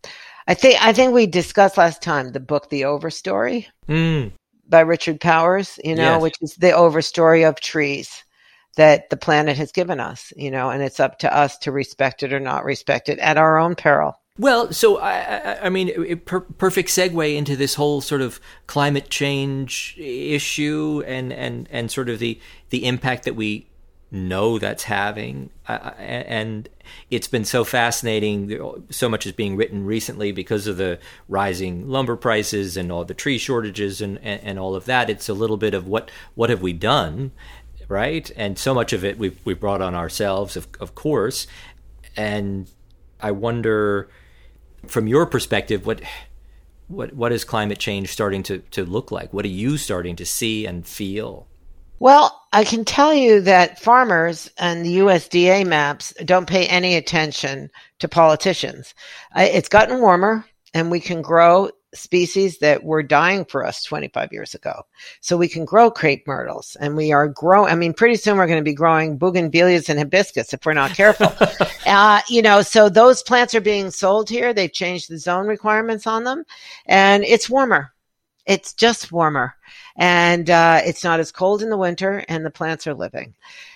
I 0.47 0.55
think 0.55 0.83
I 0.83 0.93
think 0.93 1.13
we 1.13 1.27
discussed 1.27 1.77
last 1.77 2.03
time 2.03 2.31
the 2.31 2.41
book 2.41 2.71
The 2.71 2.83
Overstory 2.83 3.67
mm. 3.89 4.31
by 4.69 4.81
Richard 4.81 5.21
Powers, 5.21 5.79
you 5.85 5.97
know, 5.97 6.15
yes. 6.15 6.23
which 6.23 6.37
is 6.41 6.55
the 6.55 6.71
overstory 6.71 7.47
of 7.47 7.61
trees 7.61 8.25
that 8.77 9.11
the 9.11 9.17
planet 9.17 9.57
has 9.57 9.73
given 9.73 9.99
us, 9.99 10.33
you 10.37 10.53
know, 10.53 10.71
and 10.71 10.83
it's 10.85 11.01
up 11.01 11.19
to 11.19 11.37
us 11.37 11.59
to 11.59 11.73
respect 11.73 12.23
it 12.23 12.33
or 12.33 12.39
not 12.39 12.65
respect 12.65 13.09
it 13.09 13.19
at 13.19 13.37
our 13.37 13.59
own 13.59 13.75
peril. 13.75 14.15
Well, 14.39 14.73
so 14.73 14.99
I, 14.99 15.19
I, 15.21 15.67
I 15.67 15.69
mean, 15.69 16.19
per- 16.21 16.41
perfect 16.41 16.89
segue 16.89 17.37
into 17.37 17.57
this 17.57 17.75
whole 17.75 18.01
sort 18.01 18.23
of 18.23 18.41
climate 18.67 19.11
change 19.11 19.95
issue 19.99 21.03
and, 21.07 21.33
and, 21.33 21.69
and 21.71 21.91
sort 21.91 22.09
of 22.09 22.19
the 22.19 22.41
the 22.71 22.87
impact 22.87 23.25
that 23.25 23.37
we 23.37 23.67
know 24.11 24.59
that's 24.59 24.85
having. 24.85 25.51
Uh, 25.69 25.93
and 25.99 26.69
it's 27.11 27.29
been 27.29 27.45
so 27.45 27.65
fascinating. 27.65 28.83
So 28.91 29.09
much 29.09 29.27
is 29.27 29.33
being 29.33 29.57
written 29.57 29.85
recently 29.85 30.33
because 30.33 30.67
of 30.67 30.79
the 30.79 30.99
rising 31.29 31.89
lumber 31.89 32.17
prices 32.17 32.77
and 32.77 32.91
all 32.91 33.05
the 33.05 33.15
tree 33.15 33.39
shortages 33.39 34.01
and, 34.01 34.19
and, 34.19 34.41
and 34.43 34.59
all 34.59 34.75
of 34.75 34.87
that. 34.87 35.11
It's 35.11 35.29
a 35.29 35.35
little 35.35 35.57
bit 35.57 35.75
of 35.75 35.87
what 35.87 36.11
what 36.35 36.51
have 36.51 36.63
we 36.63 36.73
done, 36.73 37.33
right? 37.89 38.31
And 38.37 38.59
so 38.59 38.73
much 38.75 38.93
of 38.93 39.05
it 39.05 39.19
we've 39.19 39.39
we 39.45 39.55
brought 39.55 39.83
on 39.83 39.95
ourselves, 39.95 40.57
of 40.57 40.67
of 40.81 40.95
course. 40.95 41.47
And 42.17 42.71
I 43.21 43.33
wonder, 43.33 44.09
from 44.87 45.07
your 45.07 45.27
perspective, 45.27 45.87
what 45.87 46.01
what 46.89 47.15
what 47.15 47.33
is 47.33 47.45
climate 47.45 47.79
change 47.79 48.11
starting 48.11 48.43
to, 48.45 48.59
to 48.73 48.85
look 48.85 49.11
like? 49.11 49.33
What 49.33 49.45
are 49.45 49.49
you 49.49 49.77
starting 49.77 50.17
to 50.17 50.27
see 50.27 50.67
and 50.67 50.87
feel? 50.87 51.47
Well, 52.01 52.47
I 52.53 52.65
can 52.65 52.85
tell 52.85 53.13
you 53.13 53.43
that 53.43 53.79
farmers 53.79 54.51
and 54.57 54.85
the 54.85 54.99
USDA 54.99 55.67
maps 55.67 56.15
don't 56.25 56.49
pay 56.49 56.67
any 56.67 56.97
attention 56.97 57.71
to 57.99 58.09
politicians. 58.09 58.95
It's 59.37 59.69
gotten 59.69 60.01
warmer 60.01 60.47
and 60.73 60.91
we 60.91 61.01
can 61.01 61.21
grow 61.21 61.71
species 61.95 62.59
that 62.59 62.85
were 62.85 63.03
dying 63.03 63.45
for 63.45 63.65
us 63.65 63.83
25 63.83 64.33
years 64.33 64.55
ago. 64.55 64.83
So 65.21 65.37
we 65.37 65.49
can 65.49 65.65
grow 65.65 65.91
crepe 65.91 66.27
myrtles 66.27 66.77
and 66.81 66.97
we 66.97 67.13
are 67.13 67.29
growing. 67.29 67.73
I 67.73 67.75
mean, 67.75 67.95
pretty 67.95 68.17
soon 68.17 68.37
we're 68.37 68.47
going 68.47 68.61
to 68.61 68.65
be 68.65 68.75
growing 68.75 69.19
bougainvilleas 69.19 69.89
and 69.89 69.99
hibiscus 69.99 70.53
if 70.53 70.65
we're 70.65 70.73
not 70.73 70.93
careful. 70.93 71.33
uh, 71.87 72.21
you 72.29 72.43
know, 72.43 72.63
so 72.63 72.89
those 72.89 73.23
plants 73.23 73.55
are 73.55 73.61
being 73.61 73.91
sold 73.91 74.29
here. 74.29 74.53
They've 74.53 74.73
changed 74.73 75.11
the 75.11 75.19
zone 75.19 75.47
requirements 75.47 76.07
on 76.07 76.25
them 76.25 76.45
and 76.87 77.25
it's 77.25 77.51
warmer. 77.51 77.93
It's 78.47 78.73
just 78.73 79.13
warmer 79.13 79.55
and 79.97 80.49
uh, 80.51 80.81
it's 80.85 81.05
not 81.05 81.21
as 81.21 81.33
cold 81.33 81.63
in 81.63 81.71
the 81.71 81.77
winter, 81.77 82.25
and 82.29 82.45
the 82.45 82.51
plants 82.51 82.87
are 82.87 82.95
living. 82.95 83.35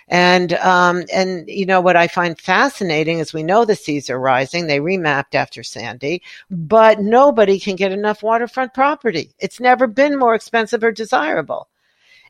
And 0.08 0.52
um, 0.54 1.04
and 1.12 1.48
you 1.48 1.66
know 1.66 1.80
what 1.80 1.96
I 1.96 2.08
find 2.08 2.38
fascinating 2.38 3.18
is 3.20 3.32
we 3.32 3.42
know 3.42 3.64
the 3.64 3.76
seas 3.76 4.10
are 4.10 4.20
rising. 4.20 4.66
They 4.66 4.80
remapped 4.80 5.34
after 5.34 5.62
Sandy, 5.62 6.22
but 6.50 7.00
nobody 7.00 7.58
can 7.58 7.76
get 7.76 7.92
enough 7.92 8.22
waterfront 8.22 8.74
property. 8.74 9.32
It's 9.38 9.60
never 9.60 9.86
been 9.86 10.18
more 10.18 10.34
expensive 10.34 10.84
or 10.84 10.92
desirable. 10.92 11.68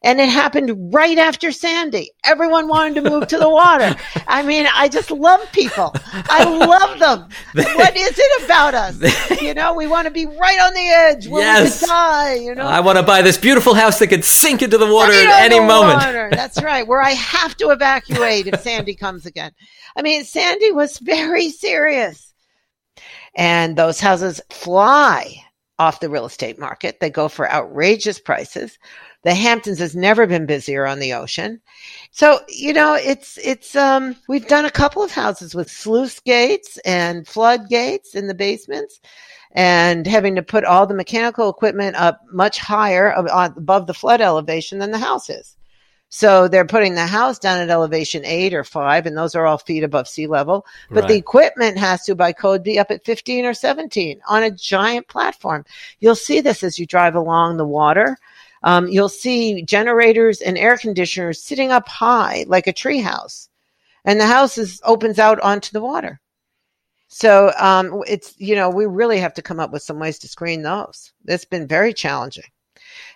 And 0.05 0.21
it 0.21 0.29
happened 0.29 0.93
right 0.93 1.17
after 1.17 1.51
Sandy. 1.51 2.11
Everyone 2.25 2.69
wanted 2.69 3.03
to 3.03 3.11
move 3.11 3.27
to 3.29 3.39
the 3.39 3.49
water. 3.49 3.97
I 4.29 4.43
mean, 4.43 4.67
I 4.73 4.87
just 4.87 5.11
love 5.11 5.51
people. 5.51 5.95
I 6.05 6.45
love 6.45 6.99
them. 6.99 7.29
what 7.55 7.97
is 7.97 8.15
it 8.15 8.45
about 8.45 8.75
us? 8.75 9.41
You 9.41 9.55
know, 9.55 9.73
we 9.73 9.87
want 9.87 10.05
to 10.05 10.11
be 10.11 10.27
right 10.27 10.61
on 10.61 10.75
the 10.75 10.89
edge 10.91 11.27
where 11.27 11.43
yes. 11.43 11.81
we 11.81 11.87
could 11.87 11.89
die. 11.89 12.35
You 12.35 12.55
know, 12.55 12.67
I 12.67 12.81
want 12.81 12.99
to 12.99 13.03
buy 13.03 13.23
this 13.23 13.39
beautiful 13.39 13.73
house 13.73 13.99
that 14.01 14.09
could 14.09 14.27
sink 14.27 14.61
into 14.61 14.77
the 14.77 14.93
water 14.93 15.13
at 15.13 15.51
any 15.51 15.59
moment. 15.59 16.01
Water. 16.01 16.29
That's 16.31 16.63
right. 16.63 16.87
Where 16.87 17.03
I 17.03 17.13
have 17.13 17.57
to 17.57 17.71
evacuate 17.71 18.47
if 18.47 18.61
Sandy 18.61 18.95
comes 18.95 19.25
again. 19.25 19.53
I 19.97 20.03
mean, 20.03 20.25
Sandy 20.25 20.71
was 20.71 20.99
very 20.99 21.49
serious. 21.49 22.35
And 23.35 23.75
those 23.75 24.01
houses 24.01 24.43
fly 24.51 25.45
off 25.79 26.01
the 26.01 26.11
real 26.11 26.27
estate 26.27 26.59
market. 26.59 27.01
They 27.01 27.11
go 27.11 27.29
for 27.29 27.51
outrageous 27.51 28.21
prices. 28.21 28.79
The 29.25 29.35
Hamptons 29.35 29.79
has 29.79 29.97
never 29.97 30.27
been 30.27 30.47
busier 30.47 30.87
on 30.87 30.99
the 30.99 31.15
ocean. 31.15 31.61
So, 32.11 32.41
you 32.49 32.73
know, 32.73 32.95
it's, 32.95 33.39
it's, 33.39 33.75
um, 33.75 34.17
we've 34.29 34.47
done 34.47 34.67
a 34.67 34.71
couple 34.71 35.03
of 35.03 35.11
houses 35.11 35.55
with 35.55 35.71
sluice 35.71 36.21
gates 36.21 36.79
and 36.85 37.27
flood 37.27 37.69
gates 37.69 38.15
in 38.15 38.27
the 38.27 38.35
basements 38.35 39.01
and 39.53 40.07
having 40.07 40.35
to 40.35 40.43
put 40.43 40.65
all 40.65 40.87
the 40.87 40.95
mechanical 40.95 41.49
equipment 41.49 41.97
up 41.97 42.21
much 42.33 42.59
higher 42.59 43.11
above 43.11 43.87
the 43.87 43.95
flood 43.95 44.21
elevation 44.21 44.79
than 44.79 44.91
the 44.91 44.99
house 44.99 45.31
is. 45.31 45.57
So 46.15 46.47
they're 46.47 46.65
putting 46.65 46.95
the 46.95 47.09
house 47.09 47.41
down 47.41 47.61
at 47.61 47.71
elevation 47.71 48.25
eight 48.25 48.55
or 48.55 48.63
five, 48.63 49.07
and 49.07 49.17
those 49.17 49.35
are 49.35 49.47
all 49.47 49.59
feet 49.59 49.83
above 49.83 50.07
sea 50.07 50.29
level. 50.29 50.65
But 50.89 51.01
right. 51.01 51.09
the 51.09 51.17
equipment 51.17 51.77
has 51.77 52.05
to, 52.05 52.15
by 52.15 52.33
code, 52.33 52.63
be 52.63 52.79
up 52.79 52.93
at 52.93 53.05
15 53.05 53.45
or 53.45 53.53
17 53.53 54.21
on 54.29 54.45
a 54.45 54.51
giant 54.53 55.09
platform. 55.09 55.65
You'll 55.99 56.15
see 56.15 56.41
this 56.41 56.63
as 56.63 56.79
you 56.79 56.87
drive 56.87 57.17
along 57.17 57.57
the 57.57 57.67
water. 57.67 58.17
Um, 58.65 58.89
you'll 58.89 59.11
see 59.11 59.63
generators 59.63 60.41
and 60.41 60.57
air 60.57 60.79
conditioners 60.79 61.43
sitting 61.43 61.71
up 61.71 61.87
high 61.87 62.47
like 62.49 62.67
a 62.67 62.73
tree 62.73 63.01
house, 63.01 63.51
and 64.05 64.19
the 64.19 64.27
house 64.27 64.57
is, 64.59 64.81
opens 64.85 65.19
out 65.19 65.39
onto 65.41 65.71
the 65.73 65.83
water. 65.83 66.19
So 67.09 67.53
um, 67.61 68.03
it's 68.09 68.35
you 68.39 68.57
know 68.57 68.71
we 68.71 68.87
really 68.87 69.19
have 69.19 69.35
to 69.35 69.43
come 69.43 69.61
up 69.61 69.71
with 69.71 69.83
some 69.83 69.99
ways 69.99 70.19
to 70.21 70.29
screen 70.29 70.63
those. 70.63 71.13
It's 71.27 71.45
been 71.45 71.69
very 71.69 71.93
challenging. 71.93 72.51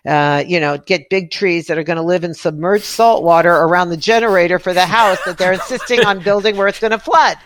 Uh, 0.06 0.44
you 0.46 0.60
know, 0.60 0.78
get 0.78 1.10
big 1.10 1.30
trees 1.30 1.66
that 1.66 1.78
are 1.78 1.82
going 1.82 1.96
to 1.96 2.02
live 2.02 2.24
in 2.24 2.34
submerged 2.34 2.84
salt 2.84 3.24
water 3.24 3.52
around 3.52 3.88
the 3.88 3.96
generator 3.96 4.58
for 4.58 4.72
the 4.72 4.86
house 4.86 5.18
that 5.24 5.38
they're 5.38 5.52
insisting 5.52 6.04
on 6.04 6.22
building 6.22 6.56
where 6.56 6.68
it's 6.68 6.78
going 6.78 6.92
to 6.92 6.98
flood. 6.98 7.36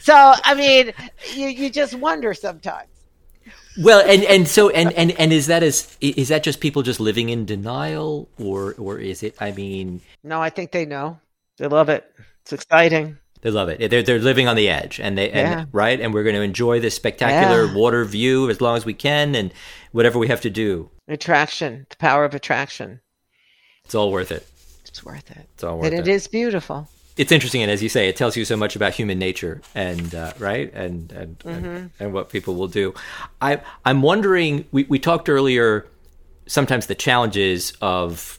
So, 0.00 0.14
I 0.14 0.54
mean, 0.54 0.92
you, 1.34 1.48
you 1.48 1.70
just 1.70 1.94
wonder 1.94 2.32
sometimes. 2.34 2.88
Well, 3.78 4.00
and, 4.00 4.24
and 4.24 4.48
so 4.48 4.70
and, 4.70 4.92
and, 4.94 5.12
and 5.12 5.32
is 5.32 5.46
that 5.46 5.62
is 5.62 5.96
is 6.00 6.28
that 6.28 6.42
just 6.42 6.60
people 6.60 6.82
just 6.82 6.98
living 6.98 7.28
in 7.28 7.44
denial, 7.44 8.28
or 8.38 8.74
or 8.76 8.98
is 8.98 9.22
it? 9.22 9.36
I 9.40 9.52
mean, 9.52 10.00
no, 10.24 10.42
I 10.42 10.50
think 10.50 10.72
they 10.72 10.84
know. 10.84 11.20
They 11.58 11.68
love 11.68 11.88
it. 11.88 12.12
It's 12.42 12.52
exciting. 12.52 13.18
They 13.40 13.50
love 13.50 13.68
it. 13.68 13.88
They're 13.90 14.02
they're 14.02 14.18
living 14.18 14.48
on 14.48 14.56
the 14.56 14.68
edge, 14.68 14.98
and 14.98 15.16
they 15.16 15.30
and, 15.30 15.68
right, 15.72 16.00
and 16.00 16.12
we're 16.12 16.24
going 16.24 16.34
to 16.34 16.42
enjoy 16.42 16.80
this 16.80 16.96
spectacular 16.96 17.66
yeah. 17.66 17.74
water 17.74 18.04
view 18.04 18.50
as 18.50 18.60
long 18.60 18.76
as 18.76 18.84
we 18.84 18.94
can, 18.94 19.36
and 19.36 19.52
whatever 19.92 20.18
we 20.18 20.26
have 20.26 20.40
to 20.40 20.50
do. 20.50 20.90
Attraction, 21.06 21.86
the 21.88 21.96
power 21.96 22.24
of 22.24 22.34
attraction. 22.34 23.00
It's 23.84 23.94
all 23.94 24.10
worth 24.10 24.32
it. 24.32 24.46
It's 24.86 25.04
worth 25.04 25.30
it. 25.30 25.48
It's 25.54 25.62
all 25.62 25.76
worth 25.76 25.86
and 25.86 25.94
it. 25.94 25.98
And 25.98 26.08
it 26.08 26.12
is 26.12 26.26
beautiful 26.26 26.88
it's 27.18 27.32
interesting, 27.32 27.62
and 27.62 27.70
as 27.70 27.82
you 27.82 27.88
say, 27.88 28.08
it 28.08 28.16
tells 28.16 28.36
you 28.36 28.44
so 28.44 28.56
much 28.56 28.76
about 28.76 28.94
human 28.94 29.18
nature 29.18 29.60
and 29.74 30.14
uh, 30.14 30.32
right 30.38 30.72
and 30.72 31.10
and, 31.12 31.38
mm-hmm. 31.40 31.66
and, 31.66 31.90
and 31.98 32.12
what 32.12 32.30
people 32.30 32.54
will 32.54 32.68
do. 32.68 32.94
I 33.42 33.60
I'm 33.84 34.02
wondering. 34.02 34.64
We 34.72 34.84
we 34.84 34.98
talked 34.98 35.28
earlier. 35.28 35.86
Sometimes 36.46 36.86
the 36.86 36.94
challenges 36.94 37.74
of 37.82 38.38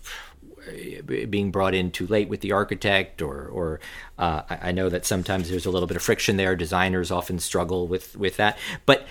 being 1.30 1.52
brought 1.52 1.74
in 1.74 1.92
too 1.92 2.08
late 2.08 2.30
with 2.30 2.42
the 2.42 2.54
architect, 2.54 3.22
or 3.22 3.48
or 3.48 3.80
uh, 4.18 4.44
I, 4.50 4.70
I 4.70 4.72
know 4.72 4.90
that 4.90 5.06
sometimes 5.06 5.50
there's 5.50 5.66
a 5.66 5.72
little 5.72 5.88
bit 5.88 5.98
of 5.98 6.04
friction 6.04 6.38
there. 6.38 6.56
Designers 6.56 7.12
often 7.12 7.40
struggle 7.40 7.88
with 7.88 8.16
with 8.16 8.38
that, 8.38 8.58
but 8.86 9.06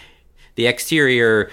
the 0.55 0.67
exterior 0.67 1.51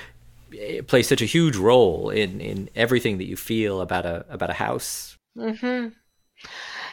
eh, 0.58 0.82
plays 0.82 1.08
such 1.08 1.22
a 1.22 1.26
huge 1.26 1.58
role 1.58 2.10
in 2.10 2.40
in 2.40 2.70
everything 2.76 3.18
that 3.18 3.26
you 3.26 3.36
feel 3.36 3.82
about 3.82 4.06
a 4.06 4.26
about 4.30 4.50
a 4.50 4.54
house. 4.54 5.18
Mm-hmm. 5.38 5.90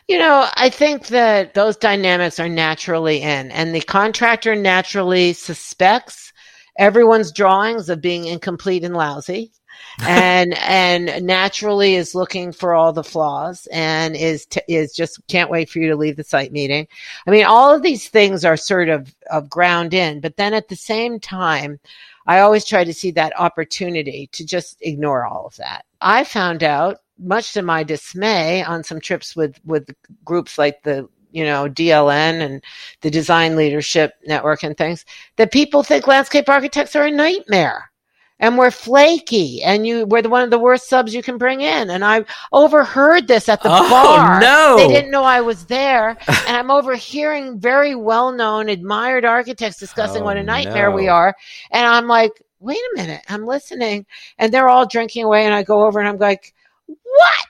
You 0.09 0.19
know, 0.19 0.49
I 0.55 0.69
think 0.69 1.09
that 1.09 1.55
those 1.55 1.77
dynamics 1.77 2.41
are 2.41 2.49
naturally 2.49 3.23
in, 3.23 3.51
and 3.51 3.75
the 3.75 3.81
contractor 3.81 4.55
naturally 4.55 5.33
suspects 5.33 6.33
everyone's 6.79 7.33
drawings 7.33 7.89
of 7.89 8.01
being 8.01 8.27
incomplete 8.27 8.85
and 8.85 8.97
lousy. 8.97 9.53
and 10.07 10.57
and 10.59 11.27
naturally 11.27 11.95
is 11.97 12.15
looking 12.15 12.53
for 12.53 12.75
all 12.75 12.93
the 12.93 13.05
flaws 13.05 13.67
and 13.73 14.17
is 14.17 14.47
t- 14.47 14.61
is 14.69 14.95
just 14.95 15.27
can't 15.29 15.51
wait 15.51 15.69
for 15.69 15.81
you 15.81 15.89
to 15.89 15.97
leave 15.97 16.17
the 16.17 16.25
site 16.25 16.53
meeting. 16.53 16.87
I 17.27 17.31
mean, 17.31 17.45
all 17.45 17.75
of 17.75 17.83
these 17.83 18.09
things 18.09 18.45
are 18.45 18.57
sort 18.57 18.89
of 18.89 19.15
of 19.31 19.51
ground 19.51 19.93
in, 19.93 20.21
but 20.21 20.37
then 20.37 20.55
at 20.55 20.69
the 20.69 20.77
same 20.77 21.21
time, 21.21 21.79
I 22.27 22.41
always 22.41 22.65
try 22.65 22.85
to 22.85 22.95
see 22.95 23.11
that 23.13 23.39
opportunity 23.39 24.29
to 24.33 24.47
just 24.47 24.79
ignore 24.81 25.27
all 25.27 25.47
of 25.47 25.57
that. 25.57 25.85
I 26.01 26.25
found 26.25 26.63
out 26.63 26.99
much 27.19 27.53
to 27.53 27.63
my 27.63 27.83
dismay 27.83 28.63
on 28.63 28.83
some 28.85 29.01
trips 29.01 29.37
with 29.37 29.61
with 29.65 29.89
groups 30.25 30.59
like 30.59 30.83
the 30.83 31.09
you 31.33 31.45
know 31.45 31.69
DLN 31.69 32.41
and 32.41 32.63
the 33.01 33.11
Design 33.11 33.57
Leadership 33.57 34.15
Network 34.27 34.63
and 34.63 34.77
things 34.77 35.05
that 35.37 35.53
people 35.53 35.83
think 35.83 36.07
landscape 36.07 36.49
architects 36.49 36.95
are 36.95 37.05
a 37.05 37.11
nightmare. 37.11 37.91
and 38.39 38.59
we're 38.59 38.73
flaky 38.73 39.63
and 39.63 39.87
you 39.87 40.05
we're 40.07 40.21
the 40.21 40.29
one 40.29 40.43
of 40.43 40.51
the 40.51 40.59
worst 40.59 40.89
subs 40.89 41.15
you 41.15 41.23
can 41.23 41.39
bring 41.39 41.61
in. 41.61 41.91
And 41.91 42.05
i 42.05 42.25
overheard 42.53 43.29
this 43.29 43.49
at 43.49 43.63
the 43.63 43.71
oh, 43.71 43.89
bar. 43.89 44.41
no. 44.51 44.77
They 44.77 44.89
didn't 44.89 45.11
know 45.11 45.25
i 45.25 45.41
was 45.41 45.65
there. 45.67 46.17
And 46.47 46.57
i'm 46.57 46.71
overhearing 46.71 47.59
very 47.59 47.95
well-known 47.95 48.69
admired 48.69 49.25
architects 49.25 49.79
discussing 49.79 50.23
oh, 50.23 50.27
what 50.27 50.37
a 50.37 50.41
oh, 50.41 50.45
nightmare 50.45 50.91
no. 50.91 50.97
we 50.97 51.09
are. 51.09 51.35
And 51.71 51.87
i'm 51.87 52.07
like 52.07 52.33
wait 52.59 52.79
a 52.79 52.97
minute. 52.97 53.23
I'm 53.29 53.45
listening. 53.45 54.07
And 54.39 54.55
they're 54.55 54.69
all 54.69 54.87
drinking 54.87 55.25
away 55.25 55.45
and 55.45 55.55
i 55.55 55.63
go 55.63 55.85
over 55.87 55.99
and 55.99 56.09
i'm 56.09 56.19
like 56.19 56.55
what 57.03 57.47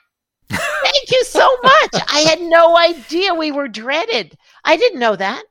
Thank 0.83 1.11
you 1.11 1.23
so 1.23 1.49
much. 1.63 2.03
I 2.09 2.25
had 2.27 2.41
no 2.41 2.77
idea 2.77 3.33
we 3.33 3.51
were 3.51 3.67
dreaded. 3.67 4.37
I 4.63 4.77
didn't 4.77 4.99
know 4.99 5.15
that. 5.15 5.43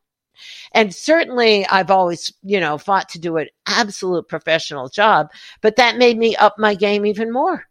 And 0.75 0.95
certainly 0.95 1.67
I've 1.67 1.91
always, 1.91 2.33
you 2.43 2.61
know, 2.61 2.79
fought 2.79 3.09
to 3.11 3.19
do 3.19 3.37
an 3.37 3.49
absolute 3.67 4.29
professional 4.29 4.89
job, 4.89 5.31
but 5.61 5.77
that 5.77 5.99
made 5.99 6.19
me 6.19 6.35
up 6.37 6.59
my 6.59 6.75
game 6.75 7.05
even 7.05 7.33
more 7.33 7.67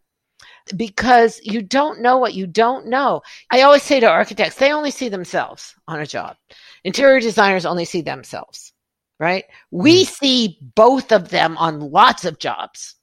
because 0.76 1.40
you 1.42 1.62
don't 1.62 2.00
know 2.00 2.18
what 2.18 2.34
you 2.34 2.46
don't 2.46 2.86
know. 2.86 3.22
I 3.50 3.62
always 3.62 3.82
say 3.82 3.98
to 3.98 4.06
architects, 4.06 4.56
they 4.56 4.72
only 4.72 4.92
see 4.92 5.08
themselves 5.08 5.74
on 5.88 6.00
a 6.00 6.06
job. 6.06 6.36
Interior 6.84 7.20
designers 7.20 7.66
only 7.66 7.84
see 7.84 8.02
themselves, 8.02 8.72
right? 9.18 9.44
We 9.70 10.04
mm-hmm. 10.04 10.12
see 10.12 10.58
both 10.76 11.10
of 11.10 11.30
them 11.30 11.56
on 11.58 11.80
lots 11.80 12.24
of 12.24 12.38
jobs 12.38 12.96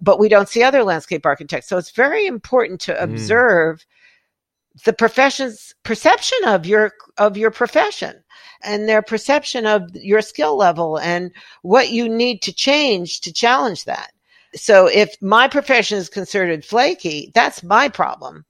but 0.00 0.18
we 0.18 0.28
don't 0.28 0.48
see 0.48 0.62
other 0.62 0.82
landscape 0.82 1.24
architects. 1.26 1.68
So 1.68 1.78
it's 1.78 1.90
very 1.90 2.26
important 2.26 2.80
to 2.82 2.92
mm. 2.92 3.02
observe 3.02 3.84
the 4.84 4.92
profession's 4.92 5.74
perception 5.84 6.38
of 6.46 6.66
your 6.66 6.92
of 7.16 7.36
your 7.36 7.50
profession 7.50 8.22
and 8.62 8.88
their 8.88 9.02
perception 9.02 9.66
of 9.66 9.94
your 9.94 10.20
skill 10.20 10.56
level 10.56 10.98
and 10.98 11.30
what 11.62 11.90
you 11.90 12.08
need 12.08 12.42
to 12.42 12.52
change 12.52 13.20
to 13.20 13.32
challenge 13.32 13.84
that. 13.84 14.10
So 14.54 14.86
if 14.86 15.14
my 15.20 15.48
profession 15.48 15.98
is 15.98 16.08
considered 16.08 16.64
flaky, 16.64 17.30
that's 17.34 17.62
my 17.62 17.88
problem. 17.88 18.44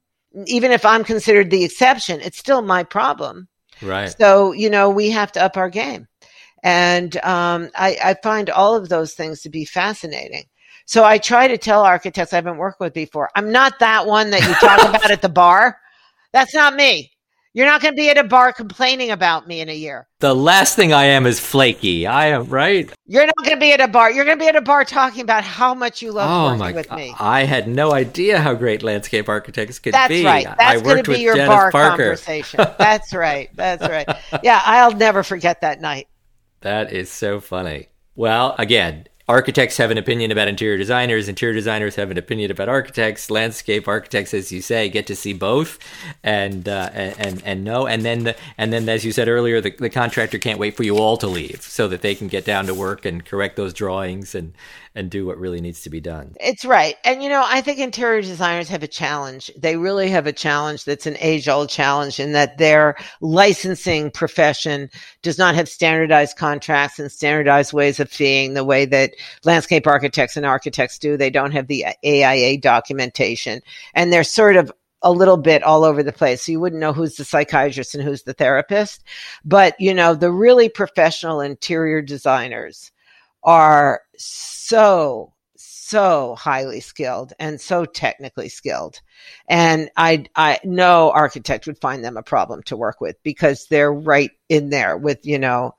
Even 0.45 0.71
if 0.71 0.85
I'm 0.85 1.03
considered 1.03 1.49
the 1.49 1.63
exception, 1.63 2.21
it's 2.21 2.37
still 2.37 2.61
my 2.61 2.83
problem. 2.83 3.47
Right. 3.81 4.15
So, 4.17 4.51
you 4.51 4.69
know, 4.69 4.89
we 4.89 5.09
have 5.11 5.31
to 5.33 5.43
up 5.43 5.57
our 5.57 5.69
game. 5.69 6.07
And 6.63 7.15
um, 7.17 7.69
I, 7.75 7.97
I 8.03 8.15
find 8.23 8.49
all 8.49 8.75
of 8.75 8.89
those 8.89 9.13
things 9.13 9.41
to 9.41 9.49
be 9.49 9.65
fascinating. 9.65 10.45
So 10.85 11.03
I 11.03 11.17
try 11.17 11.47
to 11.47 11.57
tell 11.57 11.81
architects 11.81 12.31
I 12.31 12.37
haven't 12.37 12.57
worked 12.57 12.79
with 12.79 12.93
before, 12.93 13.29
I'm 13.35 13.51
not 13.51 13.79
that 13.79 14.05
one 14.05 14.29
that 14.29 14.41
you 14.41 14.53
talk 14.55 14.79
about 14.89 15.11
at 15.11 15.21
the 15.21 15.29
bar. 15.29 15.79
That's 16.31 16.53
not 16.53 16.75
me. 16.75 17.11
You're 17.55 17.67
not 17.67 17.81
going 17.81 17.93
to 17.93 17.95
be 17.95 18.09
at 18.09 18.17
a 18.17 18.23
bar 18.25 18.51
complaining 18.51 19.11
about 19.11 19.47
me 19.47 19.61
in 19.61 19.69
a 19.69 19.73
year. 19.73 20.09
The 20.19 20.35
last 20.35 20.75
thing 20.75 20.91
I 20.91 21.05
am 21.05 21.25
is 21.25 21.39
flaky. 21.39 22.05
I 22.05 22.25
am 22.25 22.49
right. 22.49 22.91
You're 23.05 23.25
not 23.25 23.37
going 23.37 23.55
to 23.55 23.59
be 23.61 23.71
at 23.71 23.79
a 23.79 23.87
bar. 23.87 24.11
You're 24.11 24.25
going 24.25 24.37
to 24.37 24.43
be 24.43 24.49
at 24.49 24.57
a 24.57 24.61
bar 24.61 24.83
talking 24.83 25.21
about 25.21 25.45
how 25.45 25.73
much 25.73 26.01
you 26.01 26.11
love 26.11 26.29
oh 26.29 26.59
working 26.59 26.75
with 26.75 26.91
me. 26.91 27.15
I 27.17 27.45
had 27.45 27.69
no 27.69 27.93
idea 27.93 28.41
how 28.41 28.55
great 28.55 28.83
landscape 28.83 29.29
architects 29.29 29.79
could 29.79 29.93
That's 29.93 30.09
be. 30.09 30.23
That's 30.23 30.45
right. 30.45 30.57
That's 30.57 30.81
going 30.81 31.01
to 31.05 31.11
be 31.11 31.21
your 31.21 31.37
Janice 31.37 31.47
bar 31.47 31.71
Parker. 31.71 32.03
conversation. 32.03 32.57
That's 32.77 33.13
right. 33.13 33.49
That's 33.53 33.87
right. 33.87 34.05
Yeah, 34.43 34.61
I'll 34.65 34.91
never 34.91 35.23
forget 35.23 35.61
that 35.61 35.79
night. 35.79 36.09
That 36.59 36.91
is 36.91 37.09
so 37.09 37.39
funny. 37.39 37.87
Well, 38.17 38.55
again, 38.59 39.07
architects 39.27 39.77
have 39.77 39.91
an 39.91 39.97
opinion 39.97 40.31
about 40.31 40.47
interior 40.47 40.77
designers. 40.77 41.27
Interior 41.27 41.53
designers 41.53 41.95
have 41.95 42.11
an 42.11 42.17
opinion 42.17 42.51
about 42.51 42.69
architects. 42.69 43.31
Landscape 43.31 43.87
architects 43.87 44.33
as 44.33 44.51
you 44.51 44.61
say 44.61 44.89
get 44.89 45.07
to 45.07 45.15
see 45.15 45.33
both 45.33 45.79
and 46.23 46.67
uh, 46.69 46.89
and 46.93 47.41
and 47.45 47.63
know. 47.63 47.87
And 47.87 48.03
then 48.03 48.25
the, 48.25 48.35
and 48.57 48.71
then 48.71 48.87
as 48.87 49.03
you 49.03 49.11
said 49.11 49.27
earlier 49.27 49.61
the, 49.61 49.71
the 49.71 49.89
contractor 49.89 50.37
can't 50.37 50.59
wait 50.59 50.77
for 50.77 50.83
you 50.83 50.97
all 50.97 51.17
to 51.17 51.27
leave 51.27 51.61
so 51.61 51.87
that 51.87 52.01
they 52.01 52.15
can 52.15 52.27
get 52.27 52.45
down 52.45 52.67
to 52.67 52.73
work 52.73 53.05
and 53.05 53.25
correct 53.25 53.55
those 53.55 53.73
drawings 53.73 54.35
and 54.35 54.53
and 54.95 55.11
do 55.11 55.25
what 55.25 55.37
really 55.37 55.59
needs 55.59 55.81
to 55.81 55.89
be 55.89 55.99
done. 55.99 56.35
It's 56.39 56.63
right. 56.63 56.95
And 57.03 57.21
you 57.21 57.29
know, 57.29 57.43
I 57.45 57.61
think 57.61 57.79
interior 57.79 58.21
designers 58.21 58.69
have 58.69 58.81
a 58.81 58.87
challenge. 58.87 59.51
They 59.57 59.75
really 59.75 60.09
have 60.09 60.25
a 60.25 60.33
challenge 60.33 60.85
that's 60.85 61.05
an 61.05 61.17
age 61.19 61.49
old 61.49 61.69
challenge 61.69 62.19
in 62.19 62.31
that 62.31 62.57
their 62.57 62.95
licensing 63.19 64.09
profession 64.09 64.89
does 65.21 65.37
not 65.37 65.55
have 65.55 65.67
standardized 65.67 66.37
contracts 66.37 66.97
and 66.97 67.11
standardized 67.11 67.73
ways 67.73 67.99
of 67.99 68.09
feeing 68.09 68.53
the 68.53 68.63
way 68.63 68.85
that 68.85 69.13
landscape 69.43 69.85
architects 69.85 70.37
and 70.37 70.45
architects 70.45 70.97
do. 70.97 71.17
They 71.17 71.29
don't 71.29 71.51
have 71.51 71.67
the 71.67 71.85
AIA 72.05 72.59
documentation 72.59 73.61
and 73.93 74.11
they're 74.13 74.23
sort 74.23 74.55
of 74.55 74.71
a 75.01 75.11
little 75.11 75.37
bit 75.37 75.61
all 75.61 75.83
over 75.83 76.01
the 76.01 76.13
place. 76.13 76.41
So 76.41 76.51
you 76.51 76.59
wouldn't 76.59 76.79
know 76.79 76.93
who's 76.93 77.15
the 77.15 77.25
psychiatrist 77.25 77.93
and 77.93 78.03
who's 78.03 78.23
the 78.23 78.33
therapist. 78.33 79.03
But, 79.43 79.79
you 79.79 79.93
know, 79.93 80.15
the 80.15 80.31
really 80.31 80.67
professional 80.67 81.41
interior 81.41 82.01
designers 82.01 82.91
are 83.45 84.01
so 84.17 85.31
so 85.85 86.33
highly 86.33 86.79
skilled 86.79 87.31
and 87.39 87.61
so 87.61 87.85
technically 87.85 88.49
skilled. 88.49 88.99
And 89.47 89.89
I, 89.95 90.25
I 90.35 90.59
no 90.63 91.11
architect 91.11 91.67
would 91.67 91.79
find 91.79 92.03
them 92.03 92.17
a 92.17 92.23
problem 92.23 92.63
to 92.63 92.75
work 92.75 92.99
with 92.99 93.21
because 93.21 93.67
they're 93.67 93.93
right 93.93 94.31
in 94.49 94.71
there 94.71 94.97
with, 94.97 95.25
you 95.25 95.37
know, 95.37 95.75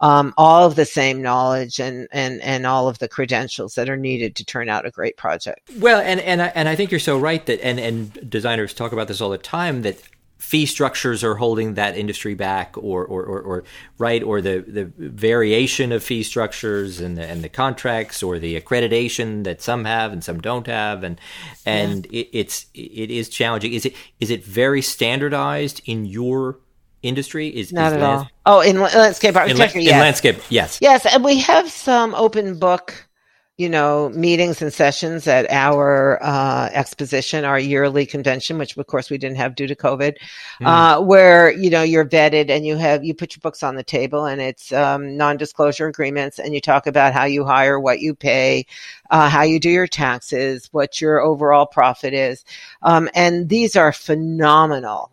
um, 0.00 0.32
all 0.38 0.66
of 0.66 0.76
the 0.76 0.86
same 0.86 1.20
knowledge 1.20 1.78
and, 1.78 2.08
and, 2.10 2.40
and 2.40 2.66
all 2.66 2.88
of 2.88 2.98
the 3.00 3.08
credentials 3.08 3.74
that 3.74 3.90
are 3.90 3.98
needed 3.98 4.36
to 4.36 4.46
turn 4.46 4.70
out 4.70 4.86
a 4.86 4.90
great 4.90 5.18
project. 5.18 5.70
Well, 5.76 6.00
and, 6.00 6.20
and 6.20 6.40
I, 6.40 6.46
and 6.54 6.66
I 6.66 6.74
think 6.74 6.90
you're 6.90 6.98
so 6.98 7.18
right 7.18 7.44
that, 7.44 7.62
and, 7.62 7.78
and 7.78 8.30
designers 8.30 8.72
talk 8.72 8.92
about 8.92 9.08
this 9.08 9.20
all 9.20 9.28
the 9.28 9.36
time 9.36 9.82
that 9.82 10.00
fee 10.40 10.64
structures 10.64 11.22
are 11.22 11.34
holding 11.34 11.74
that 11.74 11.96
industry 11.96 12.34
back 12.34 12.76
or 12.76 13.04
or, 13.04 13.22
or, 13.22 13.40
or 13.40 13.64
right? 13.98 14.22
Or 14.22 14.40
the, 14.40 14.64
the 14.66 14.90
variation 14.96 15.92
of 15.92 16.02
fee 16.02 16.22
structures 16.22 16.98
and 16.98 17.16
the, 17.18 17.24
and 17.24 17.44
the 17.44 17.48
contracts 17.48 18.22
or 18.22 18.38
the 18.38 18.58
accreditation 18.58 19.44
that 19.44 19.60
some 19.60 19.84
have 19.84 20.12
and 20.12 20.24
some 20.24 20.40
don't 20.40 20.66
have. 20.66 21.04
And 21.04 21.20
and 21.66 22.06
yeah. 22.10 22.22
it, 22.22 22.28
it's 22.32 22.66
it 22.74 23.10
is 23.10 23.28
challenging. 23.28 23.74
Is 23.74 23.84
it 23.84 23.94
is 24.18 24.30
it 24.30 24.42
very 24.44 24.82
standardized 24.82 25.82
in 25.84 26.06
your 26.06 26.58
industry? 27.02 27.48
Is 27.48 27.72
not 27.72 27.92
is 27.92 27.98
at 27.98 28.02
all. 28.02 28.28
Oh 28.46 28.60
in 28.60 28.80
landscape 28.80 29.36
architecture 29.36 29.78
in, 29.78 29.84
yes. 29.84 29.94
in 29.94 30.00
landscape 30.00 30.38
yes. 30.48 30.78
Yes 30.80 31.04
and 31.04 31.22
we 31.22 31.38
have 31.40 31.70
some 31.70 32.14
open 32.14 32.58
book 32.58 33.09
you 33.60 33.68
know, 33.68 34.08
meetings 34.14 34.62
and 34.62 34.72
sessions 34.72 35.26
at 35.26 35.44
our 35.50 36.18
uh, 36.22 36.70
exposition, 36.72 37.44
our 37.44 37.58
yearly 37.58 38.06
convention, 38.06 38.56
which 38.56 38.74
of 38.74 38.86
course 38.86 39.10
we 39.10 39.18
didn't 39.18 39.36
have 39.36 39.54
due 39.54 39.66
to 39.66 39.76
COVID, 39.76 40.16
mm. 40.62 40.66
uh, 40.66 40.98
where 41.02 41.52
you 41.52 41.68
know 41.68 41.82
you're 41.82 42.06
vetted 42.06 42.48
and 42.48 42.64
you 42.64 42.78
have 42.78 43.04
you 43.04 43.12
put 43.12 43.36
your 43.36 43.42
books 43.42 43.62
on 43.62 43.74
the 43.74 43.82
table 43.82 44.24
and 44.24 44.40
it's 44.40 44.72
um, 44.72 45.14
non-disclosure 45.14 45.86
agreements, 45.86 46.38
and 46.38 46.54
you 46.54 46.60
talk 46.62 46.86
about 46.86 47.12
how 47.12 47.24
you 47.24 47.44
hire, 47.44 47.78
what 47.78 48.00
you 48.00 48.14
pay, 48.14 48.64
uh, 49.10 49.28
how 49.28 49.42
you 49.42 49.60
do 49.60 49.68
your 49.68 49.86
taxes, 49.86 50.70
what 50.72 50.98
your 51.02 51.20
overall 51.20 51.66
profit 51.66 52.14
is, 52.14 52.46
um, 52.80 53.10
and 53.14 53.50
these 53.50 53.76
are 53.76 53.92
phenomenal 53.92 55.12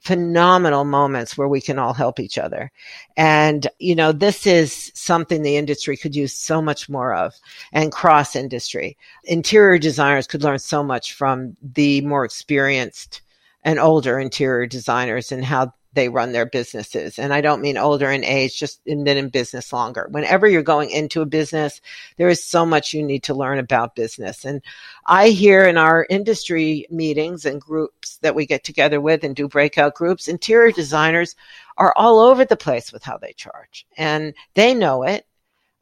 phenomenal 0.00 0.84
moments 0.84 1.36
where 1.36 1.48
we 1.48 1.60
can 1.60 1.78
all 1.78 1.92
help 1.92 2.18
each 2.18 2.38
other. 2.38 2.72
And, 3.16 3.66
you 3.78 3.94
know, 3.94 4.12
this 4.12 4.46
is 4.46 4.90
something 4.94 5.42
the 5.42 5.56
industry 5.56 5.96
could 5.96 6.16
use 6.16 6.32
so 6.32 6.62
much 6.62 6.88
more 6.88 7.14
of 7.14 7.34
and 7.72 7.92
cross 7.92 8.34
industry. 8.34 8.96
Interior 9.24 9.78
designers 9.78 10.26
could 10.26 10.42
learn 10.42 10.58
so 10.58 10.82
much 10.82 11.12
from 11.12 11.56
the 11.62 12.00
more 12.02 12.24
experienced 12.24 13.20
and 13.62 13.78
older 13.78 14.18
interior 14.18 14.66
designers 14.66 15.32
and 15.32 15.44
how 15.44 15.72
they 15.92 16.08
run 16.08 16.32
their 16.32 16.46
businesses. 16.46 17.18
And 17.18 17.32
I 17.32 17.40
don't 17.40 17.62
mean 17.62 17.76
older 17.76 18.10
in 18.10 18.24
age, 18.24 18.58
just 18.58 18.80
in, 18.86 19.02
been 19.02 19.16
in 19.16 19.28
business 19.28 19.72
longer. 19.72 20.08
Whenever 20.10 20.46
you're 20.46 20.62
going 20.62 20.90
into 20.90 21.20
a 21.20 21.26
business, 21.26 21.80
there 22.16 22.28
is 22.28 22.44
so 22.44 22.64
much 22.64 22.94
you 22.94 23.02
need 23.02 23.24
to 23.24 23.34
learn 23.34 23.58
about 23.58 23.96
business. 23.96 24.44
And 24.44 24.62
I 25.06 25.30
hear 25.30 25.64
in 25.64 25.76
our 25.76 26.06
industry 26.08 26.86
meetings 26.90 27.44
and 27.44 27.60
groups 27.60 28.18
that 28.18 28.34
we 28.34 28.46
get 28.46 28.62
together 28.62 29.00
with 29.00 29.24
and 29.24 29.34
do 29.34 29.48
breakout 29.48 29.94
groups, 29.94 30.28
interior 30.28 30.70
designers 30.70 31.34
are 31.76 31.92
all 31.96 32.20
over 32.20 32.44
the 32.44 32.56
place 32.56 32.92
with 32.92 33.02
how 33.02 33.18
they 33.18 33.32
charge 33.32 33.86
and 33.96 34.34
they 34.54 34.74
know 34.74 35.02
it. 35.02 35.26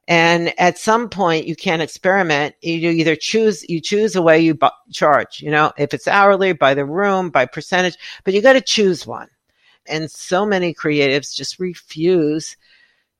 And 0.06 0.58
at 0.58 0.78
some 0.78 1.10
point 1.10 1.46
you 1.46 1.54
can't 1.54 1.82
experiment. 1.82 2.54
You 2.62 2.88
either 2.88 3.14
choose, 3.14 3.68
you 3.68 3.82
choose 3.82 4.16
a 4.16 4.22
way 4.22 4.40
you 4.40 4.54
bu- 4.54 4.68
charge, 4.90 5.42
you 5.42 5.50
know, 5.50 5.70
if 5.76 5.92
it's 5.92 6.08
hourly, 6.08 6.54
by 6.54 6.72
the 6.72 6.86
room, 6.86 7.28
by 7.28 7.44
percentage, 7.44 7.98
but 8.24 8.32
you 8.32 8.40
got 8.40 8.54
to 8.54 8.62
choose 8.62 9.06
one 9.06 9.28
and 9.88 10.10
so 10.10 10.46
many 10.46 10.74
creatives 10.74 11.34
just 11.34 11.58
refuse 11.58 12.56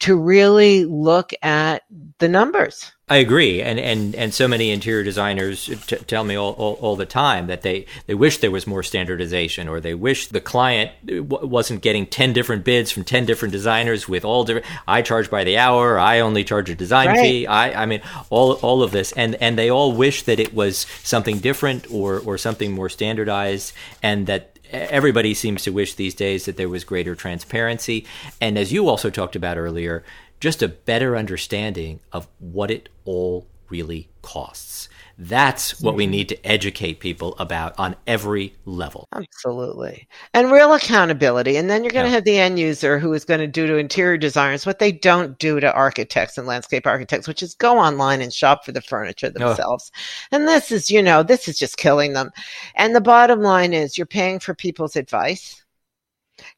to 0.01 0.17
really 0.17 0.85
look 0.85 1.33
at 1.43 1.83
the 2.19 2.29
numbers. 2.29 2.93
I 3.11 3.17
agree, 3.17 3.63
and 3.63 3.81
and 3.81 4.15
and 4.15 4.35
so 4.35 4.47
many 4.47 4.71
interior 4.71 5.03
designers 5.03 5.65
t- 5.87 5.97
tell 5.97 6.25
me 6.25 6.37
all, 6.37 6.53
all, 6.53 6.75
all, 6.75 6.95
the 6.95 7.07
time 7.07 7.47
that 7.47 7.63
they 7.63 7.87
they 8.07 8.13
wish 8.15 8.39
there 8.39 8.51
was 8.51 8.67
more 8.67 8.83
standardization, 8.83 9.67
or 9.67 9.81
they 9.81 9.95
wish 9.95 10.27
the 10.27 10.43
client 10.43 10.91
w- 11.07 11.25
wasn't 11.25 11.81
getting 11.81 12.07
ten 12.07 12.35
different 12.35 12.65
bids 12.65 12.91
from 12.91 13.05
ten 13.05 13.25
different 13.25 13.53
designers 13.53 14.07
with 14.07 14.27
all 14.27 14.45
different. 14.45 14.67
I 14.87 15.01
charge 15.01 15.31
by 15.31 15.45
the 15.45 15.57
hour. 15.57 15.99
I 15.99 16.21
only 16.21 16.45
charge 16.45 16.69
a 16.69 16.75
design 16.75 17.09
right. 17.09 17.21
fee. 17.21 17.47
I 17.47 17.85
I 17.85 17.87
mean 17.87 18.03
all 18.29 18.53
all 18.55 18.83
of 18.83 18.91
this, 18.91 19.13
and 19.13 19.37
and 19.37 19.57
they 19.57 19.71
all 19.71 19.93
wish 19.93 20.25
that 20.25 20.39
it 20.39 20.53
was 20.53 20.87
something 21.03 21.39
different 21.39 21.91
or 21.91 22.21
or 22.21 22.37
something 22.37 22.73
more 22.73 22.91
standardized, 22.91 23.73
and 24.03 24.27
that 24.27 24.58
everybody 24.71 25.35
seems 25.35 25.63
to 25.63 25.71
wish 25.71 25.95
these 25.95 26.15
days 26.15 26.45
that 26.45 26.57
there 26.57 26.69
was 26.69 26.85
greater 26.85 27.15
transparency. 27.15 28.07
And 28.41 28.59
as 28.59 28.73
you 28.73 28.89
also 28.89 29.11
talked 29.11 29.37
about 29.37 29.59
earlier, 29.59 30.05
just 30.41 30.63
a 30.63 30.69
better 30.69 31.17
understanding 31.17 32.01
of 32.13 32.29
what 32.39 32.71
it 32.71 32.89
all 33.05 33.47
really 33.69 34.09
costs. 34.23 34.89
That's 35.21 35.81
what 35.81 35.97
we 35.97 36.05
mm-hmm. 36.05 36.13
need 36.13 36.29
to 36.29 36.47
educate 36.47 37.01
people 37.01 37.35
about 37.41 37.77
on 37.77 37.97
every 38.07 38.55
level. 38.65 39.09
Absolutely. 39.13 40.07
And 40.33 40.53
real 40.53 40.73
accountability. 40.75 41.57
And 41.57 41.69
then 41.69 41.83
you're 41.83 41.91
going 41.91 42.05
to 42.05 42.11
yeah. 42.11 42.15
have 42.15 42.25
the 42.25 42.39
end 42.39 42.61
user 42.61 43.01
who 43.01 43.13
is 43.13 43.25
going 43.25 43.41
to 43.41 43.49
do 43.49 43.67
to 43.67 43.79
interior 43.79 44.17
designers 44.17 44.65
what 44.65 44.79
they 44.79 44.93
don't 44.93 45.37
do 45.41 45.59
to 45.59 45.75
architects 45.75 46.39
and 46.39 46.47
landscape 46.47 46.87
architects, 46.87 47.27
which 47.27 47.43
is 47.43 47.55
go 47.55 47.81
online 47.81 48.23
and 48.23 48.33
shop 48.33 48.65
for 48.65 48.71
the 48.71 48.81
furniture 48.81 49.29
themselves. 49.29 49.91
Oh. 49.93 50.37
And 50.37 50.47
this 50.47 50.71
is, 50.71 50.89
you 50.89 51.03
know, 51.03 51.25
this 51.25 51.49
is 51.49 51.59
just 51.59 51.79
killing 51.79 52.13
them. 52.13 52.31
And 52.77 52.95
the 52.95 53.01
bottom 53.01 53.43
line 53.43 53.73
is 53.73 53.99
you're 53.99 54.07
paying 54.07 54.39
for 54.39 54.55
people's 54.55 54.95
advice. 54.95 55.65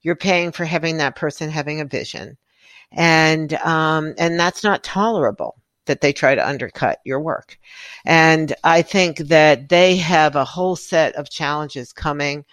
You're 0.02 0.16
paying 0.16 0.52
for 0.52 0.66
having 0.66 0.98
that 0.98 1.16
person 1.16 1.48
having 1.48 1.80
a 1.80 1.86
vision. 1.86 2.36
And, 2.92 3.54
um, 3.54 4.12
and 4.18 4.38
that's 4.38 4.62
not 4.62 4.84
tolerable 4.84 5.59
that 5.86 6.00
they 6.00 6.12
try 6.12 6.34
to 6.34 6.48
undercut 6.48 6.98
your 7.04 7.20
work. 7.20 7.58
And 8.04 8.54
I 8.64 8.82
think 8.82 9.18
that 9.18 9.68
they 9.68 9.96
have 9.96 10.36
a 10.36 10.44
whole 10.44 10.76
set 10.76 11.14
of 11.16 11.30
challenges 11.30 11.92
coming 11.92 12.44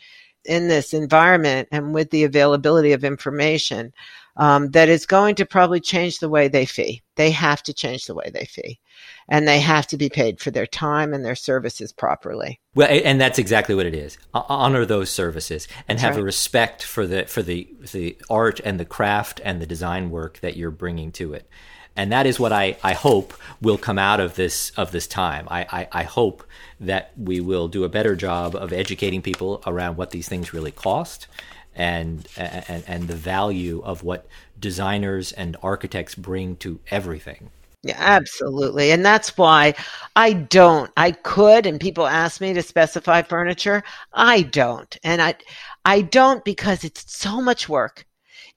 in 0.46 0.68
this 0.68 0.94
environment 0.94 1.68
and 1.72 1.94
with 1.94 2.10
the 2.10 2.24
availability 2.24 2.94
of 2.94 3.04
information 3.04 3.94
um, 4.38 4.70
that 4.72 4.88
is 4.88 5.06
going 5.06 5.36
to 5.36 5.46
probably 5.46 5.80
change 5.80 6.20
the 6.20 6.30
way 6.30 6.48
they 6.48 6.66
fee. 6.66 7.02
They 7.16 7.32
have 7.32 7.64
to 7.64 7.74
change 7.74 8.06
the 8.06 8.14
way 8.14 8.30
they 8.32 8.46
fee, 8.46 8.80
and 9.28 9.48
they 9.48 9.60
have 9.60 9.88
to 9.88 9.98
be 9.98 10.10
paid 10.10 10.40
for 10.40 10.52
their 10.52 10.68
time 10.68 11.14
and 11.14 11.26
their 11.26 11.36
services 11.36 11.92
properly. 11.92 12.60
Well, 12.76 12.88
and 12.90 13.20
that's 13.20 13.40
exactly 13.40 13.74
what 13.74 13.88
it 13.88 13.96
is. 13.96 14.18
Honor 14.34 14.86
those 14.86 15.10
services 15.10 15.68
and 15.88 15.98
that's 15.98 16.04
have 16.04 16.16
right. 16.16 16.22
a 16.22 16.26
respect 16.26 16.84
for 16.84 17.08
the 17.08 17.26
for 17.26 17.42
the 17.42 17.68
the 17.92 18.18
art 18.30 18.60
and 18.64 18.80
the 18.80 18.86
craft 18.86 19.42
and 19.44 19.60
the 19.60 19.66
design 19.66 20.12
work 20.12 20.40
that 20.42 20.56
you're 20.56 20.72
bringing 20.72 21.12
to 21.14 21.34
it 21.34 21.50
and 21.98 22.12
that 22.12 22.26
is 22.28 22.40
what 22.40 22.54
I, 22.54 22.78
I 22.84 22.94
hope 22.94 23.34
will 23.60 23.78
come 23.78 23.98
out 23.98 24.20
of 24.20 24.36
this 24.36 24.72
of 24.78 24.92
this 24.92 25.08
time. 25.08 25.48
I, 25.50 25.62
I, 25.70 25.88
I, 25.92 26.04
hope 26.04 26.44
that 26.80 27.12
we 27.18 27.40
will 27.40 27.68
do 27.68 27.84
a 27.84 27.90
better 27.90 28.16
job 28.16 28.56
of 28.56 28.72
educating 28.72 29.24
people 29.24 29.64
around 29.66 29.98
what 29.98 30.12
these 30.12 30.30
things 30.30 30.54
really 30.54 30.72
cost 30.72 31.28
and 31.76 32.28
and, 32.38 32.84
and 32.88 33.08
the 33.08 33.16
value 33.16 33.82
of 33.84 34.04
what 34.04 34.28
designers 34.60 35.32
and 35.32 35.58
architects 35.64 36.14
bring 36.16 36.56
to 36.58 36.80
everything. 36.92 37.50
Yeah, 37.84 37.96
absolutely. 37.98 38.92
And 38.92 39.06
that's 39.06 39.38
why 39.38 39.74
I 40.16 40.34
don't. 40.34 40.92
I 40.98 41.12
could 41.12 41.66
and 41.66 41.80
people 41.80 42.06
ask 42.06 42.42
me 42.42 42.54
to 42.54 42.62
specify 42.62 43.24
furniture. 43.24 43.84
I 44.14 44.44
don't. 44.44 44.96
And 45.04 45.22
I 45.22 45.36
I 45.84 46.02
don't 46.02 46.46
because 46.46 46.84
it's 46.84 47.12
so 47.12 47.42
much 47.42 47.68
work 47.68 48.06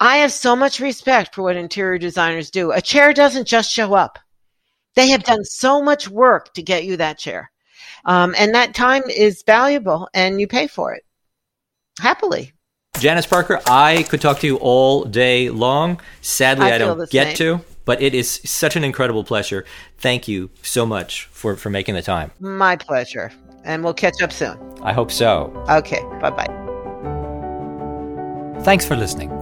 I 0.00 0.16
have 0.16 0.32
so 0.32 0.56
much 0.56 0.80
respect 0.80 1.34
for 1.34 1.42
what 1.42 1.56
interior 1.56 1.98
designers 1.98 2.50
do. 2.50 2.72
A 2.72 2.80
chair 2.80 3.12
doesn't 3.12 3.46
just 3.46 3.70
show 3.70 3.92
up. 3.92 4.18
They 4.96 5.10
have 5.10 5.22
done 5.22 5.44
so 5.44 5.82
much 5.82 6.08
work 6.08 6.54
to 6.54 6.62
get 6.62 6.84
you 6.84 6.96
that 6.96 7.18
chair. 7.18 7.50
Um, 8.06 8.34
and 8.38 8.54
that 8.54 8.74
time 8.74 9.02
is 9.10 9.42
valuable 9.42 10.08
and 10.14 10.40
you 10.40 10.48
pay 10.48 10.66
for 10.66 10.94
it 10.94 11.04
happily. 12.00 12.52
Janice 12.98 13.26
Parker, 13.26 13.60
I 13.66 14.04
could 14.04 14.20
talk 14.20 14.40
to 14.40 14.46
you 14.46 14.56
all 14.56 15.04
day 15.04 15.50
long. 15.50 16.00
Sadly, 16.22 16.66
I, 16.66 16.76
I 16.76 16.78
don't 16.78 17.10
get 17.10 17.36
to, 17.36 17.60
but 17.84 18.02
it 18.02 18.14
is 18.14 18.40
such 18.44 18.76
an 18.76 18.84
incredible 18.84 19.22
pleasure. 19.22 19.64
Thank 19.98 20.26
you 20.26 20.50
so 20.62 20.86
much 20.86 21.26
for, 21.26 21.56
for 21.56 21.70
making 21.70 21.94
the 21.94 22.02
time. 22.02 22.32
My 22.40 22.76
pleasure. 22.76 23.32
And 23.64 23.84
we'll 23.84 23.94
catch 23.94 24.22
up 24.22 24.32
soon. 24.32 24.58
I 24.82 24.94
hope 24.94 25.12
so. 25.12 25.52
Okay. 25.68 26.00
Bye 26.20 26.30
bye. 26.30 26.56
Thanks 28.62 28.86
for 28.86 28.96
listening. 28.96 29.39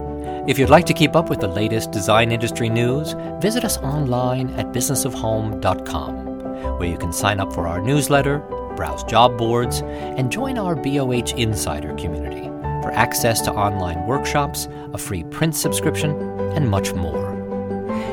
If 0.49 0.57
you'd 0.57 0.71
like 0.71 0.87
to 0.87 0.95
keep 0.95 1.15
up 1.15 1.29
with 1.29 1.41
the 1.41 1.47
latest 1.47 1.91
design 1.91 2.31
industry 2.31 2.69
news, 2.69 3.13
visit 3.39 3.63
us 3.63 3.77
online 3.77 4.49
at 4.55 4.71
businessofhome.com, 4.71 6.79
where 6.79 6.89
you 6.89 6.97
can 6.97 7.13
sign 7.13 7.39
up 7.39 7.53
for 7.53 7.67
our 7.67 7.79
newsletter, 7.79 8.39
browse 8.75 9.03
job 9.03 9.37
boards, 9.37 9.83
and 9.83 10.31
join 10.31 10.57
our 10.57 10.75
BOH 10.75 11.35
Insider 11.37 11.93
community 11.97 12.47
for 12.81 12.89
access 12.93 13.41
to 13.41 13.53
online 13.53 14.07
workshops, 14.07 14.67
a 14.91 14.97
free 14.97 15.23
print 15.25 15.55
subscription, 15.55 16.19
and 16.55 16.67
much 16.67 16.93
more. 16.93 17.29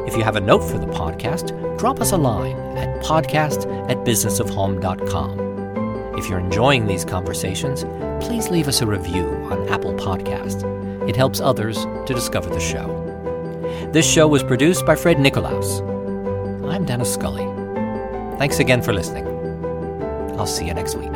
If 0.07 0.14
you 0.14 0.22
have 0.22 0.37
a 0.37 0.41
note 0.43 0.62
for 0.62 0.76
the 0.76 0.89
podcast, 0.89 1.78
drop 1.78 2.03
us 2.03 2.12
a 2.12 2.18
line 2.18 2.59
at 2.76 3.03
podcast 3.03 3.64
at 3.89 3.97
businessofhome.com. 4.05 6.18
If 6.18 6.28
you're 6.28 6.41
enjoying 6.41 6.87
these 6.87 7.07
conversations, 7.07 7.84
please 8.22 8.51
leave 8.51 8.68
us 8.68 8.82
a 8.82 8.87
review 8.87 9.24
on 9.51 9.66
Apple 9.70 9.95
Podcast. 9.95 10.86
It 11.07 11.17
helps 11.17 11.41
others 11.41 11.77
to 11.85 12.15
discover 12.15 12.51
the 12.51 12.61
show. 12.61 13.03
This 13.93 14.11
show 14.11 14.27
was 14.27 14.43
produced 14.43 14.85
by 14.85 14.97
Fred 14.97 15.19
Nicolaus. 15.19 15.81
I'm 16.69 16.85
Dennis 16.85 17.13
Scully. 17.15 17.45
Thanks 18.39 18.59
again 18.59 18.83
for 18.83 18.93
listening. 18.93 19.27
I'll 20.39 20.47
see 20.47 20.67
you 20.67 20.75
next 20.75 20.97
week. 20.97 21.13